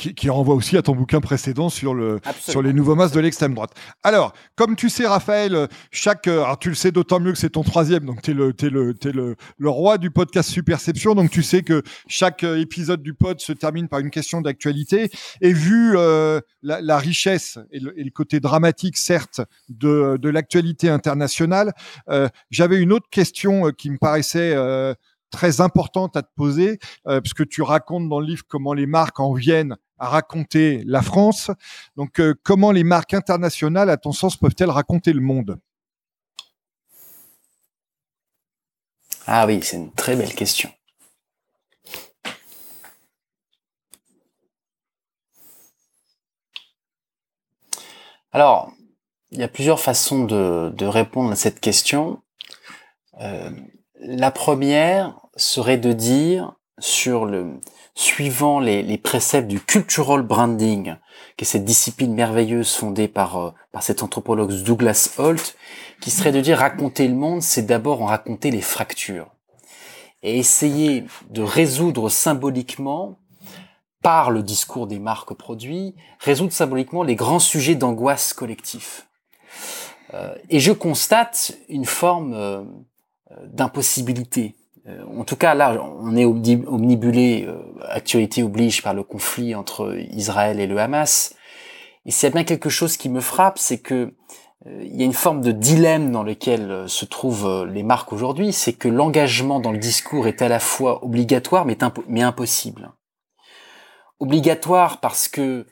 Qui, 0.00 0.14
qui, 0.14 0.30
renvoie 0.30 0.54
aussi 0.54 0.78
à 0.78 0.82
ton 0.82 0.94
bouquin 0.94 1.20
précédent 1.20 1.68
sur 1.68 1.92
le 1.92 2.20
Absolument. 2.24 2.52
sur 2.52 2.62
les 2.62 2.72
nouveaux 2.72 2.94
masses 2.94 3.12
de 3.12 3.20
l'extrême 3.20 3.52
droite. 3.52 3.72
Alors, 4.02 4.32
comme 4.56 4.74
tu 4.74 4.88
sais, 4.88 5.06
Raphaël, 5.06 5.68
chaque 5.90 6.26
alors 6.26 6.58
tu 6.58 6.70
le 6.70 6.74
sais 6.74 6.90
d'autant 6.90 7.20
mieux 7.20 7.32
que 7.32 7.38
c'est 7.38 7.50
ton 7.50 7.62
troisième, 7.62 8.06
donc 8.06 8.22
t'es 8.22 8.32
le 8.32 8.54
t'es 8.54 8.70
le 8.70 8.94
t'es 8.94 9.12
le, 9.12 9.36
le 9.58 9.68
roi 9.68 9.98
du 9.98 10.10
podcast 10.10 10.48
Superception, 10.48 11.14
donc 11.14 11.30
tu 11.30 11.42
sais 11.42 11.62
que 11.62 11.82
chaque 12.08 12.44
épisode 12.44 13.02
du 13.02 13.12
pod 13.12 13.40
se 13.40 13.52
termine 13.52 13.88
par 13.88 14.00
une 14.00 14.10
question 14.10 14.40
d'actualité. 14.40 15.10
Et 15.42 15.52
vu 15.52 15.92
euh, 15.96 16.40
la, 16.62 16.80
la, 16.80 16.96
richesse 16.96 17.58
et 17.70 17.78
le, 17.78 17.98
et 18.00 18.02
le, 18.02 18.10
côté 18.10 18.40
dramatique, 18.40 18.96
certes, 18.96 19.42
de 19.68 20.16
de 20.18 20.28
l'actualité 20.30 20.88
internationale, 20.88 21.74
euh, 22.08 22.28
j'avais 22.50 22.78
une 22.78 22.92
autre 22.92 23.08
question 23.10 23.70
qui 23.72 23.90
me 23.90 23.98
paraissait 23.98 24.54
euh, 24.54 24.94
très 25.30 25.60
importante 25.60 26.16
à 26.16 26.22
te 26.22 26.30
poser, 26.36 26.78
euh, 27.06 27.20
puisque 27.20 27.48
tu 27.48 27.62
racontes 27.62 28.08
dans 28.08 28.20
le 28.20 28.26
livre 28.26 28.42
comment 28.48 28.74
les 28.74 28.86
marques 28.86 29.20
en 29.20 29.32
viennent 29.32 29.76
à 30.00 30.08
raconter 30.08 30.82
la 30.86 31.02
France. 31.02 31.50
Donc, 31.96 32.18
euh, 32.18 32.34
comment 32.42 32.72
les 32.72 32.84
marques 32.84 33.14
internationales, 33.14 33.90
à 33.90 33.96
ton 33.96 34.12
sens, 34.12 34.36
peuvent-elles 34.36 34.70
raconter 34.70 35.12
le 35.12 35.20
monde? 35.20 35.60
Ah 39.26 39.46
oui, 39.46 39.60
c'est 39.62 39.76
une 39.76 39.92
très 39.92 40.16
belle 40.16 40.34
question. 40.34 40.70
Alors, 48.32 48.72
il 49.32 49.38
y 49.38 49.42
a 49.42 49.48
plusieurs 49.48 49.80
façons 49.80 50.24
de, 50.24 50.84
répondre 50.84 51.30
à 51.32 51.36
cette 51.36 51.60
question. 51.60 52.22
Euh, 53.20 53.50
la 54.00 54.30
première 54.30 55.20
serait 55.36 55.78
de 55.78 55.92
dire 55.92 56.54
sur 56.80 57.24
le 57.24 57.60
suivant 57.94 58.60
les, 58.60 58.82
les, 58.82 58.98
préceptes 58.98 59.48
du 59.48 59.60
cultural 59.60 60.22
branding, 60.22 60.96
qui 61.36 61.44
est 61.44 61.46
cette 61.46 61.64
discipline 61.64 62.14
merveilleuse 62.14 62.74
fondée 62.74 63.08
par, 63.08 63.36
euh, 63.36 63.50
par 63.72 63.82
cet 63.82 64.02
anthropologue 64.02 64.52
Douglas 64.62 65.14
Holt, 65.18 65.56
qui 66.00 66.10
serait 66.10 66.32
de 66.32 66.40
dire 66.40 66.58
raconter 66.58 67.06
le 67.06 67.14
monde, 67.14 67.42
c'est 67.42 67.66
d'abord 67.66 68.02
en 68.02 68.06
raconter 68.06 68.50
les 68.50 68.62
fractures. 68.62 69.30
Et 70.22 70.38
essayer 70.38 71.04
de 71.30 71.42
résoudre 71.42 72.08
symboliquement, 72.08 73.18
par 74.02 74.30
le 74.30 74.42
discours 74.42 74.86
des 74.86 74.98
marques 74.98 75.34
produits, 75.34 75.94
résoudre 76.18 76.52
symboliquement 76.52 77.02
les 77.02 77.16
grands 77.16 77.38
sujets 77.38 77.74
d'angoisse 77.74 78.32
collectif. 78.32 79.08
Euh, 80.14 80.34
et 80.48 80.60
je 80.60 80.72
constate 80.72 81.52
une 81.68 81.84
forme 81.84 82.32
euh, 82.34 82.64
d'impossibilité 83.44 84.54
euh, 84.56 84.59
en 84.86 85.24
tout 85.24 85.36
cas, 85.36 85.54
là, 85.54 85.82
on 85.82 86.16
est 86.16 86.24
omnibulé, 86.24 87.44
euh, 87.46 87.58
actualité 87.88 88.42
oblige, 88.42 88.82
par 88.82 88.94
le 88.94 89.02
conflit 89.02 89.54
entre 89.54 89.96
Israël 90.12 90.60
et 90.60 90.66
le 90.66 90.78
Hamas. 90.78 91.34
Et 92.06 92.10
s'il 92.10 92.28
y 92.28 92.32
a 92.32 92.34
bien 92.34 92.44
quelque 92.44 92.70
chose 92.70 92.96
qui 92.96 93.08
me 93.08 93.20
frappe, 93.20 93.58
c'est 93.58 93.78
que 93.78 94.14
euh, 94.66 94.82
il 94.82 94.96
y 94.96 95.02
a 95.02 95.04
une 95.04 95.12
forme 95.12 95.42
de 95.42 95.52
dilemme 95.52 96.10
dans 96.10 96.22
lequel 96.22 96.88
se 96.88 97.04
trouvent 97.04 97.66
les 97.70 97.82
marques 97.82 98.12
aujourd'hui, 98.12 98.52
c'est 98.52 98.72
que 98.72 98.88
l'engagement 98.88 99.60
dans 99.60 99.72
le 99.72 99.78
discours 99.78 100.26
est 100.26 100.42
à 100.42 100.48
la 100.48 100.60
fois 100.60 101.04
obligatoire 101.04 101.64
mais, 101.66 101.78
mais 102.08 102.22
impossible. 102.22 102.92
Obligatoire 104.18 105.00
parce 105.00 105.28
que 105.28 105.66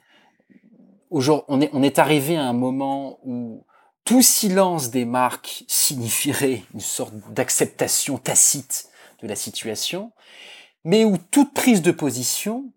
on 1.10 1.60
est, 1.60 1.70
on 1.72 1.82
est 1.82 1.98
arrivé 1.98 2.36
à 2.36 2.44
un 2.44 2.52
moment 2.52 3.18
où 3.24 3.64
tout 4.04 4.22
silence 4.22 4.90
des 4.90 5.04
marques 5.04 5.64
signifierait 5.68 6.62
une 6.74 6.80
sorte 6.80 7.14
d'acceptation 7.30 8.18
tacite 8.18 8.88
de 9.22 9.28
la 9.28 9.36
situation, 9.36 10.12
mais 10.84 11.04
où 11.04 11.16
toute 11.18 11.54
prise 11.54 11.82
de 11.82 11.90
position, 11.90 12.72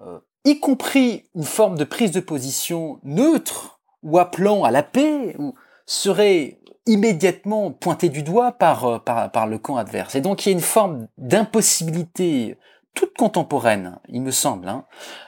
euh, 0.00 0.18
y 0.44 0.60
compris 0.60 1.24
une 1.34 1.44
forme 1.44 1.76
de 1.76 1.84
prise 1.84 2.10
de 2.10 2.20
position 2.20 3.00
neutre 3.02 3.80
ou 4.02 4.18
appelant 4.18 4.64
à 4.64 4.70
la 4.70 4.82
paix, 4.82 5.36
serait 5.86 6.60
immédiatement 6.86 7.70
pointée 7.70 8.08
du 8.08 8.22
doigt 8.22 8.52
par, 8.52 8.84
euh, 8.84 8.98
par, 8.98 9.30
par 9.30 9.46
le 9.46 9.58
camp 9.58 9.76
adverse. 9.76 10.14
Et 10.14 10.20
donc 10.20 10.44
il 10.44 10.50
y 10.50 10.52
a 10.52 10.56
une 10.56 10.60
forme 10.60 11.08
d'impossibilité 11.18 12.56
toute 12.94 13.16
contemporaine, 13.16 13.98
il 14.08 14.22
me 14.22 14.30
semble, 14.30 14.68
hein, 14.68 14.84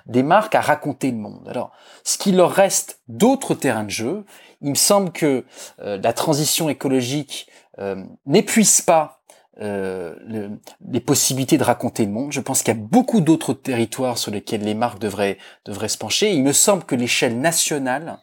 des 0.07 0.23
marques 0.23 0.55
à 0.55 0.61
raconter 0.61 1.11
le 1.11 1.19
monde. 1.19 1.49
Alors, 1.49 1.73
ce 2.05 2.17
qui 2.17 2.33
leur 2.33 2.53
reste 2.53 3.01
d'autres 3.09 3.55
terrains 3.55 3.85
de 3.85 3.91
jeu, 3.91 4.25
il 4.63 4.71
me 4.71 4.77
semble 4.77 5.11
que 5.11 5.45
euh, 5.81 5.99
la 6.03 6.13
transition 6.13 6.69
écologique 6.69 7.49
euh, 7.79 8.05
n'épuise 8.25 8.81
pas 8.81 9.16
euh, 9.61 10.15
le, 10.27 10.51
les 10.91 11.01
possibilités 11.01 11.57
de 11.57 11.65
raconter 11.65 12.05
le 12.05 12.13
monde. 12.13 12.33
Je 12.33 12.41
pense 12.41 12.63
qu'il 12.63 12.75
y 12.75 12.77
a 12.77 12.81
beaucoup 12.81 13.21
d'autres 13.21 13.55
territoires 13.55 14.19
sur 14.19 14.31
lesquels 14.31 14.63
les 14.63 14.75
marques 14.75 14.99
devraient, 14.99 15.39
devraient 15.65 15.89
se 15.89 15.99
pencher. 15.99 16.33
Il 16.35 16.43
me 16.43 16.53
semble 16.53 16.85
que 16.85 16.95
l'échelle 16.95 17.41
nationale 17.41 18.19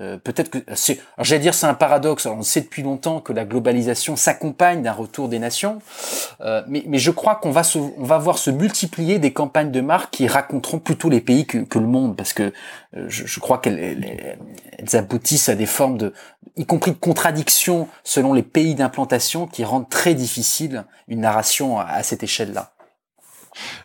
euh, 0.00 0.18
peut-être 0.18 0.50
que 0.50 0.58
c'est, 0.74 1.00
j'allais 1.20 1.40
dire 1.40 1.54
c'est 1.54 1.66
un 1.66 1.74
paradoxe. 1.74 2.26
on 2.26 2.42
sait 2.42 2.62
depuis 2.62 2.82
longtemps 2.82 3.20
que 3.20 3.32
la 3.32 3.44
globalisation 3.44 4.16
s'accompagne 4.16 4.82
d'un 4.82 4.92
retour 4.92 5.28
des 5.28 5.38
nations, 5.38 5.80
euh, 6.40 6.62
mais, 6.66 6.82
mais, 6.88 6.98
je 6.98 7.12
crois 7.12 7.36
qu'on 7.36 7.52
va 7.52 7.62
se, 7.62 7.78
on 7.78 8.02
va 8.02 8.18
voir 8.18 8.38
se 8.38 8.50
multiplier 8.50 9.20
des 9.20 9.32
campagnes 9.32 9.70
de 9.70 9.80
marques 9.80 10.12
qui 10.12 10.26
raconteront 10.26 10.80
plutôt 10.80 11.08
les 11.08 11.20
pays 11.20 11.46
que, 11.46 11.58
que 11.58 11.78
le 11.78 11.86
monde, 11.86 12.16
parce 12.16 12.32
que 12.32 12.52
euh, 12.96 13.06
je, 13.08 13.26
je, 13.26 13.40
crois 13.40 13.58
qu'elles 13.58 14.36
elles 14.78 14.96
aboutissent 14.96 15.48
à 15.48 15.54
des 15.54 15.66
formes 15.66 15.96
de, 15.96 16.12
y 16.56 16.66
compris 16.66 16.90
de 16.90 16.96
contradictions 16.96 17.88
selon 18.02 18.32
les 18.32 18.42
pays 18.42 18.74
d'implantation, 18.74 19.46
qui 19.46 19.64
rendent 19.64 19.88
très 19.88 20.14
difficile 20.14 20.84
une 21.06 21.20
narration 21.20 21.78
à, 21.78 21.84
à 21.84 22.02
cette 22.02 22.24
échelle-là. 22.24 22.73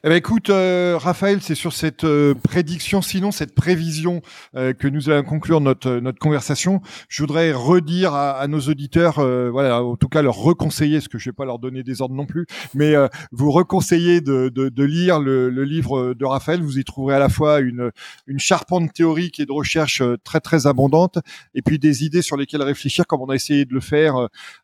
Eh 0.03 0.09
ben, 0.09 0.15
écoute, 0.15 0.49
euh, 0.49 0.97
Raphaël, 0.97 1.39
c'est 1.41 1.55
sur 1.55 1.73
cette 1.73 2.03
euh, 2.03 2.33
prédiction, 2.33 3.01
sinon 3.01 3.31
cette 3.31 3.53
prévision 3.53 4.21
euh, 4.55 4.73
que 4.73 4.87
nous 4.87 5.09
allons 5.09 5.23
conclure 5.23 5.61
notre 5.61 5.91
notre 5.99 6.19
conversation. 6.19 6.81
Je 7.07 7.23
voudrais 7.23 7.51
redire 7.51 8.13
à, 8.13 8.31
à 8.31 8.47
nos 8.47 8.59
auditeurs, 8.61 9.19
euh, 9.19 9.49
voilà, 9.51 9.83
en 9.83 9.95
tout 9.95 10.09
cas 10.09 10.21
leur 10.21 10.35
reconseiller, 10.35 11.01
ce 11.01 11.09
que 11.09 11.17
je 11.17 11.29
vais 11.29 11.33
pas 11.33 11.45
leur 11.45 11.59
donner 11.59 11.83
des 11.83 12.01
ordres 12.01 12.15
non 12.15 12.25
plus, 12.25 12.45
mais 12.73 12.95
euh, 12.95 13.07
vous 13.31 13.51
reconseiller 13.51 14.21
de, 14.21 14.49
de, 14.49 14.69
de 14.69 14.83
lire 14.83 15.19
le, 15.19 15.49
le, 15.49 15.63
livre 15.63 16.13
de 16.13 16.25
Raphaël. 16.25 16.61
Vous 16.61 16.79
y 16.79 16.83
trouverez 16.83 17.15
à 17.15 17.19
la 17.19 17.29
fois 17.29 17.59
une 17.59 17.91
une 18.27 18.39
charpente 18.39 18.93
théorique 18.93 19.39
et 19.39 19.45
de 19.45 19.51
recherche 19.51 20.01
très 20.23 20.39
très 20.39 20.67
abondante, 20.67 21.19
et 21.53 21.61
puis 21.61 21.79
des 21.79 22.03
idées 22.03 22.21
sur 22.21 22.37
lesquelles 22.37 22.63
réfléchir, 22.63 23.05
comme 23.07 23.21
on 23.21 23.29
a 23.29 23.35
essayé 23.35 23.65
de 23.65 23.73
le 23.73 23.79
faire 23.79 24.15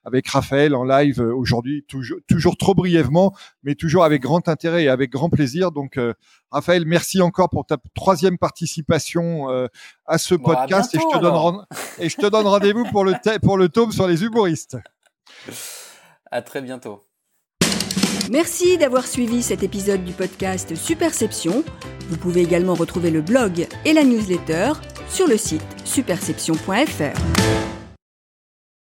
avec 0.04 0.28
Raphaël 0.28 0.76
en 0.76 0.84
live 0.84 1.20
aujourd'hui, 1.20 1.84
toujours 1.88 2.18
toujours 2.28 2.58
trop 2.58 2.74
brièvement, 2.74 3.34
mais 3.64 3.76
toujours 3.76 4.04
avec 4.04 4.22
grand 4.22 4.48
intérêt 4.48 4.88
avec 4.96 5.12
grand 5.12 5.30
plaisir. 5.30 5.72
Donc, 5.72 5.98
euh, 5.98 6.14
Raphaël, 6.50 6.86
merci 6.86 7.22
encore 7.22 7.50
pour 7.50 7.66
ta 7.66 7.78
troisième 7.94 8.38
participation 8.38 9.52
euh, 9.52 9.68
à 10.06 10.18
ce 10.18 10.34
Bon, 10.36 10.52
à 10.52 10.62
podcast 10.62 10.96
et, 10.96 11.00
je 11.00 11.18
te 11.18 11.22
donne 11.22 11.66
et 12.00 12.10
je 12.10 12.16
te 12.18 12.26
donne 12.26 12.48
rendez-vous 12.48 12.86
pour 12.92 13.04
le, 13.04 13.14
pour 13.44 13.58
le 13.58 13.70
tome 13.70 13.92
sur 13.92 14.08
les 14.08 14.24
humoristes. 14.24 14.78
À 16.32 16.42
très 16.42 16.62
bientôt. 16.62 17.04
Merci 18.32 18.78
d'avoir 18.78 19.06
suivi 19.06 19.44
cet 19.44 19.62
épisode 19.62 20.04
du 20.04 20.14
podcast 20.14 20.76
Superception. 20.76 21.64
Vous 22.10 22.18
pouvez 22.18 22.42
également 22.42 22.74
retrouver 22.74 23.12
le 23.12 23.22
blog 23.22 23.68
et 23.86 23.94
la 23.94 24.04
newsletter 24.04 24.74
sur 25.10 25.28
le 25.28 25.38
site 25.38 25.62
superception.fr. 25.84 27.65